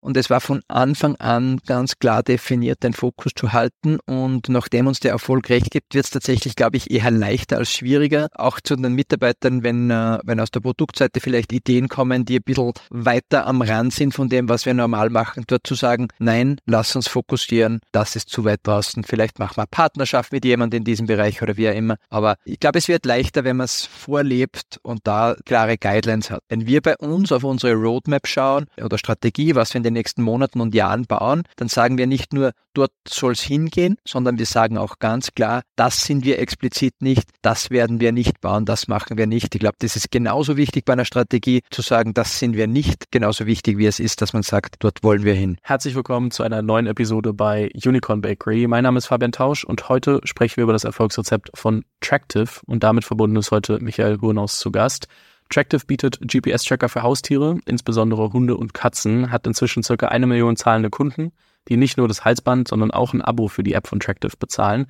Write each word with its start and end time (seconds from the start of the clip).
Und 0.00 0.16
es 0.16 0.30
war 0.30 0.40
von 0.40 0.62
Anfang 0.68 1.16
an 1.16 1.58
ganz 1.66 1.98
klar 1.98 2.22
definiert, 2.22 2.82
den 2.82 2.92
Fokus 2.92 3.32
zu 3.34 3.52
halten. 3.52 3.98
Und 4.06 4.48
nachdem 4.48 4.86
uns 4.86 5.00
der 5.00 5.12
Erfolg 5.12 5.48
recht 5.50 5.70
gibt, 5.70 5.94
wird 5.94 6.06
es 6.06 6.10
tatsächlich, 6.10 6.56
glaube 6.56 6.76
ich, 6.76 6.90
eher 6.90 7.10
leichter 7.10 7.58
als 7.58 7.70
schwieriger. 7.70 8.28
Auch 8.34 8.60
zu 8.60 8.76
den 8.76 8.94
Mitarbeitern, 8.94 9.62
wenn, 9.62 9.90
äh, 9.90 10.18
wenn 10.24 10.40
aus 10.40 10.50
der 10.50 10.60
Produktseite 10.60 11.20
vielleicht 11.20 11.52
Ideen 11.52 11.88
kommen, 11.88 12.24
die 12.24 12.36
ein 12.36 12.42
bisschen 12.42 12.72
weiter 12.90 13.46
am 13.46 13.62
Rand 13.62 13.92
sind 13.92 14.14
von 14.14 14.28
dem, 14.28 14.48
was 14.48 14.66
wir 14.66 14.74
normal 14.74 15.10
machen, 15.10 15.44
dort 15.46 15.66
zu 15.66 15.74
sagen, 15.74 16.08
nein, 16.18 16.58
lass 16.66 16.96
uns 16.96 17.08
fokussieren, 17.08 17.80
das 17.92 18.16
ist 18.16 18.30
zu 18.30 18.44
weit 18.44 18.60
draußen. 18.62 19.04
Vielleicht 19.04 19.38
machen 19.38 19.56
wir 19.56 19.66
Partnerschaft 19.66 20.32
mit 20.32 20.44
jemandem 20.44 20.78
in 20.78 20.84
diesem 20.84 21.06
Bereich 21.06 21.42
oder 21.42 21.56
wie 21.56 21.68
auch 21.68 21.74
immer. 21.74 21.96
Aber 22.08 22.36
ich 22.44 22.58
glaube, 22.58 22.78
es 22.78 22.88
wird 22.88 23.04
leichter, 23.04 23.44
wenn 23.44 23.56
man 23.56 23.66
es 23.66 23.84
vorlebt 23.84 24.78
und 24.82 25.00
da 25.04 25.36
klare 25.44 25.76
Guidelines 25.76 26.30
hat. 26.30 26.42
Wenn 26.48 26.66
wir 26.66 26.80
bei 26.80 26.96
uns 26.96 27.32
auf 27.32 27.44
unsere 27.44 27.74
Roadmap 27.74 28.26
schauen 28.26 28.66
oder 28.82 28.98
Strategie, 28.98 29.54
was 29.54 29.74
wir 29.74 29.78
in 29.78 29.84
den 29.84 29.89
nächsten 29.92 30.22
Monaten 30.22 30.60
und 30.60 30.74
Jahren 30.74 31.06
bauen, 31.06 31.42
dann 31.56 31.68
sagen 31.68 31.98
wir 31.98 32.06
nicht 32.06 32.32
nur, 32.32 32.52
dort 32.74 32.92
soll 33.06 33.32
es 33.32 33.40
hingehen, 33.40 33.96
sondern 34.06 34.38
wir 34.38 34.46
sagen 34.46 34.78
auch 34.78 34.98
ganz 34.98 35.32
klar, 35.34 35.62
das 35.76 36.02
sind 36.02 36.24
wir 36.24 36.38
explizit 36.38 36.94
nicht, 37.00 37.30
das 37.42 37.70
werden 37.70 38.00
wir 38.00 38.12
nicht 38.12 38.40
bauen, 38.40 38.64
das 38.64 38.88
machen 38.88 39.18
wir 39.18 39.26
nicht. 39.26 39.54
Ich 39.54 39.60
glaube, 39.60 39.76
das 39.80 39.96
ist 39.96 40.10
genauso 40.10 40.56
wichtig 40.56 40.84
bei 40.84 40.92
einer 40.92 41.04
Strategie 41.04 41.62
zu 41.70 41.82
sagen, 41.82 42.14
das 42.14 42.38
sind 42.38 42.56
wir 42.56 42.66
nicht, 42.66 43.10
genauso 43.10 43.46
wichtig 43.46 43.78
wie 43.78 43.86
es 43.86 44.00
ist, 44.00 44.22
dass 44.22 44.32
man 44.32 44.42
sagt, 44.42 44.76
dort 44.80 45.02
wollen 45.02 45.24
wir 45.24 45.34
hin. 45.34 45.56
Herzlich 45.62 45.94
willkommen 45.94 46.30
zu 46.30 46.42
einer 46.42 46.62
neuen 46.62 46.86
Episode 46.86 47.32
bei 47.32 47.70
Unicorn 47.84 48.20
Bakery. 48.20 48.66
Mein 48.66 48.84
Name 48.84 48.98
ist 48.98 49.06
Fabian 49.06 49.32
Tausch 49.32 49.64
und 49.64 49.88
heute 49.88 50.20
sprechen 50.24 50.58
wir 50.58 50.64
über 50.64 50.72
das 50.72 50.84
Erfolgsrezept 50.84 51.50
von 51.54 51.84
Tractive 52.00 52.60
und 52.66 52.82
damit 52.82 53.04
verbunden 53.04 53.36
ist 53.36 53.50
heute 53.50 53.78
Michael 53.80 54.20
Hurnaus 54.20 54.58
zu 54.58 54.70
Gast. 54.70 55.08
Tractive 55.50 55.84
bietet 55.86 56.20
GPS-Tracker 56.20 56.88
für 56.88 57.02
Haustiere, 57.02 57.58
insbesondere 57.66 58.32
Hunde 58.32 58.56
und 58.56 58.72
Katzen, 58.72 59.30
hat 59.30 59.46
inzwischen 59.46 59.82
circa 59.82 60.08
eine 60.08 60.26
Million 60.26 60.56
zahlende 60.56 60.90
Kunden, 60.90 61.32
die 61.68 61.76
nicht 61.76 61.98
nur 61.98 62.08
das 62.08 62.24
Halsband, 62.24 62.68
sondern 62.68 62.90
auch 62.90 63.12
ein 63.12 63.20
Abo 63.20 63.48
für 63.48 63.62
die 63.62 63.74
App 63.74 63.86
von 63.86 64.00
Tractive 64.00 64.36
bezahlen 64.38 64.86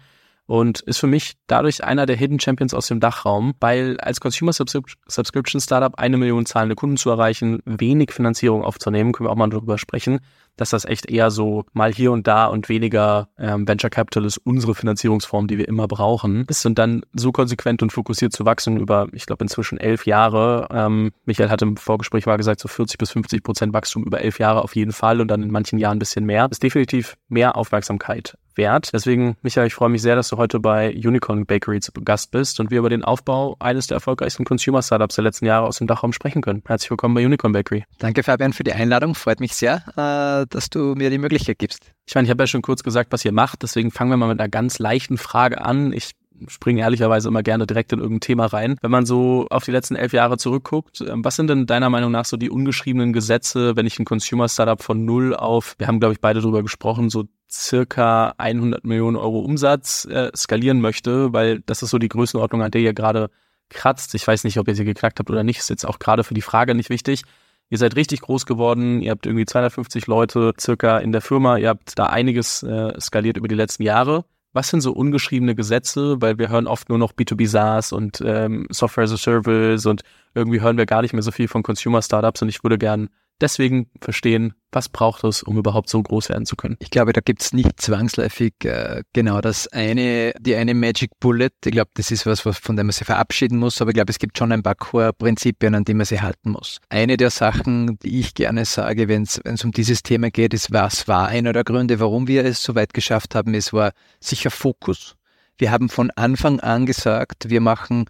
und 0.51 0.81
ist 0.81 0.99
für 0.99 1.07
mich 1.07 1.37
dadurch 1.47 1.85
einer 1.85 2.07
der 2.07 2.17
Hidden 2.17 2.41
Champions 2.41 2.75
aus 2.75 2.89
dem 2.89 2.99
Dachraum, 2.99 3.55
weil 3.61 3.99
als 4.01 4.21
Consumer 4.21 4.53
Subscription 4.53 5.61
Startup 5.61 5.97
eine 5.97 6.17
Million 6.17 6.45
zahlende 6.45 6.75
Kunden 6.75 6.97
zu 6.97 7.09
erreichen, 7.09 7.63
wenig 7.67 8.11
Finanzierung 8.11 8.65
aufzunehmen, 8.65 9.13
können 9.13 9.29
wir 9.29 9.31
auch 9.31 9.37
mal 9.37 9.49
darüber 9.49 9.79
sprechen, 9.79 10.19
dass 10.61 10.71
das 10.71 10.85
echt 10.85 11.11
eher 11.11 11.31
so 11.31 11.65
mal 11.73 11.93
hier 11.93 12.13
und 12.13 12.27
da 12.27 12.47
und 12.47 12.69
weniger 12.69 13.29
ähm, 13.39 13.67
Venture 13.67 13.91
Capital 13.91 14.25
ist 14.25 14.39
unsere 14.39 14.75
Finanzierungsform, 14.75 15.47
die 15.47 15.57
wir 15.57 15.67
immer 15.67 15.89
brauchen, 15.89 16.45
ist 16.49 16.67
und 16.67 16.79
dann 16.79 17.03
so 17.15 17.33
konsequent 17.33 17.83
und 17.83 17.93
fokussiert 17.93 18.33
zu 18.33 18.45
wachsen 18.45 18.77
über, 18.77 19.09
ich 19.13 19.27
glaube, 19.27 19.45
inzwischen 19.45 19.79
elf 19.79 20.07
Jahre. 20.07 20.69
Ähm, 20.71 21.13
Michael 21.25 21.49
hat 21.49 21.63
im 21.63 21.77
Vorgespräch 21.77 22.27
mal 22.27 22.37
gesagt, 22.37 22.61
so 22.61 22.69
40 22.69 22.99
bis 22.99 23.11
50 23.11 23.43
Prozent 23.43 23.73
Wachstum 23.73 24.05
über 24.05 24.21
elf 24.21 24.39
Jahre 24.39 24.63
auf 24.63 24.77
jeden 24.77 24.93
Fall 24.93 25.21
und 25.21 25.29
dann 25.29 25.43
in 25.43 25.51
manchen 25.51 25.79
Jahren 25.79 25.97
ein 25.97 26.01
bisschen 26.01 26.27
mehr. 26.27 26.47
ist 26.51 26.63
definitiv 26.63 27.17
mehr 27.29 27.57
Aufmerksamkeit 27.57 28.35
wert. 28.57 28.91
Deswegen, 28.93 29.37
Michael, 29.43 29.67
ich 29.67 29.75
freue 29.75 29.89
mich 29.89 30.03
sehr, 30.03 30.17
dass 30.17 30.29
du 30.29 30.37
heute 30.37 30.61
bei 30.61 30.93
Unicorn 30.95 31.47
Bakery 31.47 31.81
zu 31.81 31.93
Gast 31.93 32.31
bist 32.31 32.61
und 32.61 32.71
wir 32.71 32.79
über 32.79 32.91
den 32.91 33.05
Aufbau 33.05 33.57
eines 33.59 33.87
der 33.87 33.97
erfolgreichsten 33.97 34.45
Consumer-Startups 34.45 35.17
der 35.17 35.25
letzten 35.25 35.47
Jahre 35.47 35.67
aus 35.67 35.79
dem 35.79 35.87
Dachraum 35.87 36.13
sprechen 36.13 36.43
können. 36.43 36.63
Herzlich 36.67 36.91
willkommen 36.91 37.15
bei 37.15 37.25
Unicorn 37.25 37.53
Bakery. 37.53 37.85
Danke, 37.99 38.23
Fabian, 38.23 38.53
für 38.53 38.65
die 38.65 38.73
Einladung. 38.73 39.15
Freut 39.15 39.41
mich 39.41 39.55
sehr, 39.55 39.83
äh, 39.97 40.47
dass 40.49 40.71
du 40.71 40.95
mir 40.95 41.11
die 41.11 41.19
Möglichkeit 41.19 41.59
gibst. 41.59 41.93
Ich 42.07 42.15
meine, 42.15 42.27
ich 42.27 42.31
habe 42.31 42.43
ja 42.43 42.47
schon 42.47 42.63
kurz 42.63 42.83
gesagt, 42.83 43.13
was 43.13 43.25
ihr 43.25 43.33
macht, 43.33 43.63
deswegen 43.63 43.91
fangen 43.91 44.11
wir 44.11 44.17
mal 44.17 44.29
mit 44.29 44.41
einer 44.41 44.49
ganz 44.49 44.79
leichten 44.79 45.19
Frage 45.19 45.65
an. 45.65 45.93
Ich 45.93 46.13
springe 46.49 46.81
ehrlicherweise 46.83 47.29
immer 47.29 47.43
gerne 47.43 47.67
direkt 47.67 47.93
in 47.93 47.99
irgendein 47.99 48.21
Thema 48.21 48.47
rein. 48.47 48.77
Wenn 48.81 48.91
man 48.91 49.07
so 49.07 49.47
auf 49.51 49.65
die 49.65 49.71
letzten 49.71 49.97
elf 49.97 50.13
Jahre 50.13 50.39
zurückguckt, 50.39 51.01
ähm, 51.01 51.25
was 51.25 51.37
sind 51.37 51.49
denn 51.49 51.67
deiner 51.67 51.91
Meinung 51.91 52.11
nach 52.11 52.25
so 52.25 52.37
die 52.37 52.51
ungeschriebenen 52.51 53.13
Gesetze, 53.13 53.77
wenn 53.77 53.87
ich 53.87 53.99
ein 53.99 54.05
Consumer-Startup 54.05 54.83
von 54.83 55.05
null 55.05 55.35
auf, 55.35 55.75
wir 55.79 55.87
haben 55.87 56.01
glaube 56.01 56.15
ich 56.15 56.21
beide 56.21 56.41
drüber 56.41 56.63
gesprochen, 56.63 57.11
so 57.11 57.25
circa 57.51 58.35
100 58.39 58.85
Millionen 58.85 59.17
Euro 59.17 59.41
Umsatz 59.41 60.05
äh, 60.07 60.31
skalieren 60.37 60.81
möchte, 60.81 61.33
weil 61.33 61.61
das 61.67 61.83
ist 61.83 61.91
so 61.91 61.99
die 61.99 62.09
Größenordnung, 62.09 62.63
an 62.63 62.71
der 62.71 62.81
ihr 62.81 62.95
gerade 62.95 63.31
kratzt. 63.69 64.15
Ich 64.15 64.27
weiß 64.27 64.45
nicht, 64.45 64.59
ob 64.59 64.69
ihr 64.69 64.75
sie 64.75 64.85
geknackt 64.85 65.19
habt 65.19 65.31
oder 65.31 65.43
nicht, 65.43 65.59
ist 65.59 65.71
jetzt 65.71 65.87
auch 65.87 65.99
gerade 65.99 66.25
für 66.25 66.35
die 66.35 66.43
Frage 66.43 66.75
nicht 66.75 66.91
wichtig. 66.91 67.23
Ihr 67.71 67.79
seid 67.79 67.95
richtig 67.95 68.23
groß 68.23 68.47
geworden, 68.47 69.01
ihr 69.01 69.13
habt 69.13 69.27
irgendwie 69.27 69.47
250 69.47 70.09
Leute 70.09 70.53
circa 70.61 70.99
in 70.99 71.13
der 71.13 71.21
Firma, 71.21 71.57
ihr 71.57 71.69
habt 71.69 71.99
da 71.99 72.07
einiges 72.07 72.65
äh, 72.65 73.01
skaliert 73.01 73.37
über 73.37 73.47
die 73.47 73.55
letzten 73.55 73.85
Jahre. 73.85 74.25
Was 74.53 74.69
sind 74.69 74.81
so 74.81 74.93
ungeschriebene 74.93 75.55
Gesetze? 75.55 76.21
Weil 76.21 76.39
wir 76.39 76.49
hören 76.49 76.67
oft 76.67 76.89
nur 76.89 76.99
noch 76.99 77.13
B2B 77.13 77.47
SaaS 77.47 77.93
und 77.93 78.21
ähm, 78.25 78.67
Software 78.71 79.05
as 79.05 79.13
a 79.13 79.17
Service 79.17 79.87
und 79.87 80.03
irgendwie 80.35 80.61
hören 80.61 80.77
wir 80.77 80.87
gar 80.87 81.03
nicht 81.03 81.13
mehr 81.13 81.23
so 81.23 81.31
viel 81.31 81.49
von 81.49 81.63
Consumer 81.63 82.03
Startups 82.03 82.43
und 82.43 82.49
ich 82.49 82.63
würde 82.65 82.79
gern 82.79 83.11
deswegen 83.41 83.91
verstehen, 84.01 84.55
was 84.73 84.89
braucht 84.89 85.25
es, 85.25 85.43
um 85.43 85.59
überhaupt 85.59 85.89
so 85.89 86.03
groß 86.03 86.29
werden 86.29 86.47
zu 86.47 86.57
können? 86.57 86.77
Ich 86.79 86.91
glaube, 86.91 87.13
da 87.13 87.21
gibt 87.21 87.43
es 87.43 87.53
nicht 87.53 87.81
zwangsläufig 87.81 88.55
äh, 88.65 89.03
genau 89.13 89.41
das 89.41 89.67
eine, 89.69 90.33
die 90.41 90.55
eine 90.55 90.75
Magic 90.75 91.11
Bullet. 91.19 91.51
Ich 91.65 91.73
glaube, 91.73 91.91
das 91.95 92.11
ist 92.11 92.27
was, 92.27 92.41
von 92.41 92.77
dem 92.77 92.87
man 92.87 92.93
sich 92.93 93.07
verabschieden 93.07 93.59
muss, 93.59 93.81
aber 93.81 93.91
ich 93.91 93.95
glaube, 93.95 94.11
es 94.11 94.19
gibt 94.19 94.39
schon 94.39 94.53
ein 94.53 94.63
paar 94.63 94.77
Core-Prinzipien, 94.77 95.75
an 95.75 95.85
die 95.85 95.95
man 95.95 96.07
sich 96.07 96.23
halten 96.23 96.51
muss. 96.51 96.81
Eine 96.89 97.17
der 97.17 97.31
Sachen, 97.31 97.99
die 98.01 98.21
ich 98.21 98.35
gerne 98.35 98.65
sage, 98.65 99.09
wenn 99.09 99.23
es 99.23 99.65
um 99.65 99.73
dieses 99.73 100.03
Thema 100.03 100.31
geht, 100.31 100.55
ist, 100.55 100.73
was 100.73 101.09
war 101.09 101.29
einer 101.29 101.53
der 101.53 101.65
Gründe, 101.65 102.01
warum 102.01 102.29
wir 102.29 102.45
es 102.45 102.63
so 102.63 102.75
weit 102.75 102.95
geschafft 102.95 103.35
haben, 103.35 103.55
es 103.55 103.73
war 103.73 103.93
sicher 104.21 104.51
Fokus. 104.51 105.17
Wir 105.59 105.71
haben 105.71 105.89
von 105.89 106.11
Anfang 106.13 106.61
an 106.61 106.87
gesagt, 106.87 107.51
wir 107.51 107.61
machen 107.61 108.07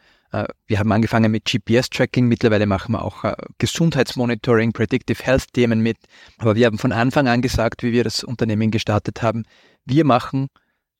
wir 0.66 0.78
haben 0.78 0.92
angefangen 0.92 1.32
mit 1.32 1.44
GPS-Tracking, 1.44 2.26
mittlerweile 2.26 2.66
machen 2.66 2.92
wir 2.92 3.04
auch 3.04 3.24
äh, 3.24 3.34
Gesundheitsmonitoring, 3.58 4.72
Predictive 4.72 5.22
Health-Themen 5.22 5.80
mit. 5.80 5.98
Aber 6.38 6.54
wir 6.54 6.66
haben 6.66 6.78
von 6.78 6.92
Anfang 6.92 7.26
an 7.28 7.42
gesagt, 7.42 7.82
wie 7.82 7.92
wir 7.92 8.04
das 8.04 8.22
Unternehmen 8.22 8.70
gestartet 8.70 9.22
haben, 9.22 9.44
wir 9.84 10.04
machen 10.04 10.48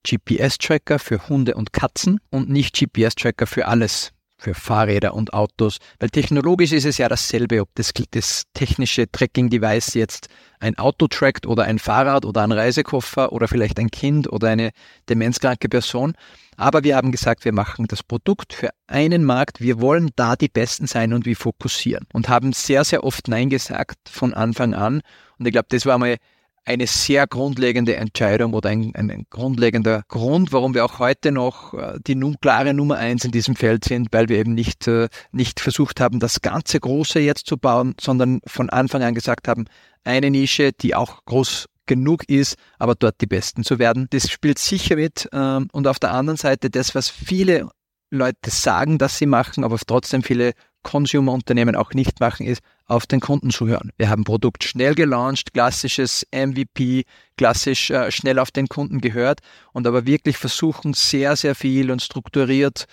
GPS-Tracker 0.09 0.99
für 0.99 1.29
Hunde 1.29 1.55
und 1.55 1.73
Katzen 1.73 2.21
und 2.31 2.49
nicht 2.49 2.75
GPS-Tracker 2.77 3.47
für 3.47 3.69
alles, 3.69 4.13
für 4.41 4.55
Fahrräder 4.55 5.15
und 5.15 5.35
Autos. 5.35 5.77
Weil 5.99 6.11
technologisch 6.11 6.73
ist 6.73 6.87
es 6.87 6.99
ja 6.99 7.09
dasselbe, 7.09 7.61
ob 7.61 7.69
das, 7.75 7.93
das 8.11 8.45
technische 8.55 9.11
Tracking-Device 9.11 9.95
jetzt 9.95 10.29
ein 10.59 10.79
Auto 10.79 11.07
trackt 11.09 11.47
oder 11.47 11.65
ein 11.65 11.79
Fahrrad 11.79 12.25
oder 12.25 12.43
ein 12.43 12.53
Reisekoffer 12.53 13.33
oder 13.33 13.49
vielleicht 13.49 13.79
ein 13.79 13.91
Kind 13.91 14.31
oder 14.33 14.49
eine 14.49 14.71
demenzkranke 15.09 15.69
Person. 15.69 16.15
Aber 16.57 16.85
wir 16.85 16.97
haben 16.97 17.13
gesagt, 17.13 17.45
wir 17.45 17.53
machen 17.53 17.87
das 17.89 18.03
Produkt 18.03 18.53
für 18.53 18.71
einen 18.87 19.25
Markt. 19.25 19.61
Wir 19.61 19.81
wollen 19.81 20.11
da 20.17 20.37
die 20.37 20.49
Besten 20.49 20.87
sein 20.87 21.13
und 21.13 21.27
wir 21.27 21.37
fokussieren. 21.37 22.07
Und 22.13 22.29
haben 22.29 22.53
sehr, 22.53 22.85
sehr 22.85 23.05
oft 23.05 23.29
Nein 23.29 23.51
gesagt 23.51 24.09
von 24.11 24.35
Anfang 24.35 24.75
an. 24.75 25.01
Und 25.39 25.47
ich 25.47 25.53
glaube, 25.53 25.69
das 25.71 25.87
war 25.87 25.99
mal 25.99 26.17
eine 26.65 26.87
sehr 26.87 27.27
grundlegende 27.27 27.97
Entscheidung 27.97 28.55
oder 28.55 28.69
ein, 28.69 28.95
ein, 28.95 29.27
grundlegender 29.31 30.03
Grund, 30.09 30.53
warum 30.53 30.75
wir 30.75 30.85
auch 30.85 30.99
heute 30.99 31.33
noch 31.33 31.75
äh, 31.75 31.99
die 32.07 32.15
nun 32.15 32.37
klare 32.41 32.75
Nummer 32.75 32.97
eins 32.97 33.25
in 33.25 33.31
diesem 33.31 33.57
Feld 33.57 33.85
sind, 33.85 34.09
weil 34.13 34.29
wir 34.29 34.39
eben 34.39 34.55
nicht, 34.55 34.87
äh, 34.87 35.09
nicht 35.33 35.61
versucht 35.61 36.01
haben, 36.01 36.21
das 36.21 36.43
ganze 36.43 36.79
Große 36.79 37.19
jetzt 37.21 37.47
zu 37.47 37.57
bauen, 37.57 37.95
sondern 38.01 38.41
von 38.47 38.71
Anfang 38.71 39.03
an 39.03 39.15
gesagt 39.15 39.49
haben, 39.49 39.67
eine 40.05 40.31
Nische, 40.31 40.73
die 40.73 40.95
auch 40.95 41.25
groß 41.25 41.67
genug 41.87 42.29
ist, 42.29 42.57
aber 42.79 42.95
dort 42.95 43.21
die 43.21 43.27
Besten 43.27 43.65
zu 43.65 43.79
werden. 43.79 44.07
Das 44.11 44.31
spielt 44.31 44.59
sicher 44.59 44.97
mit. 44.97 45.29
Ähm, 45.33 45.69
und 45.73 45.87
auf 45.89 45.99
der 45.99 46.13
anderen 46.13 46.37
Seite 46.37 46.71
das, 46.71 46.95
was 46.95 47.09
viele 47.09 47.69
Leute 48.11 48.51
sagen, 48.51 48.99
dass 48.99 49.19
sie 49.19 49.27
machen, 49.27 49.65
aber 49.65 49.77
trotzdem 49.85 50.23
viele 50.23 50.53
Consumer-Unternehmen 50.83 51.77
auch 51.77 51.93
nicht 51.93 52.21
machen, 52.21 52.47
ist, 52.47 52.61
auf 52.91 53.07
den 53.07 53.21
Kunden 53.21 53.51
zu 53.51 53.69
hören. 53.69 53.93
Wir 53.97 54.09
haben 54.09 54.25
Produkt 54.25 54.65
schnell 54.65 54.95
gelauncht, 54.95 55.53
klassisches 55.55 56.27
MVP, 56.33 57.05
klassisch 57.37 57.91
äh, 57.91 58.11
schnell 58.11 58.39
auf 58.39 58.51
den 58.51 58.67
Kunden 58.67 59.01
gehört 59.01 59.41
und 59.73 59.87
aber 59.87 60.07
wirklich 60.07 60.37
versuchen, 60.37 60.93
sehr, 60.93 61.37
sehr 61.37 61.55
viel 61.55 61.91
und 61.91 62.03
strukturiert 62.03 62.87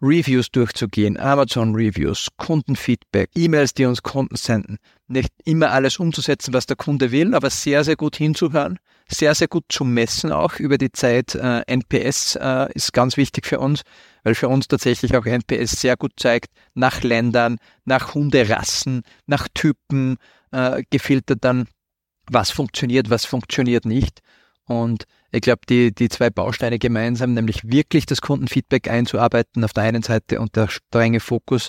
Reviews 0.00 0.50
durchzugehen, 0.50 1.18
Amazon-Reviews, 1.18 2.28
Kundenfeedback, 2.36 3.30
E-Mails, 3.34 3.74
die 3.74 3.84
uns 3.84 4.02
Kunden 4.02 4.36
senden. 4.36 4.78
Nicht 5.08 5.32
immer 5.44 5.72
alles 5.72 5.98
umzusetzen, 5.98 6.54
was 6.54 6.66
der 6.66 6.76
Kunde 6.76 7.10
will, 7.10 7.34
aber 7.34 7.50
sehr, 7.50 7.82
sehr 7.82 7.96
gut 7.96 8.14
hinzuhören, 8.16 8.78
sehr, 9.08 9.34
sehr 9.34 9.48
gut 9.48 9.64
zu 9.68 9.84
messen 9.84 10.30
auch 10.30 10.56
über 10.60 10.78
die 10.78 10.92
Zeit. 10.92 11.34
Äh, 11.34 11.62
NPS 11.66 12.36
äh, 12.36 12.72
ist 12.74 12.92
ganz 12.92 13.16
wichtig 13.16 13.46
für 13.46 13.58
uns, 13.58 13.82
weil 14.22 14.34
für 14.34 14.48
uns 14.48 14.68
tatsächlich 14.68 15.16
auch 15.16 15.26
NPS 15.26 15.80
sehr 15.80 15.96
gut 15.96 16.12
zeigt, 16.16 16.52
nach 16.74 17.02
Ländern, 17.02 17.58
nach 17.84 18.14
Hunderassen, 18.14 19.02
nach 19.26 19.48
Typen 19.52 20.18
äh, 20.52 20.82
gefiltert 20.90 21.42
dann, 21.42 21.66
was 22.30 22.50
funktioniert, 22.50 23.10
was 23.10 23.24
funktioniert 23.24 23.84
nicht. 23.84 24.20
Und 24.66 25.04
ich 25.30 25.40
glaube, 25.42 25.60
die, 25.68 25.94
die 25.94 26.08
zwei 26.08 26.30
Bausteine 26.30 26.78
gemeinsam, 26.78 27.34
nämlich 27.34 27.62
wirklich 27.64 28.06
das 28.06 28.20
Kundenfeedback 28.20 28.88
einzuarbeiten 28.88 29.64
auf 29.64 29.72
der 29.72 29.84
einen 29.84 30.02
Seite 30.02 30.40
und 30.40 30.56
der 30.56 30.68
strenge 30.68 31.20
Fokus, 31.20 31.68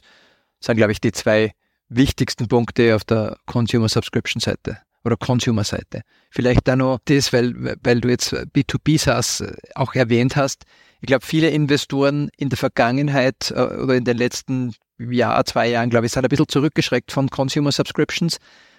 sind, 0.62 0.78
glaube 0.78 0.92
ich, 0.92 1.02
die 1.02 1.12
zwei 1.12 1.52
wichtigsten 1.90 2.48
Punkte 2.48 2.96
auf 2.96 3.04
der 3.04 3.38
Consumer 3.46 3.90
Subscription 3.90 4.40
Seite 4.40 4.78
oder 5.04 5.18
Consumer 5.18 5.64
Seite. 5.64 6.02
Vielleicht 6.30 6.68
da 6.68 6.76
noch 6.76 7.00
das, 7.06 7.34
weil, 7.34 7.78
weil 7.84 8.02
du 8.02 8.10
jetzt 8.10 8.34
B2B 8.34 9.00
SaaS 9.00 9.44
auch 9.76 9.96
erwähnt 9.96 10.36
hast. 10.36 10.64
Ich 11.02 11.08
glaube, 11.08 11.26
viele 11.26 11.50
Investoren 11.50 12.30
in 12.38 12.50
der 12.50 12.58
Vergangenheit 12.58 13.52
äh, 13.52 13.62
oder 13.62 13.96
in 13.96 14.04
den 14.04 14.18
letzten 14.18 14.76
Jahr, 14.98 15.44
zwei 15.46 15.70
Jahren, 15.70 15.90
glaube 15.90 16.06
ich, 16.06 16.12
sind 16.12 16.26
ein 16.26 16.30
bisschen 16.30 16.50
zurückgeschreckt 16.50 17.12
von 17.12 17.30
Consumer 17.30 17.72
Subscriptions, 17.72 18.38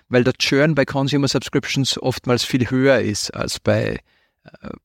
weil 0.09 0.25
der 0.25 0.35
Churn 0.35 0.75
bei 0.75 0.85
Consumer 0.85 1.29
Subscriptions 1.29 2.01
oftmals 2.01 2.45
viel 2.45 2.71
höher 2.71 3.01
ist 3.01 3.35
als 3.35 3.59
bei, 3.59 4.01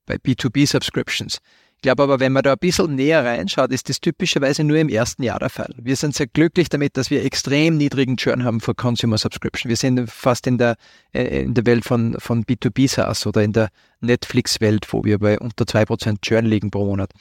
bei 0.05 0.15
B2B 0.15 0.67
Subscriptions. 0.67 1.39
Ich 1.75 1.81
glaube 1.81 2.03
aber, 2.03 2.19
wenn 2.19 2.31
man 2.31 2.41
da 2.41 2.53
ein 2.53 2.57
bisschen 2.57 2.95
näher 2.95 3.23
reinschaut, 3.23 3.71
ist 3.71 3.89
das 3.89 3.99
typischerweise 3.99 4.63
nur 4.63 4.77
im 4.77 4.89
ersten 4.89 5.21
Jahr 5.23 5.39
der 5.39 5.49
Fall. 5.49 5.73
Wir 5.77 5.95
sind 5.95 6.15
sehr 6.15 6.25
glücklich 6.25 6.69
damit, 6.69 6.97
dass 6.97 7.11
wir 7.11 7.23
extrem 7.23 7.77
niedrigen 7.77 8.17
Churn 8.17 8.43
haben 8.43 8.59
für 8.59 8.73
Consumer 8.73 9.17
Subscription. 9.17 9.69
Wir 9.69 9.75
sind 9.75 10.09
fast 10.09 10.47
in 10.47 10.57
der, 10.57 10.77
äh, 11.13 11.43
in 11.43 11.53
der 11.53 11.65
Welt 11.65 11.85
von, 11.85 12.15
von 12.19 12.43
B2B 12.43 12.89
SaaS 12.89 13.27
oder 13.27 13.43
in 13.43 13.53
der 13.53 13.69
Netflix-Welt, 14.01 14.91
wo 14.91 15.03
wir 15.03 15.19
bei 15.19 15.37
unter 15.37 15.67
zwei 15.67 15.85
Prozent 15.85 16.21
Churn 16.23 16.45
liegen 16.45 16.71
pro 16.71 16.85
Monat. 16.85 17.11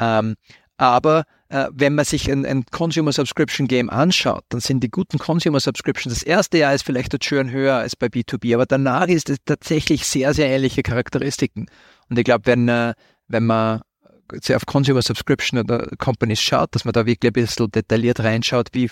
Ähm, 0.00 0.34
aber 0.80 1.24
äh, 1.50 1.66
wenn 1.72 1.94
man 1.94 2.06
sich 2.06 2.30
ein, 2.32 2.46
ein, 2.46 2.64
Consumer 2.70 3.12
Subscription 3.12 3.68
Game 3.68 3.90
anschaut, 3.90 4.44
dann 4.48 4.60
sind 4.60 4.82
die 4.82 4.90
guten 4.90 5.18
Consumer 5.18 5.60
Subscriptions, 5.60 6.14
das 6.14 6.22
erste 6.22 6.56
Jahr 6.56 6.74
ist 6.74 6.84
vielleicht 6.86 7.12
der 7.12 7.20
Churn 7.20 7.50
höher 7.50 7.74
als 7.74 7.96
bei 7.96 8.06
B2B, 8.06 8.54
aber 8.54 8.64
danach 8.64 9.08
ist 9.08 9.28
es 9.28 9.36
tatsächlich 9.44 10.06
sehr, 10.06 10.32
sehr 10.32 10.48
ähnliche 10.48 10.82
Charakteristiken. 10.82 11.66
Und 12.08 12.18
ich 12.18 12.24
glaube, 12.24 12.46
wenn, 12.46 12.66
äh, 12.68 12.94
wenn 13.28 13.44
man 13.44 13.82
auf 14.54 14.64
Consumer 14.64 15.02
Subscription 15.02 15.60
oder 15.60 15.86
Companies 15.98 16.40
schaut, 16.40 16.74
dass 16.74 16.86
man 16.86 16.92
da 16.92 17.04
wirklich 17.04 17.28
ein 17.28 17.34
bisschen 17.34 17.70
detailliert 17.70 18.20
reinschaut, 18.20 18.68
wie 18.72 18.88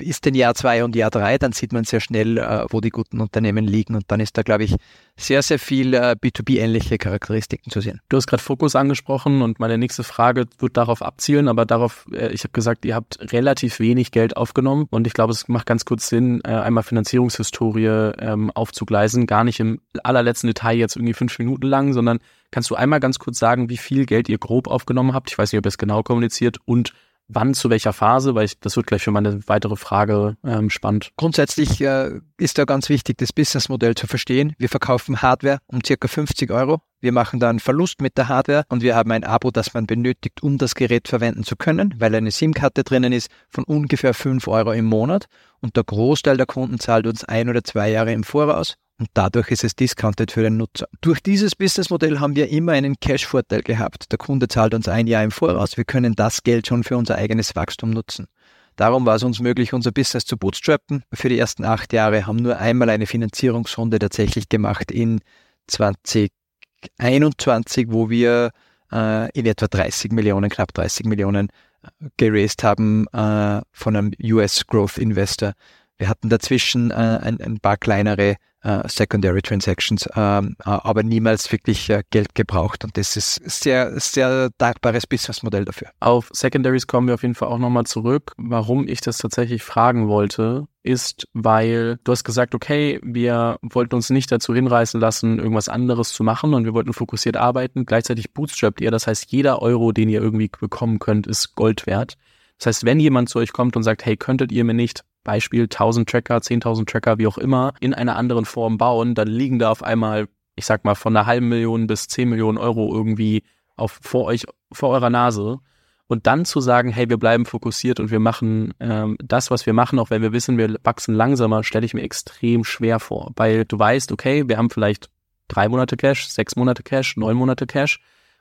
ist 0.00 0.24
denn 0.24 0.34
Jahr 0.34 0.54
zwei 0.54 0.82
und 0.84 0.96
Jahr 0.96 1.10
drei, 1.10 1.38
dann 1.38 1.52
sieht 1.52 1.72
man 1.72 1.84
sehr 1.84 2.00
schnell, 2.00 2.38
äh, 2.38 2.66
wo 2.70 2.80
die 2.80 2.90
guten 2.90 3.20
Unternehmen 3.20 3.66
liegen. 3.66 3.94
Und 3.94 4.04
dann 4.08 4.20
ist 4.20 4.36
da, 4.36 4.42
glaube 4.42 4.64
ich, 4.64 4.74
sehr, 5.16 5.42
sehr 5.42 5.58
viel 5.58 5.94
äh, 5.94 6.16
B2B-ähnliche 6.20 6.98
Charakteristiken 6.98 7.70
zu 7.70 7.80
sehen. 7.80 8.00
Du 8.08 8.16
hast 8.16 8.26
gerade 8.26 8.42
Fokus 8.42 8.74
angesprochen 8.74 9.42
und 9.42 9.60
meine 9.60 9.78
nächste 9.78 10.02
Frage 10.02 10.46
wird 10.58 10.76
darauf 10.76 11.02
abzielen, 11.02 11.48
aber 11.48 11.64
darauf, 11.64 12.06
äh, 12.12 12.32
ich 12.32 12.42
habe 12.42 12.52
gesagt, 12.52 12.84
ihr 12.84 12.94
habt 12.94 13.32
relativ 13.32 13.78
wenig 13.78 14.10
Geld 14.10 14.36
aufgenommen 14.36 14.86
und 14.90 15.06
ich 15.06 15.12
glaube, 15.12 15.32
es 15.32 15.48
macht 15.48 15.66
ganz 15.66 15.84
kurz 15.84 16.08
Sinn, 16.08 16.40
äh, 16.44 16.48
einmal 16.48 16.82
Finanzierungshistorie 16.82 17.84
ähm, 18.18 18.50
aufzugleisen. 18.50 19.26
Gar 19.26 19.44
nicht 19.44 19.60
im 19.60 19.80
allerletzten 20.02 20.48
Detail 20.48 20.76
jetzt 20.76 20.96
irgendwie 20.96 21.14
fünf 21.14 21.38
Minuten 21.38 21.66
lang, 21.66 21.92
sondern 21.92 22.18
kannst 22.50 22.70
du 22.70 22.74
einmal 22.74 23.00
ganz 23.00 23.18
kurz 23.18 23.38
sagen, 23.38 23.68
wie 23.68 23.76
viel 23.76 24.06
Geld 24.06 24.28
ihr 24.28 24.38
grob 24.38 24.66
aufgenommen 24.66 25.14
habt? 25.14 25.30
Ich 25.30 25.38
weiß 25.38 25.52
nicht, 25.52 25.58
ob 25.58 25.66
ihr 25.66 25.68
es 25.68 25.78
genau 25.78 26.02
kommuniziert 26.02 26.58
und 26.64 26.92
wann 27.28 27.54
zu 27.54 27.70
welcher 27.70 27.92
Phase, 27.92 28.34
weil 28.34 28.44
ich, 28.44 28.58
das 28.60 28.76
wird 28.76 28.86
gleich 28.86 29.02
für 29.02 29.10
meine 29.10 29.46
weitere 29.46 29.76
Frage 29.76 30.36
ähm, 30.44 30.70
spannend. 30.70 31.10
Grundsätzlich 31.16 31.80
äh, 31.80 32.20
ist 32.36 32.58
da 32.58 32.64
ganz 32.64 32.88
wichtig, 32.88 33.18
das 33.18 33.32
Businessmodell 33.32 33.94
zu 33.94 34.06
verstehen. 34.06 34.54
Wir 34.58 34.68
verkaufen 34.68 35.22
Hardware 35.22 35.58
um 35.66 35.80
circa 35.84 36.08
50 36.08 36.50
Euro. 36.50 36.80
Wir 37.00 37.12
machen 37.12 37.40
da 37.40 37.50
einen 37.50 37.60
Verlust 37.60 38.00
mit 38.00 38.16
der 38.16 38.28
Hardware 38.28 38.64
und 38.68 38.82
wir 38.82 38.96
haben 38.96 39.10
ein 39.10 39.24
Abo, 39.24 39.50
das 39.50 39.74
man 39.74 39.86
benötigt, 39.86 40.42
um 40.42 40.58
das 40.58 40.74
Gerät 40.74 41.08
verwenden 41.08 41.44
zu 41.44 41.56
können, 41.56 41.94
weil 41.98 42.14
eine 42.14 42.30
SIM-Karte 42.30 42.82
drinnen 42.82 43.12
ist 43.12 43.30
von 43.50 43.64
ungefähr 43.64 44.14
5 44.14 44.48
Euro 44.48 44.72
im 44.72 44.86
Monat 44.86 45.26
und 45.60 45.76
der 45.76 45.84
Großteil 45.84 46.36
der 46.36 46.46
Kunden 46.46 46.78
zahlt 46.78 47.06
uns 47.06 47.24
ein 47.24 47.48
oder 47.48 47.62
zwei 47.62 47.90
Jahre 47.90 48.12
im 48.12 48.24
Voraus 48.24 48.76
und 48.98 49.08
dadurch 49.14 49.50
ist 49.50 49.64
es 49.64 49.74
discounted 49.74 50.30
für 50.30 50.42
den 50.42 50.56
Nutzer. 50.56 50.86
Durch 51.00 51.20
dieses 51.20 51.56
Businessmodell 51.56 52.20
haben 52.20 52.36
wir 52.36 52.48
immer 52.48 52.72
einen 52.72 52.96
Cash-Vorteil 53.00 53.62
gehabt. 53.62 54.12
Der 54.12 54.18
Kunde 54.18 54.48
zahlt 54.48 54.74
uns 54.74 54.88
ein 54.88 55.06
Jahr 55.06 55.24
im 55.24 55.30
Voraus. 55.30 55.76
Wir 55.76 55.84
können 55.84 56.14
das 56.14 56.42
Geld 56.42 56.68
schon 56.68 56.84
für 56.84 56.96
unser 56.96 57.16
eigenes 57.16 57.56
Wachstum 57.56 57.90
nutzen. 57.90 58.28
Darum 58.76 59.06
war 59.06 59.16
es 59.16 59.22
uns 59.22 59.40
möglich, 59.40 59.72
unser 59.72 59.92
Business 59.92 60.24
zu 60.24 60.36
bootstrappen. 60.36 61.04
Für 61.12 61.28
die 61.28 61.38
ersten 61.38 61.64
acht 61.64 61.92
Jahre 61.92 62.26
haben 62.26 62.36
nur 62.36 62.58
einmal 62.58 62.90
eine 62.90 63.06
Finanzierungsrunde 63.06 63.98
tatsächlich 63.98 64.48
gemacht 64.48 64.90
in 64.90 65.20
2021, 65.68 67.86
wo 67.90 68.10
wir 68.10 68.50
äh, 68.92 69.30
in 69.32 69.46
etwa 69.46 69.68
30 69.68 70.12
Millionen, 70.12 70.50
knapp 70.50 70.74
30 70.74 71.06
Millionen 71.06 71.48
äh, 71.82 71.88
geraced 72.16 72.64
haben 72.64 73.06
äh, 73.12 73.60
von 73.72 73.96
einem 73.96 74.12
US 74.22 74.66
Growth 74.66 74.98
Investor. 74.98 75.52
Wir 75.98 76.08
hatten 76.08 76.28
dazwischen 76.28 76.90
äh, 76.90 76.94
ein, 76.94 77.40
ein 77.40 77.60
paar 77.60 77.76
kleinere 77.76 78.36
äh, 78.64 78.88
Secondary 78.88 79.42
Transactions, 79.42 80.08
ähm, 80.16 80.56
äh, 80.60 80.70
aber 80.70 81.02
niemals 81.02 81.52
wirklich 81.52 81.88
äh, 81.90 82.02
Geld 82.10 82.34
gebraucht. 82.34 82.82
Und 82.82 82.96
das 82.96 83.16
ist 83.16 83.34
sehr, 83.44 84.00
sehr 84.00 84.50
dankbares 84.58 85.06
Businessmodell 85.06 85.64
dafür. 85.64 85.88
Auf 86.00 86.30
Secondaries 86.32 86.86
kommen 86.86 87.06
wir 87.06 87.14
auf 87.14 87.22
jeden 87.22 87.34
Fall 87.34 87.48
auch 87.48 87.58
nochmal 87.58 87.84
zurück. 87.84 88.32
Warum 88.38 88.88
ich 88.88 89.00
das 89.02 89.18
tatsächlich 89.18 89.62
fragen 89.62 90.08
wollte, 90.08 90.66
ist, 90.82 91.28
weil 91.32 91.98
du 92.04 92.12
hast 92.12 92.24
gesagt, 92.24 92.54
okay, 92.54 93.00
wir 93.02 93.58
wollten 93.62 93.94
uns 93.94 94.10
nicht 94.10 94.32
dazu 94.32 94.54
hinreißen 94.54 95.00
lassen, 95.00 95.38
irgendwas 95.38 95.68
anderes 95.68 96.12
zu 96.12 96.24
machen 96.24 96.54
und 96.54 96.64
wir 96.64 96.74
wollten 96.74 96.92
fokussiert 96.92 97.36
arbeiten. 97.36 97.84
Gleichzeitig 97.84 98.32
bootstrapt 98.32 98.80
ihr. 98.80 98.90
Das 98.90 99.06
heißt, 99.06 99.30
jeder 99.30 99.62
Euro, 99.62 99.92
den 99.92 100.08
ihr 100.08 100.20
irgendwie 100.20 100.48
bekommen 100.48 100.98
könnt, 100.98 101.26
ist 101.26 101.54
Gold 101.54 101.86
wert. 101.86 102.16
Das 102.58 102.66
heißt, 102.66 102.84
wenn 102.84 103.00
jemand 103.00 103.28
zu 103.28 103.38
euch 103.38 103.52
kommt 103.52 103.76
und 103.76 103.82
sagt, 103.82 104.06
hey, 104.06 104.16
könntet 104.16 104.52
ihr 104.52 104.64
mir 104.64 104.74
nicht 104.74 105.04
Beispiel 105.24 105.64
1000 105.64 106.08
Tracker, 106.08 106.36
10.000 106.36 106.86
Tracker, 106.86 107.18
wie 107.18 107.26
auch 107.26 107.38
immer, 107.38 107.74
in 107.80 107.94
einer 107.94 108.16
anderen 108.16 108.44
Form 108.44 108.78
bauen, 108.78 109.14
dann 109.14 109.28
liegen 109.28 109.58
da 109.58 109.70
auf 109.70 109.82
einmal, 109.82 110.28
ich 110.54 110.66
sag 110.66 110.84
mal, 110.84 110.94
von 110.94 111.16
einer 111.16 111.26
halben 111.26 111.48
Million 111.48 111.86
bis 111.86 112.06
10 112.08 112.28
Millionen 112.28 112.58
Euro 112.58 112.94
irgendwie 112.94 113.42
auf, 113.76 113.98
vor 114.02 114.24
euch, 114.24 114.44
vor 114.72 114.90
eurer 114.90 115.10
Nase. 115.10 115.58
Und 116.06 116.26
dann 116.26 116.44
zu 116.44 116.60
sagen, 116.60 116.90
hey, 116.90 117.08
wir 117.08 117.16
bleiben 117.16 117.46
fokussiert 117.46 117.98
und 117.98 118.10
wir 118.10 118.20
machen 118.20 118.74
ähm, 118.78 119.16
das, 119.24 119.50
was 119.50 119.64
wir 119.64 119.72
machen, 119.72 119.98
auch 119.98 120.10
wenn 120.10 120.20
wir 120.20 120.32
wissen, 120.32 120.58
wir 120.58 120.76
wachsen 120.84 121.14
langsamer, 121.14 121.64
stelle 121.64 121.86
ich 121.86 121.94
mir 121.94 122.02
extrem 122.02 122.62
schwer 122.62 123.00
vor. 123.00 123.32
Weil 123.36 123.64
du 123.64 123.78
weißt, 123.78 124.12
okay, 124.12 124.46
wir 124.46 124.58
haben 124.58 124.68
vielleicht 124.68 125.08
drei 125.48 125.68
Monate 125.68 125.96
Cash, 125.96 126.28
sechs 126.28 126.56
Monate 126.56 126.82
Cash, 126.82 127.16
neun 127.16 127.36
Monate 127.36 127.66
Cash 127.66 128.00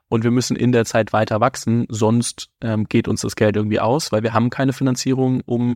und 0.10 0.24
wir 0.24 0.32
müssen 0.32 0.56
in 0.56 0.72
der 0.72 0.86
Zeit 0.86 1.14
weiter 1.14 1.40
wachsen, 1.40 1.86
sonst 1.90 2.50
ähm, 2.62 2.86
geht 2.86 3.08
uns 3.08 3.22
das 3.22 3.36
Geld 3.36 3.56
irgendwie 3.56 3.80
aus, 3.80 4.12
weil 4.12 4.24
wir 4.24 4.34
haben 4.34 4.50
keine 4.50 4.74
Finanzierung, 4.74 5.42
um 5.46 5.76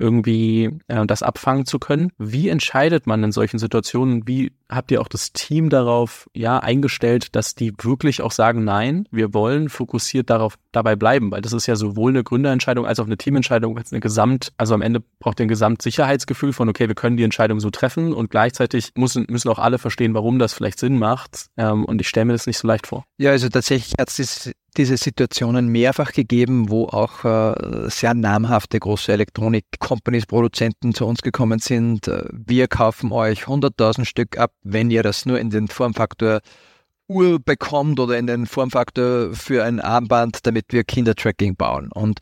irgendwie 0.00 0.80
äh, 0.88 1.06
das 1.06 1.22
abfangen 1.22 1.66
zu 1.66 1.78
können. 1.78 2.12
Wie 2.18 2.48
entscheidet 2.48 3.06
man 3.06 3.22
in 3.22 3.32
solchen 3.32 3.58
Situationen? 3.58 4.26
Wie 4.26 4.52
habt 4.70 4.90
ihr 4.90 5.00
auch 5.00 5.08
das 5.08 5.32
Team 5.32 5.68
darauf 5.68 6.28
ja 6.34 6.58
eingestellt, 6.58 7.34
dass 7.34 7.54
die 7.54 7.72
wirklich 7.82 8.22
auch 8.22 8.32
sagen, 8.32 8.64
nein, 8.64 9.06
wir 9.10 9.34
wollen 9.34 9.68
fokussiert 9.68 10.30
darauf 10.30 10.54
dabei 10.72 10.96
bleiben, 10.96 11.30
weil 11.30 11.40
das 11.40 11.52
ist 11.52 11.66
ja 11.66 11.76
sowohl 11.76 12.12
eine 12.12 12.22
Gründerentscheidung 12.22 12.86
als 12.86 13.00
auch 13.00 13.06
eine 13.06 13.16
Teamentscheidung, 13.16 13.76
als 13.76 13.92
eine 13.92 14.00
Gesamt, 14.00 14.52
also 14.56 14.74
am 14.74 14.82
Ende 14.82 15.02
braucht 15.18 15.40
ihr 15.40 15.46
ein 15.46 15.48
Gesamtsicherheitsgefühl 15.48 16.52
von, 16.52 16.68
okay, 16.68 16.88
wir 16.88 16.94
können 16.94 17.16
die 17.16 17.24
Entscheidung 17.24 17.60
so 17.60 17.70
treffen 17.70 18.12
und 18.12 18.30
gleichzeitig 18.30 18.92
müssen, 18.96 19.26
müssen 19.28 19.48
auch 19.48 19.58
alle 19.58 19.78
verstehen, 19.78 20.14
warum 20.14 20.38
das 20.38 20.52
vielleicht 20.52 20.78
Sinn 20.78 20.98
macht. 20.98 21.46
Ähm, 21.56 21.84
und 21.84 22.00
ich 22.00 22.08
stelle 22.08 22.26
mir 22.26 22.32
das 22.32 22.46
nicht 22.46 22.58
so 22.58 22.68
leicht 22.68 22.86
vor. 22.86 23.04
Ja, 23.18 23.30
also 23.30 23.48
tatsächlich 23.48 23.94
hat 23.98 24.08
es 24.08 24.52
diese 24.76 24.96
Situationen 24.96 25.68
mehrfach 25.68 26.12
gegeben, 26.12 26.70
wo 26.70 26.86
auch 26.86 27.24
äh, 27.24 27.88
sehr 27.90 28.14
namhafte 28.14 28.78
große 28.78 29.12
Elektronik-Companies, 29.12 30.26
Produzenten 30.26 30.94
zu 30.94 31.06
uns 31.06 31.22
gekommen 31.22 31.58
sind. 31.58 32.08
Äh, 32.08 32.24
wir 32.32 32.68
kaufen 32.68 33.12
euch 33.12 33.44
100.000 33.44 34.04
Stück 34.04 34.38
ab, 34.38 34.52
wenn 34.62 34.90
ihr 34.90 35.02
das 35.02 35.26
nur 35.26 35.38
in 35.38 35.50
den 35.50 35.68
Formfaktor 35.68 36.40
Uhr 37.08 37.40
bekommt 37.40 37.98
oder 37.98 38.16
in 38.16 38.26
den 38.26 38.46
Formfaktor 38.46 39.34
für 39.34 39.64
ein 39.64 39.80
Armband, 39.80 40.46
damit 40.46 40.66
wir 40.70 40.84
Kindertracking 40.84 41.56
bauen. 41.56 41.90
Und 41.92 42.20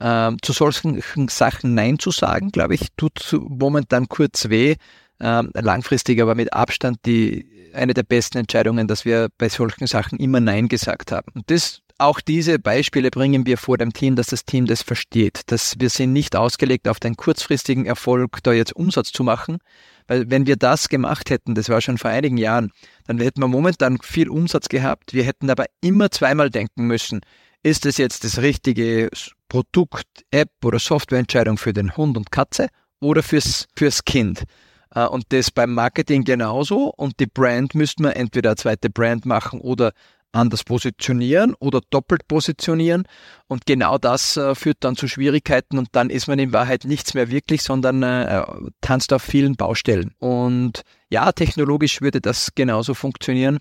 ähm, 0.00 0.38
zu 0.42 0.52
solchen 0.52 1.02
Sachen 1.28 1.74
Nein 1.74 1.98
zu 1.98 2.12
sagen, 2.12 2.50
glaube 2.52 2.74
ich, 2.74 2.88
tut 2.96 3.36
momentan 3.48 4.08
kurz 4.08 4.48
weh. 4.48 4.76
Ähm, 5.20 5.50
langfristig 5.54 6.22
aber 6.22 6.36
mit 6.36 6.52
Abstand 6.52 6.98
die 7.04 7.72
eine 7.74 7.94
der 7.94 8.04
besten 8.04 8.38
Entscheidungen, 8.38 8.86
dass 8.86 9.04
wir 9.04 9.28
bei 9.36 9.48
solchen 9.48 9.88
Sachen 9.88 10.18
immer 10.18 10.38
Nein 10.38 10.68
gesagt 10.68 11.10
haben. 11.10 11.32
Und 11.34 11.50
das 11.50 11.82
auch 11.98 12.20
diese 12.20 12.58
Beispiele 12.58 13.10
bringen 13.10 13.44
wir 13.44 13.58
vor 13.58 13.76
dem 13.76 13.92
Team, 13.92 14.16
dass 14.16 14.28
das 14.28 14.44
Team 14.44 14.66
das 14.66 14.82
versteht. 14.82 15.42
Dass 15.46 15.78
wir 15.78 15.90
sind 15.90 16.12
nicht 16.12 16.36
ausgelegt 16.36 16.88
auf 16.88 17.00
den 17.00 17.16
kurzfristigen 17.16 17.86
Erfolg, 17.86 18.38
da 18.42 18.52
jetzt 18.52 18.74
Umsatz 18.74 19.12
zu 19.12 19.24
machen. 19.24 19.58
Weil 20.06 20.30
wenn 20.30 20.46
wir 20.46 20.56
das 20.56 20.88
gemacht 20.88 21.28
hätten, 21.28 21.54
das 21.54 21.68
war 21.68 21.80
schon 21.80 21.98
vor 21.98 22.10
einigen 22.10 22.38
Jahren, 22.38 22.70
dann 23.06 23.18
hätten 23.18 23.40
wir 23.40 23.48
momentan 23.48 23.98
viel 24.00 24.28
Umsatz 24.28 24.68
gehabt. 24.68 25.12
Wir 25.12 25.24
hätten 25.24 25.50
aber 25.50 25.66
immer 25.80 26.10
zweimal 26.10 26.50
denken 26.50 26.86
müssen, 26.86 27.20
ist 27.62 27.84
es 27.84 27.98
jetzt 27.98 28.24
das 28.24 28.38
richtige 28.38 29.10
Produkt, 29.48 30.06
App 30.30 30.50
oder 30.64 30.78
Softwareentscheidung 30.78 31.58
für 31.58 31.72
den 31.72 31.96
Hund 31.96 32.16
und 32.16 32.30
Katze 32.30 32.68
oder 33.00 33.22
fürs, 33.22 33.66
fürs 33.76 34.04
Kind? 34.04 34.44
Äh, 34.94 35.06
und 35.06 35.24
das 35.30 35.50
beim 35.50 35.74
Marketing 35.74 36.24
genauso. 36.24 36.92
Und 36.96 37.20
die 37.20 37.26
Brand 37.26 37.74
müsste 37.74 38.02
man 38.02 38.12
entweder 38.12 38.50
eine 38.50 38.56
zweite 38.56 38.90
Brand 38.90 39.26
machen 39.26 39.60
oder 39.60 39.92
anders 40.32 40.64
positionieren 40.64 41.54
oder 41.58 41.80
doppelt 41.90 42.28
positionieren. 42.28 43.04
Und 43.46 43.66
genau 43.66 43.98
das 43.98 44.36
äh, 44.36 44.54
führt 44.54 44.78
dann 44.80 44.96
zu 44.96 45.08
Schwierigkeiten 45.08 45.78
und 45.78 45.88
dann 45.92 46.10
ist 46.10 46.26
man 46.28 46.38
in 46.38 46.52
Wahrheit 46.52 46.84
nichts 46.84 47.14
mehr 47.14 47.30
wirklich, 47.30 47.62
sondern 47.62 48.02
äh, 48.02 48.44
tanzt 48.80 49.12
auf 49.12 49.22
vielen 49.22 49.56
Baustellen. 49.56 50.14
Und 50.18 50.82
ja, 51.10 51.32
technologisch 51.32 52.00
würde 52.00 52.20
das 52.20 52.54
genauso 52.54 52.94
funktionieren. 52.94 53.58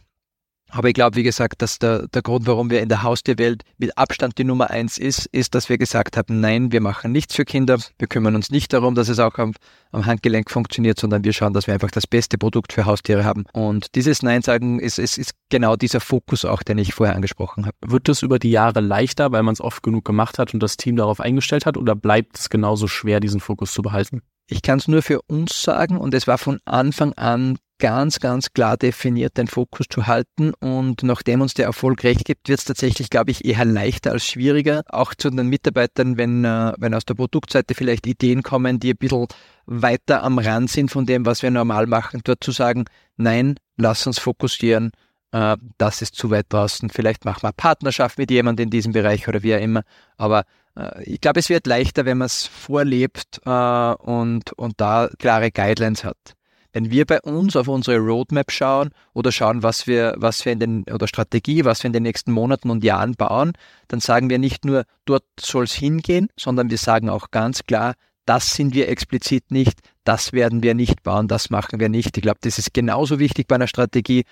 Aber 0.70 0.90
ich 0.90 0.94
glaube, 0.94 1.16
wie 1.16 1.24
gesagt, 1.24 1.62
dass 1.62 1.80
der, 1.80 2.08
der 2.08 2.22
Grund, 2.22 2.46
warum 2.46 2.70
wir 2.70 2.82
in 2.82 2.90
der 2.90 3.04
Haustierwelt 3.04 3.64
mit 3.78 3.98
Abstand 3.98 4.38
die 4.38 4.44
Nummer 4.44 4.70
eins 4.70 4.98
ist, 4.98 5.26
ist, 5.28 5.56
dass 5.56 5.70
wir 5.70 5.78
gesagt 5.78 6.18
haben, 6.18 6.40
nein, 6.40 6.72
wir 6.72 6.82
machen 6.82 7.12
nichts 7.12 7.36
für 7.36 7.46
Kinder. 7.46 7.78
Wir 7.98 8.08
kümmern 8.08 8.36
uns 8.36 8.52
nicht 8.52 8.74
darum, 8.74 8.94
dass 8.94 9.08
es 9.08 9.20
auch 9.20 9.38
am, 9.38 9.54
am 9.92 10.06
Handgelenk 10.06 10.52
funktioniert, 10.52 11.00
sondern 11.00 11.24
wir 11.24 11.34
schauen, 11.34 11.54
dass 11.54 11.68
wir 11.68 11.74
einfach 11.74 11.92
das 11.92 12.06
beste 12.06 12.38
Produkt 12.38 12.74
für 12.74 12.86
Haustiere 12.86 13.24
haben. 13.24 13.46
Und 13.54 13.96
dieses 13.96 14.22
Nein 14.24 14.42
sagen 14.42 14.80
ist, 14.80 15.00
ist, 15.00 15.18
ist 15.18 15.34
genau 15.50 15.76
dieser 15.76 16.02
Fokus 16.02 16.44
auch, 16.44 16.64
den 16.64 16.78
ich 16.78 16.94
vorher 16.94 17.16
angesprochen 17.16 17.66
habe. 17.66 17.78
Wird 17.86 18.10
das 18.10 18.22
über 18.22 18.38
die 18.38 18.52
Jahre 18.52 18.82
leichter, 18.82 19.32
weil 19.32 19.44
man 19.44 19.54
es 19.54 19.62
oft 19.62 19.84
genug 19.84 20.04
gemacht 20.04 20.38
hat 20.38 20.54
und 20.54 20.62
das 20.62 20.78
Team 20.78 20.98
darauf 20.98 21.22
eingestellt 21.22 21.66
hat, 21.66 21.78
oder 21.78 21.96
bleibt 21.96 22.38
es 22.38 22.50
genauso 22.50 22.88
schwer, 22.88 23.20
diesen 23.20 23.40
Fokus 23.40 23.72
zu 23.72 23.82
behalten? 23.82 24.22
ich 24.50 24.62
kann 24.62 24.80
es 24.80 24.88
nur 24.88 25.02
für 25.02 25.22
uns 25.24 25.62
sagen 25.62 25.98
und 25.98 26.14
es 26.14 26.28
war 26.28 26.38
von 26.38 26.60
Anfang 26.66 27.14
an 27.14 27.58
ganz, 27.80 28.20
ganz 28.20 28.54
klar 28.54 28.78
definiert, 28.78 29.38
den 29.38 29.48
Fokus 29.48 29.88
zu 29.90 30.08
halten. 30.08 30.54
Und 30.60 31.04
nachdem 31.04 31.42
uns 31.42 31.54
der 31.54 31.66
Erfolg 31.66 32.04
recht 32.04 32.26
gibt, 32.26 32.50
wird 32.50 32.60
es 32.60 32.66
tatsächlich, 32.66 33.10
glaube 33.10 33.32
ich, 33.32 33.46
eher 33.46 33.66
leichter 33.66 34.12
als 34.12 34.26
schwieriger. 34.26 34.84
Auch 34.90 35.14
zu 35.14 35.30
den 35.30 35.48
Mitarbeitern, 35.48 36.18
wenn, 36.18 36.44
äh, 36.44 36.74
wenn 36.78 36.94
aus 36.94 37.06
der 37.06 37.16
Produktseite 37.16 37.76
vielleicht 37.76 38.08
Ideen 38.08 38.44
kommen, 38.44 38.80
die 38.80 38.92
ein 38.92 38.98
bisschen 38.98 39.28
weiter 39.66 40.24
am 40.24 40.40
Rand 40.40 40.70
sind 40.70 40.92
von 40.92 41.06
dem, 41.06 41.26
was 41.26 41.44
wir 41.44 41.52
normal 41.52 41.88
machen, 41.88 42.22
dort 42.24 42.44
zu 42.44 42.52
sagen, 42.52 42.86
nein, 43.18 43.56
lass 43.78 44.08
uns 44.08 44.20
fokussieren, 44.20 44.92
äh, 45.32 45.58
das 45.78 46.02
ist 46.02 46.16
zu 46.16 46.32
weit 46.32 46.48
draußen. 46.50 46.90
Vielleicht 46.90 47.26
machen 47.26 47.44
wir 47.44 47.52
Partnerschaft 47.54 48.18
mit 48.18 48.32
jemandem 48.32 48.66
in 48.66 48.70
diesem 48.70 48.94
Bereich 48.94 49.28
oder 49.28 49.44
wie 49.44 49.56
auch 49.56 49.62
immer. 49.62 49.84
Aber 50.18 50.46
äh, 50.76 51.04
ich 51.04 51.22
glaube, 51.22 51.40
es 51.40 51.50
wird 51.50 51.68
leichter, 51.68 52.06
wenn 52.06 52.18
man 52.18 52.26
es 52.28 52.46
vorlebt 52.46 53.40
und, 53.46 54.54
und 54.54 54.74
da 54.78 55.10
klare 55.20 55.52
Guidelines 55.52 56.04
hat. 56.04 56.38
Wenn 56.74 56.92
wir 56.92 57.06
bei 57.06 57.22
uns 57.22 57.56
auf 57.56 57.68
unsere 57.68 57.98
Roadmap 57.98 58.52
schauen 58.52 58.90
oder 59.14 59.32
schauen, 59.32 59.64
was 59.64 59.88
wir, 59.88 60.14
was 60.18 60.46
wir 60.46 60.54
in 60.54 60.60
den, 60.60 60.84
oder 60.84 61.08
Strategie, 61.08 61.66
was 61.66 61.84
wir 61.84 61.88
in 61.88 61.94
den 61.94 62.04
nächsten 62.04 62.32
Monaten 62.32 62.70
und 62.70 62.84
Jahren 62.84 63.16
bauen, 63.16 63.54
dann 63.88 64.00
sagen 64.00 64.30
wir 64.30 64.40
nicht 64.40 64.66
nur, 64.66 64.84
dort 65.06 65.24
soll 65.40 65.64
es 65.64 65.74
hingehen, 65.74 66.30
sondern 66.38 66.70
wir 66.70 66.78
sagen 66.78 67.10
auch 67.10 67.32
ganz 67.32 67.64
klar, 67.64 67.94
das 68.26 68.54
sind 68.54 68.74
wir 68.74 68.90
explizit 68.90 69.52
nicht, 69.52 69.80
das 70.04 70.34
werden 70.34 70.62
wir 70.62 70.76
nicht 70.76 71.02
bauen, 71.04 71.28
das 71.28 71.50
machen 71.50 71.80
wir 71.80 71.90
nicht. 71.90 72.18
Ich 72.18 72.24
glaube, 72.24 72.40
das 72.42 72.58
ist 72.58 72.74
genauso 72.74 73.20
wichtig 73.20 73.48
bei 73.48 73.56
einer 73.56 73.68
Strategie, 73.68 74.26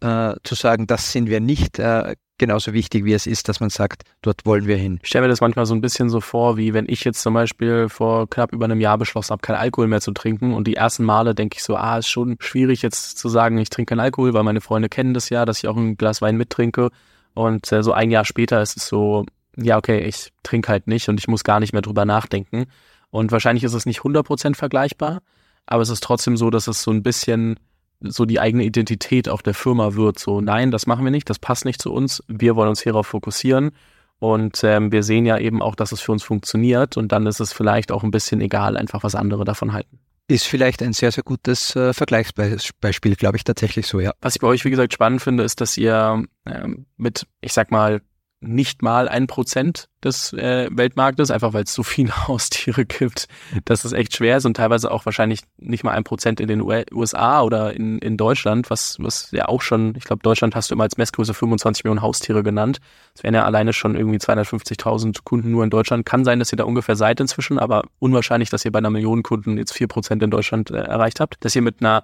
äh, 0.00 0.34
zu 0.42 0.54
sagen, 0.54 0.86
das 0.86 1.12
sind 1.12 1.28
wir 1.28 1.40
nicht, 1.40 1.78
äh, 1.78 2.16
genauso 2.42 2.72
wichtig, 2.72 3.04
wie 3.04 3.12
es 3.12 3.28
ist, 3.28 3.48
dass 3.48 3.60
man 3.60 3.70
sagt, 3.70 4.02
dort 4.20 4.44
wollen 4.44 4.66
wir 4.66 4.76
hin. 4.76 4.98
Ich 5.00 5.10
stelle 5.10 5.22
mir 5.22 5.28
das 5.28 5.40
manchmal 5.40 5.64
so 5.64 5.76
ein 5.76 5.80
bisschen 5.80 6.10
so 6.10 6.20
vor, 6.20 6.56
wie 6.56 6.74
wenn 6.74 6.86
ich 6.88 7.04
jetzt 7.04 7.22
zum 7.22 7.34
Beispiel 7.34 7.88
vor 7.88 8.28
knapp 8.28 8.52
über 8.52 8.64
einem 8.64 8.80
Jahr 8.80 8.98
beschlossen 8.98 9.30
habe, 9.30 9.42
kein 9.42 9.54
Alkohol 9.54 9.86
mehr 9.86 10.00
zu 10.00 10.10
trinken 10.10 10.52
und 10.52 10.66
die 10.66 10.74
ersten 10.74 11.04
Male 11.04 11.36
denke 11.36 11.58
ich 11.58 11.62
so, 11.62 11.76
ah, 11.76 11.98
ist 11.98 12.08
schon 12.08 12.36
schwierig 12.40 12.82
jetzt 12.82 13.16
zu 13.16 13.28
sagen, 13.28 13.58
ich 13.58 13.70
trinke 13.70 13.90
keinen 13.90 14.00
Alkohol, 14.00 14.34
weil 14.34 14.42
meine 14.42 14.60
Freunde 14.60 14.88
kennen 14.88 15.14
das 15.14 15.28
ja, 15.28 15.44
dass 15.44 15.58
ich 15.58 15.68
auch 15.68 15.76
ein 15.76 15.96
Glas 15.96 16.20
Wein 16.20 16.36
mittrinke 16.36 16.90
und 17.34 17.70
äh, 17.70 17.84
so 17.84 17.92
ein 17.92 18.10
Jahr 18.10 18.24
später 18.24 18.60
ist 18.60 18.76
es 18.76 18.88
so, 18.88 19.24
ja, 19.56 19.78
okay, 19.78 20.00
ich 20.00 20.32
trinke 20.42 20.68
halt 20.68 20.88
nicht 20.88 21.08
und 21.08 21.20
ich 21.20 21.28
muss 21.28 21.44
gar 21.44 21.60
nicht 21.60 21.72
mehr 21.72 21.82
drüber 21.82 22.04
nachdenken 22.04 22.64
und 23.10 23.30
wahrscheinlich 23.30 23.62
ist 23.62 23.74
es 23.74 23.86
nicht 23.86 24.00
100% 24.00 24.56
vergleichbar, 24.56 25.20
aber 25.64 25.82
es 25.82 25.90
ist 25.90 26.02
trotzdem 26.02 26.36
so, 26.36 26.50
dass 26.50 26.66
es 26.66 26.82
so 26.82 26.90
ein 26.90 27.04
bisschen 27.04 27.60
so 28.02 28.24
die 28.24 28.40
eigene 28.40 28.64
Identität 28.64 29.28
auch 29.28 29.42
der 29.42 29.54
Firma 29.54 29.94
wird. 29.94 30.18
So, 30.18 30.40
nein, 30.40 30.70
das 30.70 30.86
machen 30.86 31.04
wir 31.04 31.10
nicht, 31.10 31.28
das 31.30 31.38
passt 31.38 31.64
nicht 31.64 31.80
zu 31.80 31.92
uns, 31.92 32.22
wir 32.28 32.56
wollen 32.56 32.68
uns 32.68 32.82
hierauf 32.82 33.06
fokussieren. 33.06 33.70
Und 34.18 34.62
ähm, 34.62 34.92
wir 34.92 35.02
sehen 35.02 35.26
ja 35.26 35.36
eben 35.36 35.60
auch, 35.62 35.74
dass 35.74 35.90
es 35.90 36.00
für 36.00 36.12
uns 36.12 36.22
funktioniert 36.22 36.96
und 36.96 37.10
dann 37.10 37.26
ist 37.26 37.40
es 37.40 37.52
vielleicht 37.52 37.90
auch 37.90 38.04
ein 38.04 38.12
bisschen 38.12 38.40
egal, 38.40 38.76
einfach 38.76 39.02
was 39.02 39.16
andere 39.16 39.44
davon 39.44 39.72
halten. 39.72 39.98
Ist 40.28 40.46
vielleicht 40.46 40.80
ein 40.80 40.92
sehr, 40.92 41.10
sehr 41.10 41.24
gutes 41.24 41.74
äh, 41.74 41.92
Vergleichsbeispiel, 41.92 43.16
glaube 43.16 43.36
ich 43.36 43.42
tatsächlich 43.42 43.88
so, 43.88 43.98
ja. 43.98 44.12
Was 44.20 44.36
ich 44.36 44.40
bei 44.40 44.46
euch, 44.46 44.64
wie 44.64 44.70
gesagt, 44.70 44.92
spannend 44.92 45.22
finde, 45.22 45.42
ist, 45.42 45.60
dass 45.60 45.76
ihr 45.76 46.24
ähm, 46.46 46.86
mit, 46.96 47.26
ich 47.40 47.52
sag 47.52 47.72
mal, 47.72 48.00
nicht 48.42 48.82
mal 48.82 49.08
ein 49.08 49.26
Prozent 49.26 49.88
des 50.02 50.32
äh, 50.32 50.68
Weltmarktes, 50.70 51.30
einfach 51.30 51.52
weil 51.52 51.62
es 51.62 51.72
so 51.72 51.82
viele 51.82 52.12
Haustiere 52.28 52.84
gibt, 52.84 53.28
dass 53.64 53.84
es 53.84 53.92
echt 53.92 54.16
schwer 54.16 54.36
ist 54.36 54.44
und 54.44 54.56
teilweise 54.56 54.90
auch 54.90 55.06
wahrscheinlich 55.06 55.40
nicht 55.58 55.84
mal 55.84 55.92
ein 55.92 56.04
Prozent 56.04 56.40
in 56.40 56.48
den 56.48 56.60
USA 56.60 57.42
oder 57.42 57.72
in, 57.74 57.98
in 57.98 58.16
Deutschland, 58.16 58.68
was, 58.68 58.96
was 58.98 59.30
ja 59.30 59.46
auch 59.46 59.62
schon, 59.62 59.94
ich 59.96 60.04
glaube, 60.04 60.22
Deutschland 60.22 60.56
hast 60.56 60.70
du 60.70 60.74
immer 60.74 60.84
als 60.84 60.96
Messgröße 60.96 61.34
25 61.34 61.84
Millionen 61.84 62.02
Haustiere 62.02 62.42
genannt. 62.42 62.78
Es 63.14 63.22
wären 63.22 63.34
ja 63.34 63.44
alleine 63.44 63.72
schon 63.72 63.94
irgendwie 63.94 64.18
250.000 64.18 65.20
Kunden 65.24 65.52
nur 65.52 65.62
in 65.64 65.70
Deutschland. 65.70 66.04
Kann 66.04 66.24
sein, 66.24 66.40
dass 66.40 66.52
ihr 66.52 66.56
da 66.56 66.64
ungefähr 66.64 66.96
seid 66.96 67.20
inzwischen, 67.20 67.58
aber 67.58 67.84
unwahrscheinlich, 68.00 68.50
dass 68.50 68.64
ihr 68.64 68.72
bei 68.72 68.78
einer 68.78 68.90
Million 68.90 69.22
Kunden 69.22 69.56
jetzt 69.56 69.72
vier 69.72 69.86
Prozent 69.86 70.22
in 70.22 70.30
Deutschland 70.30 70.70
äh, 70.70 70.78
erreicht 70.78 71.20
habt. 71.20 71.44
Dass 71.44 71.54
ihr 71.54 71.62
mit 71.62 71.80
einer 71.80 72.02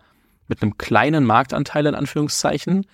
mit 0.49 0.63
einem 0.63 0.79
kleinen 0.79 1.25
Marktanteil 1.25 1.85
in 1.85 1.95
Anführungszeichen 1.95 2.87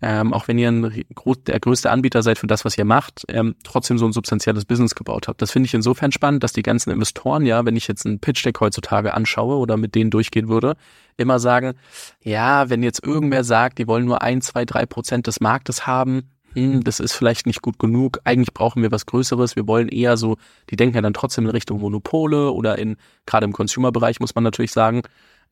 ähm, 0.00 0.32
auch 0.32 0.46
wenn 0.46 0.58
ihr 0.58 0.68
ein, 0.68 1.04
der 1.46 1.60
größte 1.60 1.90
Anbieter 1.90 2.22
seid 2.22 2.38
für 2.38 2.46
das, 2.46 2.64
was 2.64 2.78
ihr 2.78 2.84
macht, 2.84 3.24
ähm, 3.28 3.56
trotzdem 3.64 3.98
so 3.98 4.06
ein 4.06 4.12
substanzielles 4.12 4.64
Business 4.64 4.94
gebaut 4.94 5.26
habt. 5.26 5.42
Das 5.42 5.50
finde 5.50 5.66
ich 5.66 5.74
insofern 5.74 6.12
spannend, 6.12 6.44
dass 6.44 6.52
die 6.52 6.62
ganzen 6.62 6.90
Investoren 6.90 7.44
ja, 7.44 7.64
wenn 7.64 7.76
ich 7.76 7.88
jetzt 7.88 8.06
einen 8.06 8.20
Pitch-Deck 8.20 8.60
heutzutage 8.60 9.14
anschaue 9.14 9.56
oder 9.56 9.76
mit 9.76 9.94
denen 9.94 10.10
durchgehen 10.10 10.48
würde, 10.48 10.76
immer 11.16 11.40
sagen, 11.40 11.74
ja, 12.22 12.70
wenn 12.70 12.82
jetzt 12.82 13.04
irgendwer 13.04 13.42
sagt, 13.42 13.78
die 13.78 13.88
wollen 13.88 14.04
nur 14.04 14.22
ein, 14.22 14.40
zwei, 14.40 14.64
drei 14.64 14.86
Prozent 14.86 15.26
des 15.26 15.40
Marktes 15.40 15.86
haben, 15.86 16.30
hm, 16.54 16.84
das 16.84 17.00
ist 17.00 17.12
vielleicht 17.12 17.46
nicht 17.46 17.60
gut 17.60 17.78
genug, 17.78 18.20
eigentlich 18.24 18.54
brauchen 18.54 18.82
wir 18.82 18.92
was 18.92 19.06
Größeres, 19.06 19.56
wir 19.56 19.66
wollen 19.66 19.88
eher 19.88 20.16
so, 20.16 20.36
die 20.70 20.76
denken 20.76 20.94
ja 20.94 21.02
dann 21.02 21.12
trotzdem 21.12 21.44
in 21.44 21.50
Richtung 21.50 21.80
Monopole 21.80 22.52
oder 22.52 22.78
in, 22.78 22.96
gerade 23.26 23.44
im 23.44 23.52
Consumer-Bereich 23.52 24.20
muss 24.20 24.34
man 24.34 24.44
natürlich 24.44 24.72
sagen, 24.72 25.02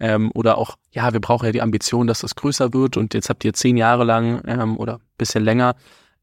ähm, 0.01 0.31
oder 0.35 0.59
auch, 0.59 0.77
ja, 0.91 1.13
wir 1.13 1.21
brauchen 1.21 1.47
ja 1.47 1.53
die 1.53 1.63
Ambition, 1.63 2.07
dass 2.07 2.21
das 2.21 2.35
größer 2.35 2.73
wird 2.73 2.97
und 2.97 3.15
jetzt 3.15 3.29
habt 3.29 3.45
ihr 3.45 3.53
zehn 3.53 3.77
Jahre 3.77 4.05
lang 4.05 4.43
ähm, 4.47 4.77
oder 4.77 5.01
bisschen 5.19 5.45
länger 5.45 5.75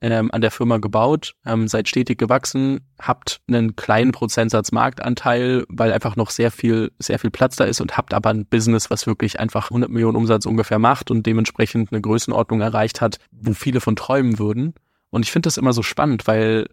ähm, 0.03 0.31
an 0.31 0.41
der 0.41 0.51
Firma 0.51 0.77
gebaut, 0.79 1.33
ähm, 1.45 1.67
seid 1.69 1.87
stetig 1.87 2.17
gewachsen, 2.17 2.81
habt 2.99 3.39
einen 3.47 3.77
kleinen 3.77 4.11
Prozentsatz 4.11 4.73
Marktanteil, 4.73 5.63
weil 5.69 5.93
einfach 5.93 6.17
noch 6.17 6.29
sehr 6.29 6.51
viel, 6.51 6.91
sehr 6.99 7.19
viel 7.19 7.31
Platz 7.31 7.55
da 7.55 7.63
ist 7.63 7.79
und 7.79 7.95
habt 7.95 8.13
aber 8.13 8.29
ein 8.29 8.45
Business, 8.45 8.89
was 8.89 9.07
wirklich 9.07 9.39
einfach 9.39 9.71
100 9.71 9.89
Millionen 9.89 10.17
Umsatz 10.17 10.45
ungefähr 10.45 10.77
macht 10.77 11.09
und 11.09 11.25
dementsprechend 11.25 11.93
eine 11.93 12.01
Größenordnung 12.01 12.59
erreicht 12.59 12.99
hat, 12.99 13.17
wo 13.31 13.53
viele 13.53 13.79
von 13.79 13.95
träumen 13.95 14.39
würden. 14.39 14.73
Und 15.09 15.23
ich 15.23 15.31
finde 15.31 15.47
das 15.47 15.57
immer 15.57 15.71
so 15.71 15.83
spannend, 15.83 16.27
weil 16.27 16.67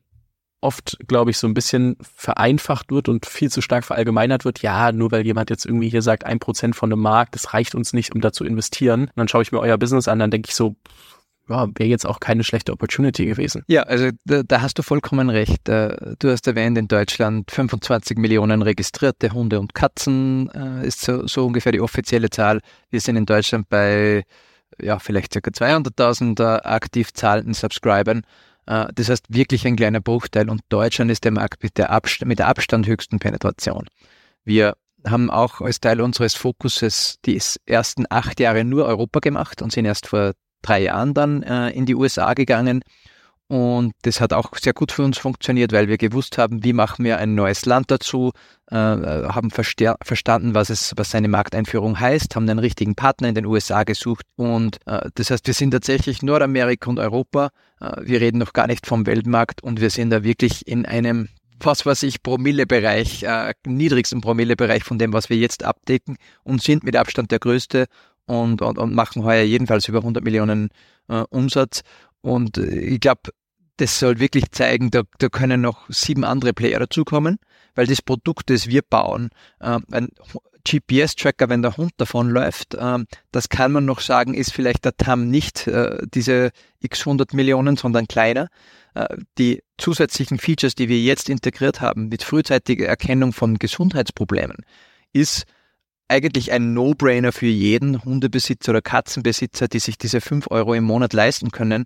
oft, 0.61 0.99
glaube 1.07 1.31
ich, 1.31 1.39
so 1.39 1.47
ein 1.47 1.55
bisschen 1.55 1.97
vereinfacht 2.01 2.91
wird 2.91 3.09
und 3.09 3.27
viel 3.27 3.51
zu 3.51 3.61
stark 3.61 3.85
verallgemeinert 3.85 4.45
wird. 4.45 4.63
Ja, 4.63 4.93
nur 4.93 5.11
weil 5.11 5.25
jemand 5.25 5.51
jetzt 5.51 5.65
irgendwie 5.65 5.89
hier 5.89 6.03
sagt, 6.03 6.25
ein 6.25 6.39
Prozent 6.39 6.77
von 6.77 6.93
einem 6.93 7.01
Markt, 7.01 7.35
das 7.35 7.55
reicht 7.55 7.75
uns 7.75 7.93
nicht, 7.93 8.15
um 8.15 8.21
da 8.21 8.33
zu 8.33 8.45
investieren. 8.45 9.03
Und 9.03 9.17
dann 9.17 9.29
schaue 9.29 9.43
ich 9.43 9.53
mir 9.53 9.61
euer 9.61 9.79
Business 9.79 10.09
an, 10.09 10.19
dann 10.19 10.31
denke 10.31 10.49
ich 10.49 10.55
so, 10.55 10.77
ja, 11.49 11.67
wäre 11.75 11.89
jetzt 11.89 12.07
auch 12.07 12.21
keine 12.21 12.45
schlechte 12.45 12.73
Opportunity 12.73 13.27
gewesen. 13.27 13.65
Ja, 13.67 13.83
also 13.83 14.11
da, 14.25 14.43
da, 14.43 14.61
hast 14.61 14.79
du 14.79 14.83
vollkommen 14.83 15.31
recht. 15.31 15.69
Äh, 15.69 16.15
du 16.19 16.31
hast 16.31 16.47
erwähnt, 16.47 16.79
in 16.79 16.87
Deutschland 16.87 17.51
25 17.51 18.19
Millionen 18.19 18.63
registrierte 18.63 19.33
Hunde 19.33 19.59
und 19.59 19.75
Katzen 19.75 20.51
äh, 20.51 20.87
ist 20.87 21.01
so, 21.01 21.27
so 21.27 21.47
ungefähr 21.47 21.73
die 21.73 21.81
offizielle 21.81 22.31
Zahl. 22.31 22.61
Wir 22.91 23.01
sind 23.01 23.17
in 23.17 23.27
Deutschland 23.27 23.69
bei 23.69 24.25
ja, 24.81 24.99
vielleicht 24.99 25.33
ca. 25.33 25.39
200.000 25.41 26.41
äh, 26.41 26.61
aktiv 26.63 27.13
zahlenden 27.13 27.55
Subscribern. 27.55 28.23
Äh, 28.71 28.87
das 28.95 29.09
heißt 29.09 29.27
wirklich 29.29 29.67
ein 29.67 29.77
kleiner 29.77 30.01
Bruchteil 30.01 30.49
und 30.49 30.63
Deutschland 30.69 31.11
ist 31.11 31.25
der 31.25 31.33
Markt 31.33 31.63
mit 31.63 31.77
der, 31.77 31.91
Abstand, 31.91 32.29
mit 32.29 32.39
der 32.39 32.49
Abstand 32.49 32.87
höchsten 32.87 33.19
Penetration. 33.19 33.87
Wir 34.45 34.77
haben 35.05 35.31
auch 35.31 35.61
als 35.61 35.81
Teil 35.81 36.01
unseres 36.01 36.35
Fokuses 36.35 37.19
die 37.27 37.41
ersten 37.67 38.05
acht 38.09 38.39
Jahre 38.39 38.65
nur 38.65 38.87
Europa 38.87 39.21
gemacht 39.21 39.61
und 39.61 39.73
sind 39.73 39.87
erst 39.87 40.07
vor 40.07 40.33
drei 40.63 40.83
Jahren 40.83 41.15
dann 41.15 41.43
äh, 41.43 41.71
in 41.71 41.87
die 41.87 41.95
USA 41.95 42.35
gegangen 42.35 42.83
und 43.51 43.95
das 44.03 44.21
hat 44.21 44.33
auch 44.33 44.57
sehr 44.57 44.73
gut 44.73 44.93
für 44.93 45.03
uns 45.03 45.19
funktioniert, 45.19 45.73
weil 45.73 45.89
wir 45.89 45.99
gewusst 45.99 46.39
haben, 46.39 46.63
wie 46.63 46.73
machen 46.73 47.05
wir 47.05 47.19
ein 47.19 47.35
neues 47.35 47.67
Land 47.67 47.91
dazu, 47.91 48.31
äh, 48.71 48.77
haben 48.77 49.51
verstanden, 49.51 50.55
was 50.55 50.71
es, 50.71 50.93
was 50.97 51.11
seine 51.11 51.27
Markteinführung 51.27 51.99
heißt, 51.99 52.37
haben 52.37 52.47
den 52.47 52.61
richtigen 52.61 52.95
Partner 52.95 53.29
in 53.29 53.35
den 53.35 53.47
USA 53.47 53.83
gesucht. 53.83 54.25
Und 54.37 54.79
äh, 54.87 55.11
das 55.17 55.33
heißt, 55.33 55.49
wir 55.49 55.55
sind 55.55 55.73
tatsächlich 55.73 56.23
Nordamerika 56.23 56.89
und 56.89 57.01
Europa. 57.01 57.51
Äh, 57.81 57.97
wir 58.03 58.21
reden 58.21 58.39
noch 58.39 58.53
gar 58.53 58.69
nicht 58.69 58.87
vom 58.87 59.05
Weltmarkt 59.05 59.65
und 59.65 59.81
wir 59.81 59.91
sind 59.91 60.11
da 60.11 60.23
wirklich 60.23 60.69
in 60.69 60.87
einem 60.87 61.29
was 61.59 61.85
weiß 61.85 62.05
ich, 62.05 62.23
Promillebereich, 62.23 63.25
äh, 63.25 63.53
niedrigsten 63.67 64.21
Promillebereich 64.21 64.85
von 64.85 64.99
dem, 65.01 65.13
was 65.13 65.29
wir 65.29 65.37
jetzt 65.37 65.65
abdecken 65.65 66.19
und 66.45 66.63
sind 66.63 66.85
mit 66.85 66.95
Abstand 66.95 67.33
der 67.33 67.41
größte 67.41 67.87
und, 68.27 68.63
und, 68.63 68.79
und 68.79 68.95
machen 68.95 69.25
heuer 69.25 69.43
jedenfalls 69.43 69.89
über 69.89 69.99
100 69.99 70.23
Millionen 70.23 70.71
äh, 71.09 71.25
Umsatz. 71.31 71.83
Und 72.23 72.59
äh, 72.59 72.79
ich 72.79 73.01
glaube, 73.01 73.31
das 73.81 73.99
soll 73.99 74.21
wirklich 74.21 74.51
zeigen, 74.53 74.91
da, 74.91 75.03
da 75.19 75.29
können 75.29 75.63
noch 75.63 75.89
sieben 75.89 76.25
andere 76.25 76.53
Player 76.53 76.79
dazukommen, 76.79 77.39
weil 77.75 77.87
das 77.87 78.03
Produkt, 78.03 78.51
das 78.51 78.67
wir 78.67 78.83
bauen, 78.83 79.31
äh, 79.61 79.79
ein 79.91 80.09
GPS-Tracker, 80.69 81.49
wenn 81.49 81.63
der 81.63 81.77
Hund 81.77 81.93
davon 81.97 82.29
läuft, 82.29 82.75
äh, 82.75 82.99
das 83.33 83.49
kann 83.49 83.73
man 83.73 83.87
noch 83.87 84.01
sagen, 84.01 84.35
ist 84.35 84.53
vielleicht 84.53 84.85
der 84.85 84.97
TAM 84.97 85.29
nicht 85.31 85.67
äh, 85.67 85.99
diese 86.13 86.51
x 86.81 87.01
100 87.01 87.33
Millionen, 87.33 87.77
sondern 87.77 88.07
kleiner. 88.07 88.49
Äh, 88.95 89.17
die 89.39 89.63
zusätzlichen 89.79 90.39
Features, 90.39 90.75
die 90.75 90.89
wir 90.89 91.01
jetzt 91.01 91.31
integriert 91.31 91.81
haben 91.81 92.09
mit 92.09 92.23
frühzeitiger 92.23 92.87
Erkennung 92.87 93.33
von 93.33 93.59
Gesundheitsproblemen, 93.59 94.59
ist 95.13 95.45
eigentlich 96.09 96.53
ein 96.53 96.75
No-Brainer 96.75 97.33
für 97.33 97.47
jeden 97.47 98.05
Hundebesitzer 98.05 98.73
oder 98.73 98.83
Katzenbesitzer, 98.83 99.69
die 99.69 99.79
sich 99.79 99.97
diese 99.97 100.21
fünf 100.21 100.51
Euro 100.51 100.75
im 100.75 100.85
Monat 100.85 101.13
leisten 101.13 101.51
können, 101.51 101.85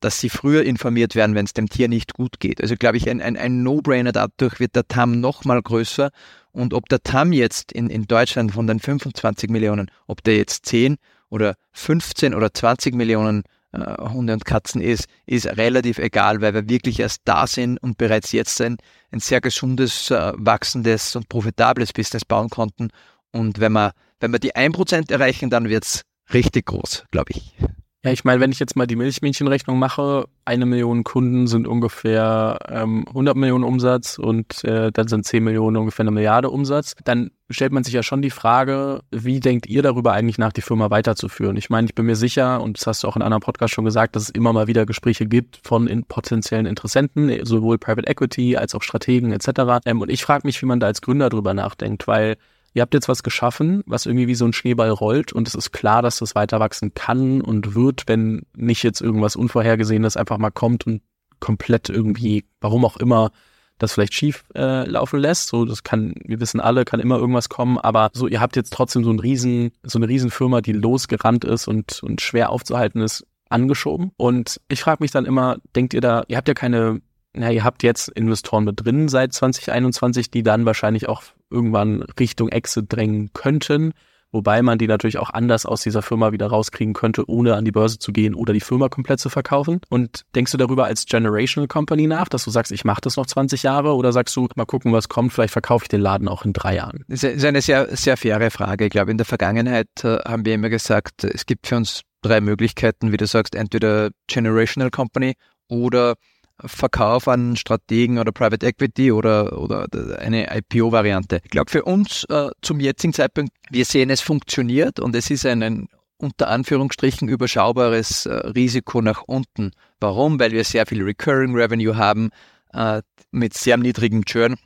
dass 0.00 0.20
sie 0.20 0.30
früher 0.30 0.64
informiert 0.64 1.14
werden, 1.14 1.34
wenn 1.34 1.44
es 1.44 1.52
dem 1.52 1.68
Tier 1.68 1.88
nicht 1.88 2.14
gut 2.14 2.40
geht. 2.40 2.60
Also 2.60 2.74
glaube 2.76 2.96
ich, 2.96 3.08
ein, 3.08 3.20
ein, 3.20 3.36
ein 3.36 3.62
No-Brainer 3.62 4.12
dadurch 4.12 4.60
wird 4.60 4.74
der 4.74 4.88
TAM 4.88 5.20
noch 5.20 5.44
mal 5.44 5.60
größer. 5.60 6.10
Und 6.52 6.74
ob 6.74 6.88
der 6.88 7.02
TAM 7.02 7.32
jetzt 7.32 7.72
in, 7.72 7.90
in 7.90 8.06
Deutschland 8.06 8.52
von 8.52 8.66
den 8.66 8.80
25 8.80 9.50
Millionen, 9.50 9.90
ob 10.06 10.22
der 10.24 10.36
jetzt 10.36 10.66
10 10.66 10.96
oder 11.28 11.54
15 11.72 12.34
oder 12.34 12.52
20 12.52 12.94
Millionen 12.94 13.44
äh, 13.72 14.08
Hunde 14.08 14.32
und 14.32 14.44
Katzen 14.44 14.80
ist, 14.80 15.06
ist 15.26 15.46
relativ 15.46 15.98
egal, 15.98 16.40
weil 16.40 16.54
wir 16.54 16.68
wirklich 16.68 16.98
erst 16.98 17.22
da 17.24 17.46
sind 17.46 17.78
und 17.78 17.98
bereits 17.98 18.32
jetzt 18.32 18.60
ein, 18.60 18.78
ein 19.12 19.20
sehr 19.20 19.40
gesundes, 19.40 20.10
äh, 20.10 20.32
wachsendes 20.36 21.14
und 21.14 21.28
profitables 21.28 21.92
Business 21.92 22.24
bauen 22.24 22.50
konnten 22.50 22.88
Und 23.32 23.60
wenn 23.60 23.72
wir, 23.72 23.92
wenn 24.18 24.32
wir 24.32 24.40
die 24.40 24.54
1% 24.54 25.12
erreichen, 25.12 25.50
dann 25.50 25.68
wird's 25.68 26.02
richtig 26.32 26.66
groß, 26.66 27.04
glaube 27.10 27.30
ich. 27.30 27.54
Ja, 28.02 28.12
ich 28.12 28.24
meine, 28.24 28.40
wenn 28.40 28.50
ich 28.50 28.58
jetzt 28.58 28.76
mal 28.76 28.86
die 28.86 28.96
Milchmädchenrechnung 28.96 29.78
mache, 29.78 30.26
eine 30.46 30.64
Million 30.64 31.04
Kunden 31.04 31.46
sind 31.46 31.68
ungefähr 31.68 32.58
ähm, 32.66 33.04
100 33.08 33.36
Millionen 33.36 33.62
Umsatz 33.62 34.16
und 34.18 34.64
äh, 34.64 34.90
dann 34.90 35.06
sind 35.06 35.26
10 35.26 35.44
Millionen 35.44 35.76
ungefähr 35.76 36.04
eine 36.04 36.10
Milliarde 36.10 36.48
Umsatz, 36.48 36.94
dann 37.04 37.30
stellt 37.50 37.72
man 37.72 37.84
sich 37.84 37.92
ja 37.92 38.02
schon 38.02 38.22
die 38.22 38.30
Frage, 38.30 39.02
wie 39.10 39.38
denkt 39.38 39.66
ihr 39.66 39.82
darüber 39.82 40.14
eigentlich 40.14 40.38
nach, 40.38 40.54
die 40.54 40.62
Firma 40.62 40.88
weiterzuführen? 40.90 41.58
Ich 41.58 41.68
meine, 41.68 41.88
ich 41.88 41.94
bin 41.94 42.06
mir 42.06 42.16
sicher, 42.16 42.62
und 42.62 42.78
das 42.78 42.86
hast 42.86 43.02
du 43.02 43.08
auch 43.08 43.16
in 43.16 43.22
einem 43.22 43.40
Podcast 43.40 43.74
schon 43.74 43.84
gesagt, 43.84 44.16
dass 44.16 44.22
es 44.22 44.30
immer 44.30 44.54
mal 44.54 44.66
wieder 44.66 44.86
Gespräche 44.86 45.26
gibt 45.26 45.60
von 45.62 45.86
in 45.86 46.04
potenziellen 46.04 46.64
Interessenten, 46.64 47.44
sowohl 47.44 47.76
Private 47.76 48.08
Equity 48.08 48.56
als 48.56 48.74
auch 48.74 48.82
Strategen 48.82 49.32
etc. 49.32 49.84
Ähm, 49.84 50.00
und 50.00 50.10
ich 50.10 50.24
frage 50.24 50.46
mich, 50.46 50.62
wie 50.62 50.66
man 50.66 50.80
da 50.80 50.86
als 50.86 51.02
Gründer 51.02 51.28
drüber 51.28 51.52
nachdenkt, 51.52 52.06
weil 52.06 52.38
ihr 52.74 52.82
habt 52.82 52.94
jetzt 52.94 53.08
was 53.08 53.22
geschaffen, 53.22 53.82
was 53.86 54.06
irgendwie 54.06 54.28
wie 54.28 54.34
so 54.34 54.44
ein 54.44 54.52
Schneeball 54.52 54.90
rollt 54.90 55.32
und 55.32 55.48
es 55.48 55.54
ist 55.54 55.72
klar, 55.72 56.02
dass 56.02 56.18
das 56.18 56.34
weiter 56.34 56.60
wachsen 56.60 56.94
kann 56.94 57.40
und 57.40 57.74
wird, 57.74 58.04
wenn 58.06 58.46
nicht 58.56 58.82
jetzt 58.82 59.00
irgendwas 59.00 59.36
Unvorhergesehenes 59.36 60.16
einfach 60.16 60.38
mal 60.38 60.50
kommt 60.50 60.86
und 60.86 61.02
komplett 61.40 61.88
irgendwie, 61.88 62.44
warum 62.60 62.84
auch 62.84 62.96
immer, 62.96 63.32
das 63.78 63.94
vielleicht 63.94 64.14
schief 64.14 64.44
äh, 64.54 64.84
laufen 64.84 65.18
lässt. 65.18 65.48
So, 65.48 65.64
das 65.64 65.82
kann, 65.82 66.14
wir 66.24 66.38
wissen 66.38 66.60
alle, 66.60 66.84
kann 66.84 67.00
immer 67.00 67.16
irgendwas 67.16 67.48
kommen, 67.48 67.78
aber 67.78 68.10
so, 68.12 68.28
ihr 68.28 68.40
habt 68.40 68.56
jetzt 68.56 68.72
trotzdem 68.72 69.04
so 69.04 69.10
ein 69.10 69.18
riesen, 69.18 69.72
so 69.82 69.98
eine 69.98 70.08
Riesenfirma, 70.08 70.60
die 70.60 70.72
losgerannt 70.72 71.44
ist 71.44 71.66
und, 71.66 72.02
und 72.02 72.20
schwer 72.20 72.50
aufzuhalten 72.50 73.00
ist, 73.00 73.26
angeschoben. 73.48 74.12
Und 74.16 74.60
ich 74.68 74.82
frage 74.82 75.02
mich 75.02 75.10
dann 75.10 75.24
immer, 75.24 75.56
denkt 75.74 75.94
ihr 75.94 76.00
da, 76.00 76.24
ihr 76.28 76.36
habt 76.36 76.48
ja 76.48 76.54
keine 76.54 77.00
na, 77.32 77.50
ihr 77.50 77.64
habt 77.64 77.82
jetzt 77.82 78.08
Investoren 78.08 78.64
mit 78.64 78.84
drin 78.84 79.08
seit 79.08 79.32
2021, 79.32 80.30
die 80.30 80.42
dann 80.42 80.66
wahrscheinlich 80.66 81.08
auch 81.08 81.22
irgendwann 81.50 82.02
Richtung 82.18 82.48
Exit 82.48 82.86
drängen 82.88 83.30
könnten, 83.32 83.92
wobei 84.32 84.62
man 84.62 84.78
die 84.78 84.86
natürlich 84.86 85.18
auch 85.18 85.30
anders 85.30 85.66
aus 85.66 85.82
dieser 85.82 86.02
Firma 86.02 86.32
wieder 86.32 86.48
rauskriegen 86.48 86.94
könnte, 86.94 87.28
ohne 87.28 87.54
an 87.54 87.64
die 87.64 87.72
Börse 87.72 87.98
zu 87.98 88.12
gehen 88.12 88.34
oder 88.34 88.52
die 88.52 88.60
Firma 88.60 88.88
komplett 88.88 89.20
zu 89.20 89.28
verkaufen. 89.28 89.80
Und 89.88 90.24
denkst 90.34 90.52
du 90.52 90.58
darüber 90.58 90.84
als 90.84 91.06
Generational 91.06 91.68
Company 91.68 92.06
nach, 92.06 92.28
dass 92.28 92.44
du 92.44 92.50
sagst, 92.50 92.72
ich 92.72 92.84
mache 92.84 93.00
das 93.00 93.16
noch 93.16 93.26
20 93.26 93.62
Jahre 93.62 93.94
oder 93.94 94.12
sagst 94.12 94.34
du, 94.36 94.48
mal 94.56 94.66
gucken, 94.66 94.92
was 94.92 95.08
kommt, 95.08 95.32
vielleicht 95.32 95.52
verkaufe 95.52 95.84
ich 95.84 95.88
den 95.88 96.00
Laden 96.00 96.28
auch 96.28 96.44
in 96.44 96.52
drei 96.52 96.76
Jahren? 96.76 97.04
Das 97.08 97.22
ist 97.22 97.44
eine 97.44 97.62
sehr, 97.62 97.96
sehr 97.96 98.16
faire 98.16 98.50
Frage. 98.50 98.84
Ich 98.84 98.90
glaube, 98.90 99.10
in 99.10 99.18
der 99.18 99.26
Vergangenheit 99.26 99.88
äh, 100.02 100.18
haben 100.18 100.44
wir 100.44 100.54
immer 100.54 100.68
gesagt, 100.68 101.24
es 101.24 101.46
gibt 101.46 101.66
für 101.66 101.76
uns 101.76 102.02
drei 102.22 102.40
Möglichkeiten, 102.40 103.12
wie 103.12 103.16
du 103.16 103.26
sagst, 103.26 103.54
entweder 103.54 104.10
Generational 104.26 104.90
Company 104.90 105.34
oder 105.68 106.16
Verkauf 106.64 107.28
an 107.28 107.56
Strategen 107.56 108.18
oder 108.18 108.32
Private 108.32 108.66
Equity 108.66 109.12
oder, 109.12 109.58
oder 109.58 109.86
eine 110.18 110.56
IPO-Variante. 110.56 111.40
Ich 111.44 111.50
glaube, 111.50 111.70
für 111.70 111.84
uns 111.84 112.24
äh, 112.24 112.50
zum 112.62 112.80
jetzigen 112.80 113.12
Zeitpunkt, 113.12 113.52
wir 113.70 113.84
sehen, 113.84 114.10
es 114.10 114.20
funktioniert 114.20 115.00
und 115.00 115.14
es 115.14 115.30
ist 115.30 115.46
ein, 115.46 115.62
ein 115.62 115.88
unter 116.18 116.48
Anführungsstrichen 116.48 117.28
überschaubares 117.28 118.26
äh, 118.26 118.34
Risiko 118.34 119.00
nach 119.00 119.22
unten. 119.22 119.72
Warum? 120.00 120.38
Weil 120.38 120.52
wir 120.52 120.64
sehr 120.64 120.86
viel 120.86 121.02
Recurring 121.02 121.54
Revenue 121.54 121.96
haben 121.96 122.30
äh, 122.72 123.02
mit 123.30 123.54
sehr 123.54 123.76
niedrigem 123.76 124.24
Churn. 124.24 124.56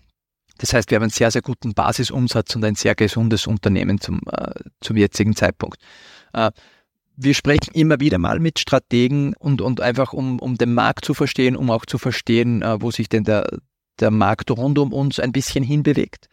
Das 0.58 0.72
heißt, 0.72 0.90
wir 0.90 0.96
haben 0.96 1.04
einen 1.04 1.10
sehr, 1.10 1.30
sehr 1.30 1.42
guten 1.42 1.74
Basisumsatz 1.74 2.54
und 2.54 2.64
ein 2.64 2.74
sehr 2.74 2.94
gesundes 2.94 3.46
Unternehmen 3.46 4.00
zum, 4.00 4.20
äh, 4.30 4.52
zum 4.80 4.96
jetzigen 4.96 5.34
Zeitpunkt. 5.34 5.78
Wir 7.16 7.34
sprechen 7.34 7.72
immer 7.74 8.00
wieder 8.00 8.18
mal 8.18 8.40
mit 8.40 8.58
Strategen 8.58 9.34
und, 9.38 9.60
und 9.60 9.80
einfach 9.80 10.12
um, 10.12 10.38
um 10.40 10.56
den 10.56 10.74
Markt 10.74 11.04
zu 11.04 11.14
verstehen, 11.14 11.56
um 11.56 11.70
auch 11.70 11.86
zu 11.86 11.98
verstehen, 11.98 12.62
äh, 12.62 12.80
wo 12.80 12.90
sich 12.90 13.08
denn 13.08 13.24
der, 13.24 13.46
der 14.00 14.10
Markt 14.10 14.50
rund 14.50 14.78
um 14.78 14.92
uns 14.92 15.20
ein 15.20 15.32
bisschen 15.32 15.64
hinbewegt. 15.64 16.28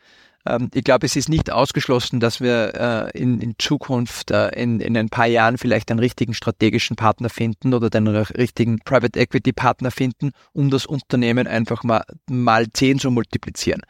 Ähm, 0.46 0.70
ich 0.74 0.84
glaube, 0.84 1.06
es 1.06 1.16
ist 1.16 1.30
nicht 1.30 1.52
ausgeschlossen, 1.52 2.20
dass 2.20 2.42
wir 2.42 2.74
äh, 3.14 3.20
in, 3.20 3.40
in 3.40 3.56
Zukunft 3.58 4.32
äh, 4.32 4.50
in, 4.50 4.80
in 4.80 4.98
ein 4.98 5.10
paar 5.10 5.28
Jahren 5.28 5.58
vielleicht 5.58 5.92
einen 5.92 6.00
richtigen 6.00 6.34
strategischen 6.34 6.96
Partner 6.96 7.30
finden 7.30 7.74
oder 7.74 7.90
den 7.90 8.08
richtigen 8.08 8.80
Private 8.80 9.20
Equity 9.20 9.54
Partner 9.54 9.92
finden, 9.92 10.32
um 10.54 10.70
das 10.70 10.86
Unternehmen 10.86 11.48
einfach 11.48 11.84
mal, 11.84 12.04
mal 12.30 12.68
zehn 12.72 13.00
zu 13.00 13.12
multiplizieren. 13.12 13.82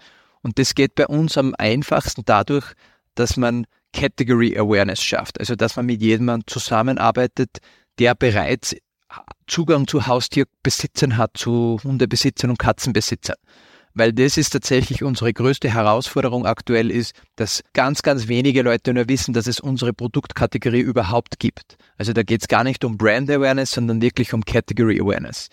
Und 0.42 0.60
das 0.60 0.76
geht 0.76 0.96
bei 0.96 1.08
uns 1.08 1.38
am 1.38 1.56
einfachsten 1.58 2.24
dadurch, 2.26 2.74
dass 3.16 3.38
man 3.38 3.66
Category 3.94 4.58
Awareness 4.58 5.04
schafft. 5.04 5.40
Also 5.40 5.56
dass 5.56 5.76
man 5.76 5.86
mit 5.86 6.02
jemandem 6.02 6.48
zusammenarbeitet, 6.48 7.58
der 8.00 8.16
bereits 8.16 8.76
Zugang 9.48 9.88
zu 9.88 10.08
Haustierbesitzern 10.08 11.18
hat, 11.18 11.32
zu 11.36 11.80
Hundebesitzern 11.84 12.52
und 12.52 12.60
Katzenbesitzern. 12.60 13.36
Weil 13.94 14.14
das 14.14 14.38
ist 14.38 14.52
tatsächlich 14.52 15.04
unsere 15.04 15.34
größte 15.34 15.70
Herausforderung 15.74 16.46
aktuell 16.46 16.90
ist, 16.90 17.14
dass 17.36 17.62
ganz, 17.74 18.02
ganz 18.04 18.30
wenige 18.30 18.62
Leute 18.62 18.94
nur 18.94 19.10
wissen, 19.10 19.34
dass 19.34 19.48
es 19.48 19.60
unsere 19.60 19.92
Produktkategorie 19.92 20.80
überhaupt 20.80 21.40
gibt. 21.40 21.78
Also 21.98 22.14
da 22.14 22.24
geht 22.24 22.42
es 22.42 22.48
gar 22.48 22.64
nicht 22.64 22.86
um 22.86 22.98
Brand 22.98 23.30
Awareness, 23.30 23.72
sondern 23.72 24.02
wirklich 24.02 24.34
um 24.34 24.46
Category 24.46 25.02
Awareness. 25.02 25.50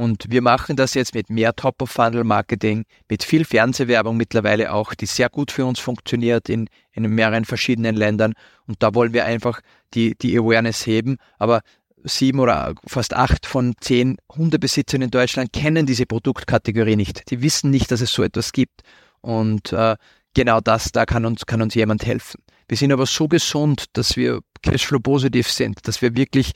Und 0.00 0.30
wir 0.30 0.40
machen 0.40 0.76
das 0.76 0.94
jetzt 0.94 1.14
mit 1.14 1.28
mehr 1.28 1.54
Top-of-Funnel-Marketing, 1.54 2.86
mit 3.10 3.22
viel 3.22 3.44
Fernsehwerbung 3.44 4.16
mittlerweile 4.16 4.72
auch, 4.72 4.94
die 4.94 5.04
sehr 5.04 5.28
gut 5.28 5.50
für 5.50 5.66
uns 5.66 5.78
funktioniert 5.78 6.48
in, 6.48 6.70
in 6.92 7.02
mehreren 7.02 7.44
verschiedenen 7.44 7.96
Ländern. 7.96 8.32
Und 8.66 8.82
da 8.82 8.94
wollen 8.94 9.12
wir 9.12 9.26
einfach 9.26 9.60
die, 9.92 10.16
die 10.16 10.38
Awareness 10.38 10.86
heben. 10.86 11.18
Aber 11.38 11.60
sieben 12.02 12.40
oder 12.40 12.72
fast 12.86 13.12
acht 13.12 13.44
von 13.44 13.74
zehn 13.78 14.16
Hundebesitzern 14.34 15.02
in 15.02 15.10
Deutschland 15.10 15.52
kennen 15.52 15.84
diese 15.84 16.06
Produktkategorie 16.06 16.96
nicht. 16.96 17.30
Die 17.30 17.42
wissen 17.42 17.70
nicht, 17.70 17.90
dass 17.90 18.00
es 18.00 18.10
so 18.10 18.22
etwas 18.22 18.52
gibt. 18.52 18.80
Und 19.20 19.74
äh, 19.74 19.96
genau 20.32 20.62
das, 20.62 20.92
da 20.92 21.04
kann 21.04 21.26
uns, 21.26 21.44
kann 21.44 21.60
uns 21.60 21.74
jemand 21.74 22.06
helfen. 22.06 22.40
Wir 22.68 22.78
sind 22.78 22.90
aber 22.90 23.04
so 23.04 23.28
gesund, 23.28 23.84
dass 23.92 24.16
wir 24.16 24.40
Cashflow-positiv 24.62 25.50
sind, 25.50 25.86
dass 25.86 26.00
wir 26.00 26.16
wirklich 26.16 26.52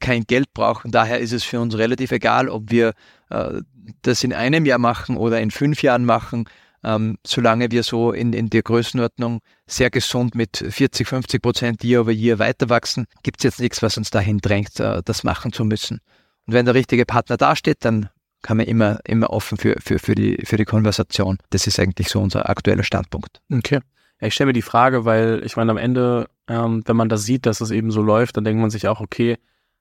kein 0.00 0.24
Geld 0.24 0.52
brauchen. 0.54 0.90
Daher 0.90 1.18
ist 1.20 1.32
es 1.32 1.44
für 1.44 1.60
uns 1.60 1.76
relativ 1.76 2.12
egal, 2.12 2.48
ob 2.48 2.70
wir 2.70 2.94
äh, 3.30 3.60
das 4.02 4.24
in 4.24 4.32
einem 4.32 4.66
Jahr 4.66 4.78
machen 4.78 5.16
oder 5.16 5.40
in 5.40 5.50
fünf 5.50 5.82
Jahren 5.82 6.04
machen. 6.04 6.48
Ähm, 6.84 7.18
solange 7.26 7.72
wir 7.72 7.82
so 7.82 8.12
in, 8.12 8.32
in 8.32 8.50
der 8.50 8.62
Größenordnung 8.62 9.40
sehr 9.66 9.90
gesund 9.90 10.36
mit 10.36 10.56
40, 10.56 11.08
50 11.08 11.42
Prozent 11.42 11.82
Year 11.82 12.02
over 12.02 12.12
Year 12.12 12.38
weiter 12.38 12.68
wachsen, 12.68 13.06
gibt 13.24 13.40
es 13.40 13.44
jetzt 13.44 13.60
nichts, 13.60 13.82
was 13.82 13.96
uns 13.96 14.10
dahin 14.10 14.38
drängt, 14.38 14.78
äh, 14.78 15.02
das 15.04 15.24
machen 15.24 15.52
zu 15.52 15.64
müssen. 15.64 16.00
Und 16.46 16.54
wenn 16.54 16.66
der 16.66 16.74
richtige 16.74 17.04
Partner 17.04 17.36
dasteht, 17.36 17.84
dann 17.84 18.08
kann 18.42 18.58
man 18.58 18.66
immer, 18.66 19.00
immer 19.04 19.30
offen 19.30 19.58
für, 19.58 19.74
für, 19.80 19.98
für, 19.98 20.14
die, 20.14 20.40
für 20.44 20.56
die 20.56 20.64
Konversation. 20.64 21.38
Das 21.50 21.66
ist 21.66 21.80
eigentlich 21.80 22.08
so 22.08 22.20
unser 22.20 22.48
aktueller 22.48 22.84
Standpunkt. 22.84 23.40
Okay. 23.52 23.80
Ich 24.20 24.34
stelle 24.34 24.48
mir 24.48 24.52
die 24.52 24.62
Frage, 24.62 25.04
weil 25.04 25.42
ich 25.44 25.56
meine, 25.56 25.70
am 25.70 25.76
Ende, 25.76 26.28
ähm, 26.48 26.82
wenn 26.86 26.96
man 26.96 27.08
das 27.08 27.24
sieht, 27.24 27.46
dass 27.46 27.60
es 27.60 27.70
eben 27.70 27.90
so 27.90 28.02
läuft, 28.02 28.36
dann 28.36 28.44
denkt 28.44 28.60
man 28.60 28.70
sich 28.70 28.88
auch, 28.88 29.00
okay, 29.00 29.36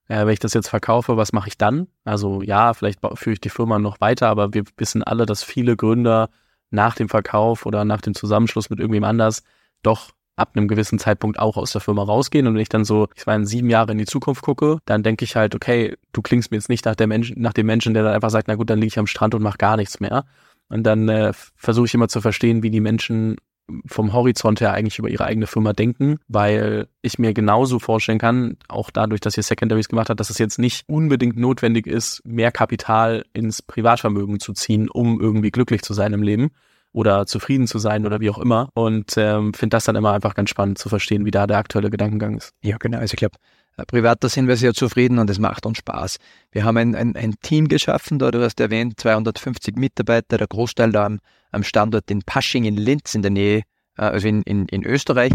äh, 0.08 0.26
wenn 0.26 0.34
ich 0.34 0.40
das 0.40 0.54
jetzt 0.54 0.70
verkaufe, 0.70 1.18
was 1.18 1.34
mache 1.34 1.50
ich 1.50 1.58
dann? 1.58 1.88
Also 2.04 2.42
ja, 2.42 2.74
vielleicht 2.74 3.00
führe 3.16 3.34
ich 3.34 3.42
die 3.42 3.50
Firma 3.50 3.80
noch 3.80 4.02
weiter, 4.02 4.30
aber 4.30 4.54
wir 4.54 4.64
wissen 4.78 5.04
alle, 5.04 5.26
dass 5.26 5.44
viele 5.44 5.76
Gründer 5.76 6.30
nach 6.70 6.96
dem 6.96 7.10
Verkauf 7.10 7.66
oder 7.66 7.86
nach 7.86 8.02
dem 8.02 8.14
Zusammenschluss 8.14 8.70
mit 8.70 8.80
irgendwem 8.80 9.04
anders 9.04 9.44
doch 9.84 10.12
ab 10.36 10.52
einem 10.56 10.68
gewissen 10.68 11.00
Zeitpunkt 11.00 11.40
auch 11.40 11.58
aus 11.58 11.72
der 11.72 11.82
Firma 11.82 12.04
rausgehen. 12.04 12.46
Und 12.46 12.54
wenn 12.54 12.62
ich 12.62 12.70
dann 12.70 12.86
so, 12.86 13.08
ich 13.16 13.26
meine, 13.26 13.46
sieben 13.46 13.70
Jahre 13.70 13.92
in 13.92 13.98
die 13.98 14.06
Zukunft 14.06 14.44
gucke, 14.44 14.78
dann 14.86 15.02
denke 15.02 15.26
ich 15.26 15.36
halt, 15.36 15.56
okay, 15.56 15.98
du 16.14 16.22
klingst 16.22 16.52
mir 16.52 16.58
jetzt 16.58 16.70
nicht 16.70 16.86
nach, 16.86 16.96
der 16.96 17.08
Menschen, 17.08 17.42
nach 17.42 17.54
dem 17.54 17.66
Menschen, 17.66 17.94
der 17.94 18.04
dann 18.04 18.14
einfach 18.14 18.30
sagt, 18.30 18.48
na 18.48 18.56
gut, 18.56 18.70
dann 18.70 18.80
liege 18.80 18.88
ich 18.88 19.00
am 19.00 19.08
Strand 19.08 19.34
und 19.34 19.42
mache 19.42 19.58
gar 19.58 19.78
nichts 19.78 20.00
mehr. 20.00 20.26
Und 20.70 20.84
dann 20.84 21.10
äh, 21.10 21.34
versuche 21.56 21.88
ich 21.88 21.94
immer 21.94 22.08
zu 22.08 22.22
verstehen, 22.22 22.62
wie 22.62 22.70
die 22.70 22.82
Menschen 22.82 23.38
vom 23.86 24.14
Horizont 24.14 24.62
her 24.62 24.74
eigentlich 24.74 25.00
über 25.00 25.10
ihre 25.10 25.26
eigene 25.26 25.48
Firma 25.48 25.74
denken, 25.74 26.20
weil 26.28 26.88
ich 27.02 27.20
mir 27.20 27.34
genauso 27.34 27.80
vorstellen 27.80 28.20
kann, 28.20 28.58
auch 28.68 28.90
dadurch, 28.90 29.22
dass 29.22 29.38
ihr 29.38 29.44
Secondaries 29.44 29.90
gemacht 29.90 30.10
habt, 30.10 30.20
dass 30.20 30.30
es 30.30 30.38
jetzt 30.38 30.60
nicht 30.60 30.84
unbedingt 30.88 31.38
notwendig 31.38 31.88
ist, 31.88 32.22
mehr 32.26 32.52
Kapital 32.52 33.26
ins 33.34 33.62
Privatvermögen 33.62 34.40
zu 34.40 34.54
ziehen, 34.54 34.90
um 34.90 35.20
irgendwie 35.20 35.52
glücklich 35.52 35.82
zu 35.82 35.94
sein 35.94 36.14
im 36.14 36.24
Leben 36.24 36.52
oder 36.94 37.26
zufrieden 37.26 37.68
zu 37.68 37.80
sein 37.80 38.06
oder 38.06 38.20
wie 38.20 38.30
auch 38.30 38.40
immer. 38.40 38.70
Und 38.74 39.16
ähm, 39.18 39.54
finde 39.54 39.76
das 39.76 39.86
dann 39.86 39.96
immer 39.96 40.14
einfach 40.14 40.34
ganz 40.34 40.50
spannend 40.50 40.78
zu 40.78 40.90
verstehen, 40.90 41.26
wie 41.26 41.32
da 41.32 41.46
der 41.46 41.58
aktuelle 41.58 41.90
Gedankengang 41.90 42.38
ist. 42.38 42.54
Ja, 42.62 42.78
genau. 42.78 43.00
Also 43.00 43.14
ich 43.14 43.20
glaube, 43.20 43.38
privat, 43.86 44.24
da 44.24 44.30
sind 44.30 44.48
wir 44.48 44.58
sehr 44.58 44.74
zufrieden 44.74 45.20
und 45.20 45.30
es 45.30 45.40
macht 45.40 45.66
uns 45.66 45.78
Spaß. 45.78 46.18
Wir 46.52 46.64
haben 46.64 46.78
ein, 46.78 46.96
ein, 46.96 47.16
ein 47.16 47.36
Team 47.42 47.68
geschaffen, 47.68 48.20
da 48.20 48.32
du 48.32 48.44
hast 48.44 48.60
erwähnt, 48.60 49.00
250 49.00 49.76
Mitarbeiter, 49.76 50.38
der 50.38 50.48
Großteil 50.48 50.92
da 50.92 51.06
am, 51.06 51.20
am 51.52 51.64
Standort 51.64 52.10
in 52.10 52.24
Pasching 52.24 52.66
in 52.66 52.76
Linz 52.76 53.14
in 53.16 53.22
der 53.22 53.32
Nähe, 53.32 53.64
äh, 53.98 54.02
also 54.02 54.28
in, 54.28 54.42
in, 54.44 54.66
in 54.68 54.84
Österreich. 54.84 55.34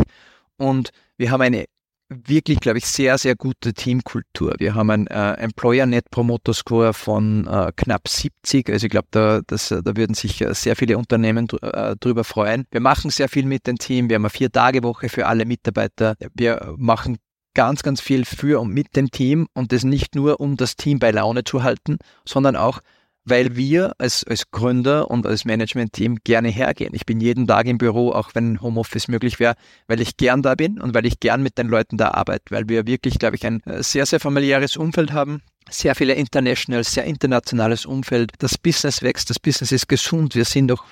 Und 0.57 0.91
wir 1.17 1.31
haben 1.31 1.43
eine 1.43 1.67
wirklich, 2.09 2.61
glaube 2.61 2.79
ich, 2.79 2.87
sehr, 2.87 3.17
sehr 3.19 3.37
gute 3.37 3.73
Teamkultur. 3.73 4.55
Wir 4.59 4.75
haben 4.75 4.91
einen 4.91 5.07
äh, 5.07 5.33
Employer 5.35 5.87
Net 5.87 6.11
Promoter 6.11 6.55
Score 6.55 6.93
von 6.93 7.47
äh, 7.47 7.73
knapp 7.75 8.09
70. 8.09 8.69
Also 8.71 8.87
ich 8.87 8.91
glaube, 8.91 9.09
da, 9.11 9.41
das, 9.47 9.69
da 9.69 9.97
würden 9.97 10.15
sich 10.15 10.41
äh, 10.41 10.55
sehr 10.55 10.77
viele 10.77 10.99
Unternehmen 10.99 11.47
dr 11.47 11.75
äh, 11.75 11.97
drüber 11.97 12.25
freuen. 12.25 12.65
Wir 12.71 12.81
machen 12.81 13.11
sehr 13.11 13.29
viel 13.29 13.47
mit 13.47 13.67
dem 13.67 13.79
Team. 13.79 14.09
Wir 14.09 14.17
haben 14.17 14.25
eine 14.25 14.31
Vier-Tage-Woche 14.31 15.09
für 15.09 15.27
alle 15.27 15.47
Mitarbeiter. 15.47 16.17
Wir 16.35 16.75
machen 16.77 17.19
ganz, 17.55 17.83
ganz 17.83 18.01
viel 18.01 18.25
für 18.25 18.61
und 18.61 18.73
mit 18.73 18.97
dem 18.97 19.11
Team 19.11 19.49
und 19.55 19.73
das 19.73 19.85
nicht 19.85 20.15
nur, 20.15 20.41
um 20.41 20.57
das 20.57 20.77
Team 20.77 20.99
bei 20.99 21.11
Laune 21.11 21.45
zu 21.45 21.63
halten, 21.63 21.99
sondern 22.25 22.57
auch 22.57 22.81
weil 23.25 23.57
wir 23.57 23.95
als, 23.99 24.25
als 24.25 24.51
Gründer 24.51 25.11
und 25.11 25.27
als 25.27 25.45
Management-Team 25.45 26.19
gerne 26.25 26.49
hergehen. 26.49 26.93
Ich 26.95 27.07
bin 27.07 27.21
jeden 27.21 27.47
Tag 27.47 27.67
im 27.67 27.79
Büro, 27.79 28.13
auch 28.13 28.31
wenn 28.35 28.61
Homeoffice 28.61 29.09
möglich 29.09 29.39
wäre, 29.39 29.55
weil 29.87 30.01
ich 30.01 30.17
gern 30.17 30.43
da 30.43 30.55
bin 30.55 30.81
und 30.81 30.95
weil 30.95 31.07
ich 31.07 31.21
gern 31.21 31.43
mit 31.43 31.59
den 31.59 31.69
Leuten 31.69 31.97
da 31.97 32.11
arbeite, 32.11 32.45
weil 32.51 32.69
wir 32.69 32.87
wirklich, 32.87 33.19
glaube 33.19 33.37
ich, 33.37 33.47
ein 33.47 33.63
äh, 33.65 33.83
sehr, 33.83 34.07
sehr 34.07 34.21
familiäres 34.21 34.77
Umfeld 34.77 35.13
haben. 35.13 35.43
Sehr 35.71 35.95
viele 35.95 36.15
Internationals, 36.15 36.93
sehr 36.93 37.05
internationales 37.05 37.87
Umfeld. 37.87 38.33
Das 38.39 38.59
Business 38.59 39.03
wächst, 39.03 39.31
das 39.31 39.39
Business 39.39 39.71
ist 39.71 39.89
gesund. 39.89 40.35
Wir 40.35 40.45
sind 40.45 40.69
doch 40.69 40.85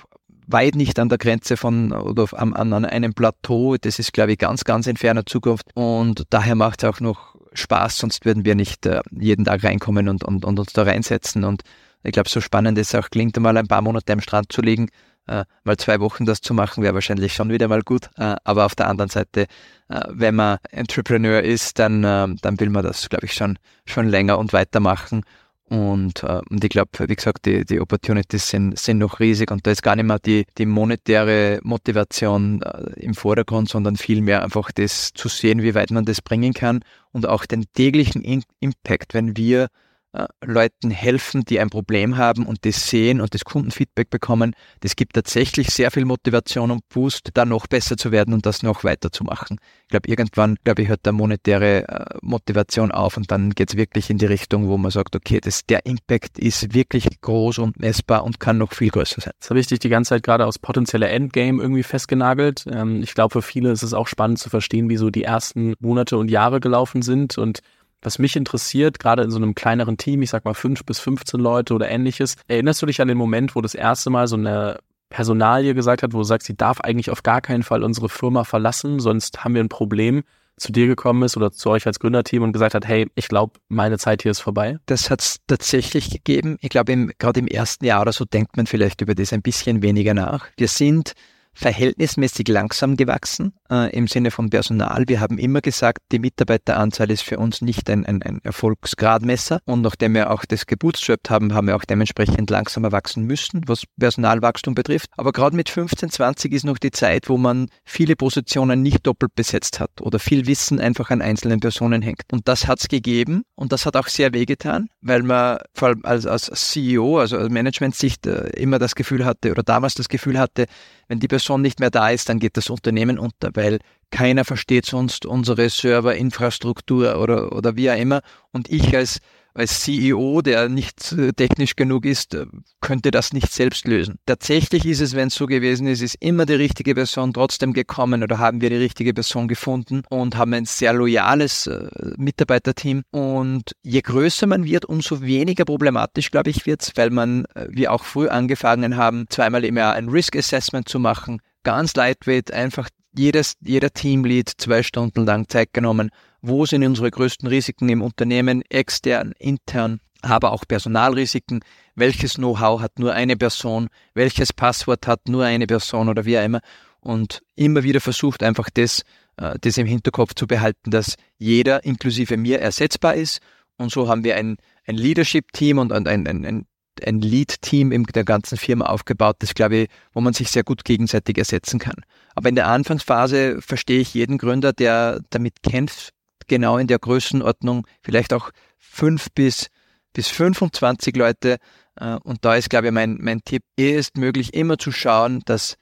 weit 0.51 0.75
nicht 0.75 0.99
an 0.99 1.09
der 1.09 1.17
Grenze 1.17 1.57
von 1.57 1.91
oder 1.91 2.27
an, 2.33 2.53
an 2.53 2.85
einem 2.85 3.13
Plateau. 3.13 3.77
Das 3.77 3.99
ist, 3.99 4.13
glaube 4.13 4.33
ich, 4.33 4.37
ganz, 4.37 4.63
ganz 4.63 4.87
in 4.87 4.97
ferner 4.97 5.25
Zukunft. 5.25 5.67
Und 5.73 6.23
daher 6.29 6.55
macht 6.55 6.83
es 6.83 6.89
auch 6.89 6.99
noch 6.99 7.35
Spaß, 7.53 7.97
sonst 7.97 8.25
würden 8.25 8.45
wir 8.45 8.55
nicht 8.55 8.85
äh, 8.85 9.01
jeden 9.11 9.45
Tag 9.45 9.63
reinkommen 9.63 10.07
und, 10.09 10.23
und, 10.23 10.45
und 10.45 10.59
uns 10.59 10.73
da 10.73 10.83
reinsetzen. 10.83 11.43
Und 11.43 11.63
ich 12.03 12.11
glaube, 12.11 12.29
so 12.29 12.41
spannend 12.41 12.77
es 12.77 12.95
auch 12.95 13.09
klingt, 13.09 13.35
einmal 13.37 13.57
ein 13.57 13.67
paar 13.67 13.81
Monate 13.81 14.13
am 14.13 14.21
Strand 14.21 14.51
zu 14.51 14.61
liegen, 14.61 14.89
äh, 15.27 15.45
mal 15.63 15.77
zwei 15.77 15.99
Wochen 15.99 16.25
das 16.25 16.41
zu 16.41 16.53
machen, 16.53 16.83
wäre 16.83 16.93
wahrscheinlich 16.93 17.33
schon 17.33 17.49
wieder 17.49 17.67
mal 17.67 17.81
gut. 17.81 18.09
Äh, 18.17 18.35
aber 18.43 18.65
auf 18.65 18.75
der 18.75 18.87
anderen 18.87 19.09
Seite, 19.09 19.47
äh, 19.89 20.01
wenn 20.09 20.35
man 20.35 20.57
Entrepreneur 20.71 21.41
ist, 21.41 21.79
dann, 21.79 22.03
äh, 22.03 22.27
dann 22.41 22.59
will 22.59 22.69
man 22.69 22.83
das, 22.83 23.09
glaube 23.09 23.25
ich, 23.25 23.33
schon, 23.33 23.59
schon 23.85 24.07
länger 24.07 24.37
und 24.39 24.53
weitermachen. 24.53 25.23
Und, 25.71 26.23
äh, 26.23 26.41
und 26.49 26.61
ich 26.65 26.69
glaube, 26.69 26.89
wie 27.07 27.15
gesagt, 27.15 27.45
die, 27.45 27.63
die 27.63 27.79
Opportunities 27.79 28.49
sind, 28.49 28.77
sind 28.77 28.97
noch 28.97 29.21
riesig 29.21 29.51
und 29.51 29.65
da 29.65 29.71
ist 29.71 29.81
gar 29.81 29.95
nicht 29.95 30.03
mehr 30.03 30.19
die, 30.19 30.45
die 30.57 30.65
monetäre 30.65 31.61
Motivation 31.63 32.61
äh, 32.61 32.99
im 32.99 33.13
Vordergrund, 33.13 33.69
sondern 33.69 33.95
vielmehr 33.95 34.43
einfach 34.43 34.73
das 34.73 35.13
zu 35.13 35.29
sehen, 35.29 35.63
wie 35.63 35.73
weit 35.73 35.89
man 35.91 36.03
das 36.03 36.21
bringen 36.21 36.53
kann 36.53 36.83
und 37.13 37.25
auch 37.25 37.45
den 37.45 37.63
täglichen 37.73 38.21
In 38.21 38.43
Impact, 38.59 39.13
wenn 39.13 39.37
wir 39.37 39.69
äh, 40.13 40.27
Leuten 40.43 40.91
helfen, 40.91 41.45
die 41.45 41.59
ein 41.59 41.69
Problem 41.69 42.17
haben 42.17 42.45
und 42.45 42.65
das 42.65 42.89
sehen 42.89 43.21
und 43.21 43.33
das 43.33 43.45
Kundenfeedback 43.45 44.09
bekommen. 44.09 44.53
Das 44.81 44.97
gibt 44.97 45.13
tatsächlich 45.13 45.69
sehr 45.69 45.89
viel 45.89 46.03
Motivation 46.03 46.69
und 46.69 46.81
Boost, 46.89 47.29
da 47.33 47.45
noch 47.45 47.67
besser 47.67 47.95
zu 47.95 48.11
werden 48.11 48.33
und 48.33 48.45
das 48.45 48.61
noch 48.61 48.83
weiter 48.83 49.11
zu 49.11 49.23
machen. 49.23 49.57
Ich 49.83 49.89
glaube, 49.89 50.09
irgendwann, 50.09 50.57
glaube 50.63 50.81
ich, 50.81 50.89
hört 50.89 51.05
der 51.05 51.13
monetäre 51.13 51.87
äh, 51.87 52.17
Motivation 52.21 52.91
auf 52.91 53.15
und 53.15 53.31
dann 53.31 53.51
geht 53.51 53.69
es 53.69 53.77
wirklich 53.77 54.09
in 54.09 54.17
die 54.17 54.25
Richtung, 54.25 54.67
wo 54.67 54.77
man 54.77 54.91
sagt, 54.91 55.15
okay, 55.15 55.39
das, 55.41 55.65
der 55.65 55.85
Impact 55.85 56.39
ist 56.39 56.73
wirklich 56.73 57.07
groß 57.21 57.59
und 57.59 57.79
messbar 57.79 58.25
und 58.25 58.39
kann 58.39 58.57
noch 58.57 58.73
viel 58.73 58.89
größer 58.89 59.21
sein. 59.21 59.33
Das 59.39 59.49
habe 59.49 59.61
ich 59.61 59.67
dich 59.67 59.79
die 59.79 59.89
ganze 59.89 60.09
Zeit 60.09 60.23
gerade 60.23 60.45
aus 60.45 60.59
potenzieller 60.59 61.09
Endgame 61.09 61.61
irgendwie 61.61 61.83
festgenagelt. 61.83 62.65
Ähm, 62.69 63.01
ich 63.01 63.13
glaube, 63.13 63.31
für 63.31 63.41
viele 63.41 63.71
ist 63.71 63.83
es 63.83 63.93
auch 63.93 64.07
spannend 64.07 64.39
zu 64.39 64.49
verstehen, 64.49 64.89
wie 64.89 64.97
so 64.97 65.09
die 65.09 65.23
ersten 65.23 65.75
Monate 65.79 66.17
und 66.17 66.29
Jahre 66.29 66.59
gelaufen 66.59 67.01
sind 67.01 67.37
und 67.37 67.61
was 68.01 68.19
mich 68.19 68.35
interessiert, 68.35 68.99
gerade 68.99 69.23
in 69.23 69.31
so 69.31 69.37
einem 69.37 69.55
kleineren 69.55 69.97
Team, 69.97 70.21
ich 70.21 70.29
sag 70.29 70.45
mal 70.45 70.53
fünf 70.53 70.85
bis 70.85 70.99
15 70.99 71.39
Leute 71.39 71.73
oder 71.73 71.89
ähnliches, 71.89 72.35
erinnerst 72.47 72.81
du 72.81 72.85
dich 72.85 73.01
an 73.01 73.07
den 73.07 73.17
Moment, 73.17 73.55
wo 73.55 73.61
das 73.61 73.75
erste 73.75 74.09
Mal 74.09 74.27
so 74.27 74.35
eine 74.35 74.79
Personalie 75.09 75.73
gesagt 75.73 76.03
hat, 76.03 76.13
wo 76.13 76.19
du 76.19 76.23
sagst, 76.23 76.47
sie 76.47 76.55
darf 76.55 76.81
eigentlich 76.81 77.11
auf 77.11 77.23
gar 77.23 77.41
keinen 77.41 77.63
Fall 77.63 77.83
unsere 77.83 78.09
Firma 78.09 78.43
verlassen, 78.43 78.99
sonst 78.99 79.43
haben 79.43 79.53
wir 79.53 79.63
ein 79.63 79.69
Problem, 79.69 80.23
zu 80.57 80.71
dir 80.71 80.87
gekommen 80.87 81.23
ist 81.23 81.35
oder 81.35 81.51
zu 81.51 81.69
euch 81.69 81.87
als 81.87 81.99
Gründerteam 81.99 82.43
und 82.43 82.53
gesagt 82.53 82.75
hat, 82.75 82.87
hey, 82.87 83.09
ich 83.15 83.27
glaube, 83.27 83.59
meine 83.67 83.97
Zeit 83.97 84.21
hier 84.21 84.31
ist 84.31 84.41
vorbei? 84.41 84.77
Das 84.85 85.09
hat 85.09 85.21
es 85.21 85.37
tatsächlich 85.47 86.11
gegeben. 86.11 86.57
Ich 86.61 86.69
glaube, 86.69 87.07
gerade 87.17 87.39
im 87.39 87.47
ersten 87.47 87.85
Jahr 87.85 88.01
oder 88.01 88.13
so 88.13 88.25
denkt 88.25 88.57
man 88.57 88.67
vielleicht 88.67 89.01
über 89.01 89.15
das 89.15 89.33
ein 89.33 89.41
bisschen 89.41 89.81
weniger 89.81 90.13
nach. 90.13 90.47
Wir 90.57 90.67
sind 90.67 91.13
verhältnismäßig 91.53 92.47
langsam 92.47 92.95
gewachsen 92.95 93.53
äh, 93.71 93.89
im 93.95 94.07
Sinne 94.07 94.29
von 94.29 94.49
Personal. 94.49 95.05
Wir 95.07 95.19
haben 95.21 95.37
immer 95.37 95.61
gesagt, 95.61 95.99
die 96.11 96.19
Mitarbeiteranzahl 96.19 97.09
ist 97.09 97.23
für 97.23 97.39
uns 97.39 97.61
nicht 97.61 97.89
ein, 97.89 98.05
ein, 98.05 98.21
ein 98.21 98.39
Erfolgsgradmesser. 98.43 99.61
Und 99.65 99.81
nachdem 99.81 100.13
wir 100.13 100.29
auch 100.29 100.45
das 100.45 100.67
gebootstrapped 100.67 101.29
haben, 101.29 101.53
haben 101.53 101.67
wir 101.67 101.75
auch 101.75 101.85
dementsprechend 101.85 102.49
langsamer 102.49 102.91
wachsen 102.91 103.23
müssen, 103.23 103.61
was 103.67 103.83
Personalwachstum 103.97 104.75
betrifft. 104.75 105.09
Aber 105.17 105.31
gerade 105.31 105.55
mit 105.55 105.69
15, 105.69 106.11
20 106.11 106.53
ist 106.53 106.65
noch 106.65 106.77
die 106.77 106.91
Zeit, 106.91 107.29
wo 107.29 107.37
man 107.37 107.67
viele 107.85 108.15
Positionen 108.15 108.81
nicht 108.81 109.07
doppelt 109.07 109.33
besetzt 109.35 109.79
hat 109.79 110.01
oder 110.01 110.19
viel 110.19 110.45
Wissen 110.45 110.79
einfach 110.79 111.09
an 111.09 111.21
einzelnen 111.21 111.59
Personen 111.59 112.01
hängt. 112.01 112.23
Und 112.31 112.47
das 112.47 112.67
hat 112.67 112.81
es 112.81 112.87
gegeben 112.89 113.43
und 113.55 113.71
das 113.71 113.85
hat 113.85 113.95
auch 113.95 114.07
sehr 114.07 114.33
wehgetan, 114.33 114.89
weil 115.01 115.23
man 115.23 115.59
vor 115.73 115.89
allem 115.89 116.01
als, 116.03 116.25
als 116.25 116.47
CEO, 116.47 117.19
also 117.19 117.37
als 117.37 117.49
Management-Sicht 117.49 118.27
äh, 118.27 118.49
immer 118.57 118.79
das 118.79 118.95
Gefühl 118.95 119.25
hatte 119.25 119.51
oder 119.51 119.63
damals 119.63 119.95
das 119.95 120.09
Gefühl 120.09 120.37
hatte, 120.37 120.65
wenn 121.07 121.19
die 121.19 121.27
Person 121.27 121.61
nicht 121.61 121.79
mehr 121.79 121.89
da 121.89 122.09
ist, 122.09 122.29
dann 122.29 122.39
geht 122.39 122.57
das 122.57 122.69
Unternehmen 122.69 123.19
unter, 123.19 123.51
weil 123.61 123.79
keiner 124.09 124.43
versteht 124.43 124.85
sonst 124.85 125.25
unsere 125.25 125.69
Serverinfrastruktur 125.69 127.17
oder, 127.19 127.53
oder 127.53 127.77
wie 127.77 127.89
auch 127.89 127.97
immer. 127.97 128.21
Und 128.51 128.69
ich 128.69 128.95
als 128.95 129.21
als 129.53 129.81
CEO, 129.81 130.41
der 130.41 130.69
nicht 130.69 131.11
äh, 131.11 131.33
technisch 131.33 131.75
genug 131.75 132.05
ist, 132.05 132.33
äh, 132.33 132.45
könnte 132.79 133.11
das 133.11 133.33
nicht 133.33 133.51
selbst 133.51 133.85
lösen. 133.85 134.17
Tatsächlich 134.25 134.85
ist 134.85 135.01
es, 135.01 135.15
wenn 135.15 135.27
es 135.27 135.35
so 135.35 135.45
gewesen 135.45 135.87
ist, 135.87 136.01
ist 136.01 136.15
immer 136.21 136.45
die 136.45 136.53
richtige 136.53 136.95
Person 136.95 137.33
trotzdem 137.33 137.73
gekommen 137.73 138.23
oder 138.23 138.39
haben 138.39 138.61
wir 138.61 138.69
die 138.69 138.77
richtige 138.77 139.13
Person 139.13 139.47
gefunden 139.47 140.03
und 140.09 140.37
haben 140.37 140.53
ein 140.53 140.65
sehr 140.65 140.93
loyales 140.93 141.67
äh, 141.67 141.89
Mitarbeiterteam. 142.17 143.03
Und 143.11 143.75
je 143.83 144.01
größer 144.01 144.47
man 144.47 144.63
wird, 144.63 144.85
umso 144.85 145.21
weniger 145.21 145.65
problematisch, 145.65 146.31
glaube 146.31 146.49
ich, 146.49 146.65
wird 146.65 146.83
es, 146.83 146.93
weil 146.95 147.09
man, 147.09 147.45
wie 147.67 147.87
auch 147.87 148.05
früh 148.05 148.29
angefangen 148.29 148.95
haben, 148.95 149.25
zweimal 149.29 149.65
im 149.65 149.77
Jahr 149.77 149.93
ein 149.93 150.09
Risk 150.09 150.35
Assessment 150.35 150.87
zu 150.87 150.99
machen, 150.99 151.41
ganz 151.63 151.95
lightweight, 151.95 152.51
einfach 152.51 152.89
jedes, 153.15 153.55
jeder 153.61 153.91
Teamlead 153.91 154.49
zwei 154.57 154.83
Stunden 154.83 155.25
lang 155.25 155.47
Zeit 155.47 155.73
genommen 155.73 156.11
wo 156.41 156.65
sind 156.65 156.83
unsere 156.83 157.11
größten 157.11 157.47
Risiken 157.47 157.89
im 157.89 158.01
Unternehmen, 158.01 158.63
extern, 158.69 159.33
intern, 159.37 159.99
aber 160.21 160.51
auch 160.51 160.65
Personalrisiken, 160.67 161.63
welches 161.95 162.35
Know-how 162.35 162.81
hat 162.81 162.99
nur 162.99 163.13
eine 163.13 163.37
Person, 163.37 163.89
welches 164.13 164.53
Passwort 164.53 165.07
hat 165.07 165.27
nur 165.27 165.45
eine 165.45 165.67
Person 165.67 166.09
oder 166.09 166.25
wie 166.25 166.37
auch 166.37 166.43
immer. 166.43 166.61
Und 166.99 167.41
immer 167.55 167.83
wieder 167.83 168.01
versucht 168.01 168.43
einfach 168.43 168.69
das, 168.71 169.03
äh, 169.37 169.57
das 169.59 169.77
im 169.77 169.87
Hinterkopf 169.87 170.33
zu 170.35 170.45
behalten, 170.47 170.91
dass 170.91 171.15
jeder, 171.37 171.83
inklusive 171.83 172.37
mir, 172.37 172.59
ersetzbar 172.59 173.15
ist. 173.15 173.39
Und 173.77 173.91
so 173.91 174.07
haben 174.07 174.23
wir 174.23 174.35
ein, 174.35 174.57
ein 174.85 174.95
Leadership-Team 174.95 175.79
und 175.79 175.91
ein, 175.91 176.07
ein, 176.07 176.27
ein, 176.27 176.65
ein 177.05 177.21
Lead-Team 177.21 177.91
in 177.91 178.03
der 178.03 178.23
ganzen 178.23 178.57
Firma 178.57 178.85
aufgebaut, 178.85 179.37
das 179.39 179.53
glaube 179.53 179.75
ich, 179.77 179.89
wo 180.13 180.21
man 180.21 180.33
sich 180.33 180.49
sehr 180.49 180.63
gut 180.63 180.83
gegenseitig 180.83 181.37
ersetzen 181.37 181.79
kann. 181.79 182.03
Aber 182.35 182.49
in 182.49 182.55
der 182.55 182.67
Anfangsphase 182.67 183.61
verstehe 183.61 184.01
ich 184.01 184.13
jeden 184.13 184.37
Gründer, 184.37 184.73
der 184.73 185.21
damit 185.29 185.63
kämpft, 185.63 186.11
genau 186.47 186.77
in 186.77 186.87
der 186.87 186.99
Größenordnung, 186.99 187.87
vielleicht 188.01 188.33
auch 188.33 188.51
fünf 188.77 189.31
bis, 189.31 189.67
bis 190.13 190.27
25 190.27 191.15
Leute. 191.15 191.57
Äh, 191.95 192.17
und 192.23 192.43
da 192.43 192.55
ist, 192.55 192.69
glaube 192.69 192.87
ich, 192.87 192.93
mein, 192.93 193.17
mein 193.21 193.41
Tipp, 193.43 193.63
ehe 193.77 193.97
ist 193.97 194.17
möglich, 194.17 194.53
immer 194.53 194.77
zu 194.77 194.91
schauen, 194.91 195.41
dass, 195.45 195.75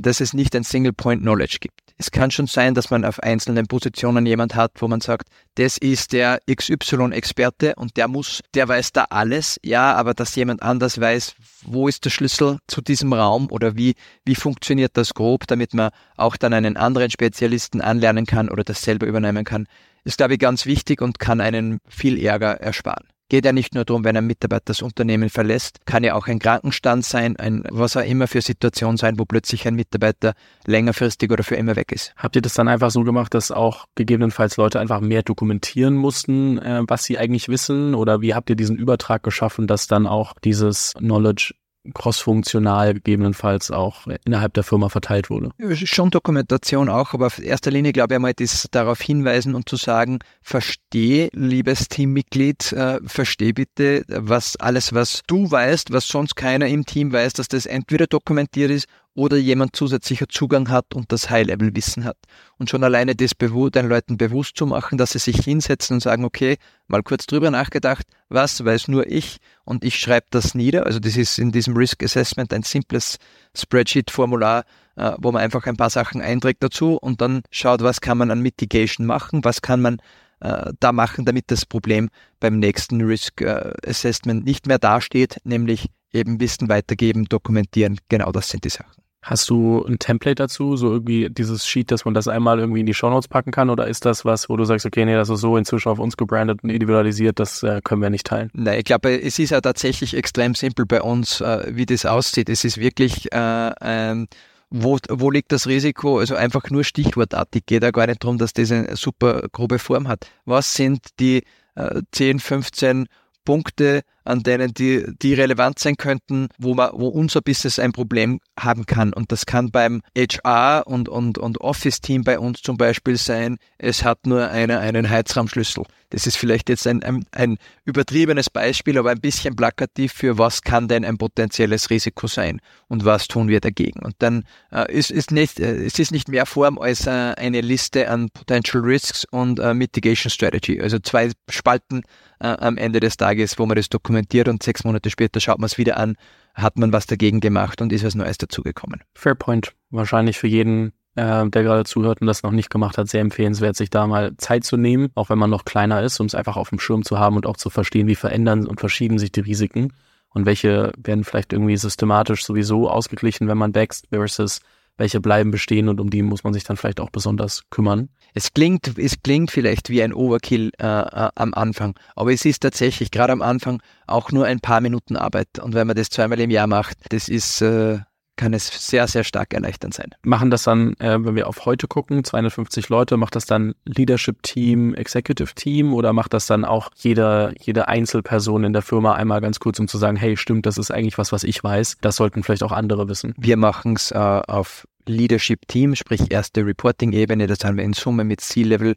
dass 0.00 0.20
es 0.20 0.32
nicht 0.32 0.54
ein 0.56 0.64
Single 0.64 0.92
Point 0.92 1.22
Knowledge 1.22 1.58
gibt. 1.60 1.80
Es 2.00 2.10
kann 2.12 2.30
schon 2.30 2.46
sein, 2.46 2.74
dass 2.74 2.90
man 2.90 3.04
auf 3.04 3.20
einzelnen 3.20 3.66
Positionen 3.66 4.24
jemand 4.24 4.54
hat, 4.54 4.72
wo 4.78 4.86
man 4.86 5.00
sagt, 5.00 5.28
das 5.56 5.78
ist 5.78 6.12
der 6.12 6.38
XY-Experte 6.48 7.74
und 7.74 7.96
der 7.96 8.06
muss, 8.06 8.40
der 8.54 8.68
weiß 8.68 8.92
da 8.92 9.06
alles. 9.10 9.58
Ja, 9.64 9.94
aber 9.94 10.14
dass 10.14 10.36
jemand 10.36 10.62
anders 10.62 11.00
weiß, 11.00 11.34
wo 11.64 11.88
ist 11.88 12.04
der 12.04 12.10
Schlüssel 12.10 12.58
zu 12.68 12.80
diesem 12.80 13.12
Raum 13.12 13.48
oder 13.50 13.76
wie, 13.76 13.94
wie 14.24 14.36
funktioniert 14.36 14.96
das 14.96 15.12
grob, 15.12 15.48
damit 15.48 15.74
man 15.74 15.90
auch 16.16 16.36
dann 16.36 16.52
einen 16.52 16.76
anderen 16.76 17.10
Spezialisten 17.10 17.80
anlernen 17.80 18.26
kann 18.26 18.48
oder 18.48 18.62
das 18.62 18.82
selber 18.82 19.06
übernehmen 19.06 19.44
kann, 19.44 19.66
ist, 20.04 20.18
glaube 20.18 20.34
ich, 20.34 20.38
ganz 20.38 20.66
wichtig 20.66 21.02
und 21.02 21.18
kann 21.18 21.40
einen 21.40 21.80
viel 21.88 22.22
Ärger 22.22 22.60
ersparen 22.60 23.08
geht 23.28 23.44
ja 23.44 23.52
nicht 23.52 23.74
nur 23.74 23.84
darum, 23.84 24.04
wenn 24.04 24.16
ein 24.16 24.26
Mitarbeiter 24.26 24.64
das 24.66 24.82
Unternehmen 24.82 25.28
verlässt, 25.28 25.84
kann 25.86 26.04
ja 26.04 26.14
auch 26.14 26.26
ein 26.26 26.38
Krankenstand 26.38 27.04
sein, 27.04 27.36
ein 27.36 27.64
was 27.70 27.96
auch 27.96 28.04
immer 28.04 28.26
für 28.26 28.40
Situation 28.40 28.96
sein, 28.96 29.18
wo 29.18 29.24
plötzlich 29.24 29.66
ein 29.66 29.74
Mitarbeiter 29.74 30.34
längerfristig 30.66 31.30
oder 31.30 31.44
für 31.44 31.56
immer 31.56 31.76
weg 31.76 31.92
ist. 31.92 32.14
Habt 32.16 32.36
ihr 32.36 32.42
das 32.42 32.54
dann 32.54 32.68
einfach 32.68 32.90
so 32.90 33.02
gemacht, 33.02 33.34
dass 33.34 33.50
auch 33.50 33.86
gegebenenfalls 33.94 34.56
Leute 34.56 34.80
einfach 34.80 35.00
mehr 35.00 35.22
dokumentieren 35.22 35.94
mussten, 35.94 36.58
äh, 36.58 36.82
was 36.86 37.04
sie 37.04 37.18
eigentlich 37.18 37.48
wissen? 37.48 37.94
Oder 37.94 38.20
wie 38.20 38.34
habt 38.34 38.50
ihr 38.50 38.56
diesen 38.56 38.76
Übertrag 38.76 39.22
geschaffen, 39.22 39.66
dass 39.66 39.86
dann 39.86 40.06
auch 40.06 40.34
dieses 40.44 40.94
Knowledge 40.98 41.54
crossfunktional 41.94 42.94
gegebenenfalls 42.94 43.70
auch 43.70 44.06
innerhalb 44.24 44.54
der 44.54 44.62
Firma 44.62 44.88
verteilt 44.88 45.30
wurde. 45.30 45.50
Schon 45.74 46.10
Dokumentation 46.10 46.88
auch, 46.88 47.14
aber 47.14 47.26
auf 47.26 47.38
erster 47.38 47.70
Linie 47.70 47.92
glaube 47.92 48.14
ich 48.14 48.16
einmal 48.16 48.34
das 48.34 48.68
darauf 48.70 49.00
hinweisen 49.00 49.54
und 49.54 49.68
zu 49.68 49.76
sagen, 49.76 50.18
versteh, 50.42 51.30
liebes 51.32 51.88
Teammitglied, 51.88 52.72
äh, 52.72 53.00
versteh 53.06 53.52
bitte, 53.52 54.04
was 54.08 54.56
alles, 54.56 54.92
was 54.92 55.22
du 55.26 55.50
weißt, 55.50 55.92
was 55.92 56.08
sonst 56.08 56.36
keiner 56.36 56.66
im 56.66 56.84
Team 56.84 57.12
weiß, 57.12 57.32
dass 57.34 57.48
das 57.48 57.66
entweder 57.66 58.06
dokumentiert 58.06 58.70
ist 58.70 58.86
oder 59.18 59.36
jemand 59.36 59.74
zusätzlicher 59.74 60.28
Zugang 60.28 60.68
hat 60.68 60.94
und 60.94 61.10
das 61.10 61.28
High-Level-Wissen 61.28 62.04
hat. 62.04 62.16
Und 62.56 62.70
schon 62.70 62.84
alleine 62.84 63.16
das 63.16 63.32
den 63.36 63.88
Leuten 63.88 64.16
bewusst 64.16 64.56
zu 64.56 64.64
machen, 64.64 64.96
dass 64.96 65.10
sie 65.10 65.18
sich 65.18 65.38
hinsetzen 65.38 65.94
und 65.94 66.00
sagen, 66.00 66.24
okay, 66.24 66.56
mal 66.86 67.02
kurz 67.02 67.26
drüber 67.26 67.50
nachgedacht, 67.50 68.06
was 68.28 68.64
weiß 68.64 68.86
nur 68.86 69.10
ich 69.10 69.38
und 69.64 69.82
ich 69.82 69.98
schreibe 69.98 70.28
das 70.30 70.54
nieder. 70.54 70.86
Also 70.86 71.00
das 71.00 71.16
ist 71.16 71.40
in 71.40 71.50
diesem 71.50 71.76
Risk 71.76 72.04
Assessment 72.04 72.52
ein 72.52 72.62
simples 72.62 73.18
Spreadsheet-Formular, 73.56 74.64
äh, 74.94 75.12
wo 75.18 75.32
man 75.32 75.42
einfach 75.42 75.66
ein 75.66 75.76
paar 75.76 75.90
Sachen 75.90 76.22
einträgt 76.22 76.62
dazu 76.62 76.96
und 76.96 77.20
dann 77.20 77.42
schaut, 77.50 77.82
was 77.82 78.00
kann 78.00 78.18
man 78.18 78.30
an 78.30 78.40
Mitigation 78.40 79.04
machen, 79.04 79.42
was 79.42 79.62
kann 79.62 79.80
man 79.80 79.98
äh, 80.38 80.70
da 80.78 80.92
machen, 80.92 81.24
damit 81.24 81.50
das 81.50 81.66
Problem 81.66 82.08
beim 82.38 82.60
nächsten 82.60 83.00
Risk 83.00 83.40
äh, 83.40 83.72
Assessment 83.84 84.44
nicht 84.44 84.68
mehr 84.68 84.78
dasteht, 84.78 85.38
nämlich 85.42 85.88
eben 86.12 86.38
Wissen 86.38 86.68
weitergeben, 86.68 87.24
dokumentieren. 87.24 87.98
Genau 88.08 88.30
das 88.30 88.48
sind 88.48 88.62
die 88.62 88.70
Sachen. 88.70 89.07
Hast 89.20 89.50
du 89.50 89.84
ein 89.84 89.98
Template 89.98 90.36
dazu, 90.36 90.76
so 90.76 90.92
irgendwie 90.92 91.28
dieses 91.28 91.66
Sheet, 91.66 91.90
dass 91.90 92.04
man 92.04 92.14
das 92.14 92.28
einmal 92.28 92.60
irgendwie 92.60 92.80
in 92.80 92.86
die 92.86 92.94
Shownotes 92.94 93.26
packen 93.26 93.50
kann? 93.50 93.68
Oder 93.68 93.88
ist 93.88 94.04
das 94.06 94.24
was, 94.24 94.48
wo 94.48 94.56
du 94.56 94.64
sagst, 94.64 94.86
okay, 94.86 95.04
nee, 95.04 95.14
das 95.14 95.28
ist 95.28 95.40
so 95.40 95.56
inzwischen 95.56 95.88
auf 95.88 95.98
uns 95.98 96.16
gebrandet 96.16 96.60
und 96.62 96.70
individualisiert, 96.70 97.40
das 97.40 97.62
äh, 97.64 97.80
können 97.82 98.00
wir 98.00 98.10
nicht 98.10 98.26
teilen? 98.26 98.50
Nein, 98.54 98.78
ich 98.78 98.84
glaube, 98.84 99.20
es 99.20 99.38
ist 99.38 99.50
ja 99.50 99.60
tatsächlich 99.60 100.14
extrem 100.14 100.54
simpel 100.54 100.86
bei 100.86 101.02
uns, 101.02 101.40
äh, 101.40 101.66
wie 101.70 101.84
das 101.84 102.06
aussieht. 102.06 102.48
Es 102.48 102.64
ist 102.64 102.78
wirklich 102.78 103.32
äh, 103.32 103.72
ähm, 103.80 104.28
wo, 104.70 104.98
wo 105.08 105.30
liegt 105.30 105.52
das 105.52 105.66
Risiko? 105.66 106.18
Also 106.18 106.34
einfach 106.34 106.70
nur 106.70 106.84
stichwortartig. 106.84 107.64
Geht 107.66 107.82
ja 107.82 107.90
gar 107.90 108.06
nicht 108.06 108.22
darum, 108.22 108.38
dass 108.38 108.52
das 108.52 108.70
eine 108.70 108.96
super 108.96 109.42
grobe 109.50 109.78
Form 109.78 110.08
hat. 110.08 110.30
Was 110.44 110.74
sind 110.74 111.00
die 111.20 111.42
äh, 111.74 112.02
10, 112.12 112.38
15 112.38 113.06
Punkte, 113.44 114.02
an 114.28 114.42
denen 114.42 114.74
die, 114.74 115.04
die 115.22 115.34
relevant 115.34 115.78
sein 115.78 115.96
könnten, 115.96 116.48
wo, 116.58 116.74
man, 116.74 116.90
wo 116.92 117.08
unser 117.08 117.40
Business 117.40 117.78
ein 117.78 117.92
Problem 117.92 118.40
haben 118.58 118.84
kann. 118.84 119.12
Und 119.12 119.32
das 119.32 119.46
kann 119.46 119.70
beim 119.70 120.02
HR 120.16 120.86
und, 120.86 121.08
und, 121.08 121.38
und 121.38 121.60
Office-Team 121.60 122.24
bei 122.24 122.38
uns 122.38 122.60
zum 122.60 122.76
Beispiel 122.76 123.16
sein, 123.16 123.56
es 123.78 124.04
hat 124.04 124.26
nur 124.26 124.48
eine, 124.50 124.80
einen 124.80 125.08
Heizraumschlüssel. 125.08 125.84
Das 126.10 126.26
ist 126.26 126.38
vielleicht 126.38 126.70
jetzt 126.70 126.86
ein, 126.86 127.02
ein, 127.02 127.26
ein 127.32 127.58
übertriebenes 127.84 128.48
Beispiel, 128.48 128.98
aber 128.98 129.10
ein 129.10 129.20
bisschen 129.20 129.54
plakativ 129.54 130.12
für 130.12 130.38
was 130.38 130.62
kann 130.62 130.88
denn 130.88 131.04
ein 131.04 131.18
potenzielles 131.18 131.90
Risiko 131.90 132.26
sein 132.26 132.60
und 132.88 133.04
was 133.04 133.28
tun 133.28 133.48
wir 133.48 133.60
dagegen. 133.60 134.00
Und 134.00 134.14
dann 134.18 134.44
äh, 134.72 134.90
ist, 134.90 135.10
ist 135.10 135.32
nicht, 135.32 135.60
äh, 135.60 135.84
es 135.84 135.98
ist 135.98 136.12
nicht 136.12 136.28
mehr 136.28 136.46
Form 136.46 136.78
als 136.78 137.06
äh, 137.06 137.10
eine 137.10 137.60
Liste 137.60 138.08
an 138.10 138.30
Potential 138.30 138.82
Risks 138.82 139.26
und 139.30 139.58
äh, 139.58 139.74
Mitigation 139.74 140.30
Strategy. 140.30 140.80
Also 140.80 140.98
zwei 140.98 141.30
Spalten 141.50 142.02
äh, 142.40 142.46
am 142.46 142.78
Ende 142.78 143.00
des 143.00 143.18
Tages, 143.18 143.58
wo 143.58 143.66
man 143.66 143.76
das 143.76 143.90
dokumentiert 143.90 144.17
und 144.48 144.62
sechs 144.62 144.84
Monate 144.84 145.10
später 145.10 145.40
schaut 145.40 145.58
man 145.58 145.66
es 145.66 145.78
wieder 145.78 145.96
an, 145.96 146.16
hat 146.54 146.78
man 146.78 146.92
was 146.92 147.06
dagegen 147.06 147.40
gemacht 147.40 147.80
und 147.80 147.92
ist 147.92 148.04
was 148.04 148.14
Neues 148.14 148.38
dazugekommen. 148.38 149.02
Fairpoint. 149.14 149.72
Wahrscheinlich 149.90 150.38
für 150.38 150.48
jeden, 150.48 150.92
äh, 151.14 151.48
der 151.48 151.62
gerade 151.62 151.84
zuhört 151.84 152.20
und 152.20 152.26
das 152.26 152.42
noch 152.42 152.50
nicht 152.50 152.70
gemacht 152.70 152.98
hat, 152.98 153.08
sehr 153.08 153.20
empfehlenswert, 153.20 153.76
sich 153.76 153.90
da 153.90 154.06
mal 154.06 154.36
Zeit 154.36 154.64
zu 154.64 154.76
nehmen, 154.76 155.10
auch 155.14 155.30
wenn 155.30 155.38
man 155.38 155.50
noch 155.50 155.64
kleiner 155.64 156.02
ist, 156.02 156.18
um 156.20 156.26
es 156.26 156.34
einfach 156.34 156.56
auf 156.56 156.70
dem 156.70 156.80
Schirm 156.80 157.04
zu 157.04 157.18
haben 157.18 157.36
und 157.36 157.46
auch 157.46 157.56
zu 157.56 157.70
verstehen, 157.70 158.06
wie 158.06 158.16
verändern 158.16 158.66
und 158.66 158.80
verschieben 158.80 159.18
sich 159.18 159.32
die 159.32 159.40
Risiken 159.40 159.92
und 160.30 160.46
welche 160.46 160.92
werden 160.98 161.24
vielleicht 161.24 161.52
irgendwie 161.52 161.76
systematisch 161.76 162.44
sowieso 162.44 162.90
ausgeglichen, 162.90 163.48
wenn 163.48 163.58
man 163.58 163.74
wächst, 163.74 164.08
versus 164.10 164.60
welche 164.96 165.20
bleiben 165.20 165.50
bestehen 165.50 165.88
und 165.88 166.00
um 166.00 166.10
die 166.10 166.22
muss 166.22 166.44
man 166.44 166.52
sich 166.52 166.64
dann 166.64 166.76
vielleicht 166.76 167.00
auch 167.00 167.10
besonders 167.10 167.62
kümmern. 167.70 168.08
Es 168.34 168.52
klingt, 168.52 168.98
es 168.98 169.22
klingt 169.22 169.50
vielleicht 169.50 169.90
wie 169.90 170.02
ein 170.02 170.12
Overkill 170.12 170.70
äh, 170.78 170.86
äh, 170.86 171.30
am 171.34 171.54
Anfang, 171.54 171.94
aber 172.14 172.32
es 172.32 172.44
ist 172.44 172.60
tatsächlich 172.60 173.10
gerade 173.10 173.32
am 173.32 173.42
Anfang 173.42 173.82
auch 174.06 174.32
nur 174.32 174.46
ein 174.46 174.60
paar 174.60 174.80
Minuten 174.80 175.16
Arbeit. 175.16 175.58
Und 175.60 175.74
wenn 175.74 175.86
man 175.86 175.96
das 175.96 176.10
zweimal 176.10 176.40
im 176.40 176.50
Jahr 176.50 176.66
macht, 176.66 176.98
das 177.10 177.28
ist 177.28 177.62
äh, 177.62 177.98
kann 178.38 178.54
es 178.54 178.88
sehr, 178.88 179.06
sehr 179.06 179.24
stark 179.24 179.52
erleichternd 179.52 179.92
sein. 179.92 180.14
Machen 180.22 180.50
das 180.50 180.62
dann, 180.62 180.94
äh, 181.00 181.22
wenn 181.22 181.34
wir 181.34 181.46
auf 181.46 181.66
heute 181.66 181.86
gucken, 181.86 182.24
250 182.24 182.88
Leute, 182.88 183.18
macht 183.18 183.36
das 183.36 183.44
dann 183.44 183.74
Leadership 183.84 184.42
Team, 184.42 184.94
Executive 184.94 185.54
Team 185.54 185.92
oder 185.92 186.14
macht 186.14 186.32
das 186.32 186.46
dann 186.46 186.64
auch 186.64 186.88
jede, 186.94 187.52
jede 187.60 187.88
Einzelperson 187.88 188.64
in 188.64 188.72
der 188.72 188.82
Firma 188.82 189.14
einmal 189.14 189.42
ganz 189.42 189.60
kurz, 189.60 189.78
um 189.78 189.88
zu 189.88 189.98
sagen, 189.98 190.16
hey, 190.16 190.38
stimmt, 190.38 190.64
das 190.64 190.78
ist 190.78 190.90
eigentlich 190.90 191.18
was, 191.18 191.32
was 191.32 191.44
ich 191.44 191.62
weiß. 191.62 191.98
Das 192.00 192.16
sollten 192.16 192.42
vielleicht 192.42 192.62
auch 192.62 192.72
andere 192.72 193.08
wissen. 193.08 193.34
Wir 193.36 193.58
machen 193.58 193.94
es 193.96 194.12
äh, 194.12 194.16
auf 194.16 194.86
Leadership 195.08 195.66
Team, 195.68 195.94
sprich 195.94 196.30
erste 196.30 196.64
Reporting-Ebene. 196.64 197.46
Das 197.46 197.64
haben 197.64 197.76
wir 197.76 197.84
in 197.84 197.92
Summe 197.92 198.24
mit 198.24 198.40
C-Level 198.40 198.94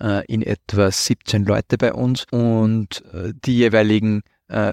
äh, 0.00 0.24
in 0.26 0.42
etwa 0.42 0.90
17 0.90 1.44
Leute 1.44 1.78
bei 1.78 1.92
uns 1.92 2.26
und 2.30 3.02
äh, 3.12 3.32
die 3.44 3.56
jeweiligen 3.56 4.22
äh, 4.48 4.72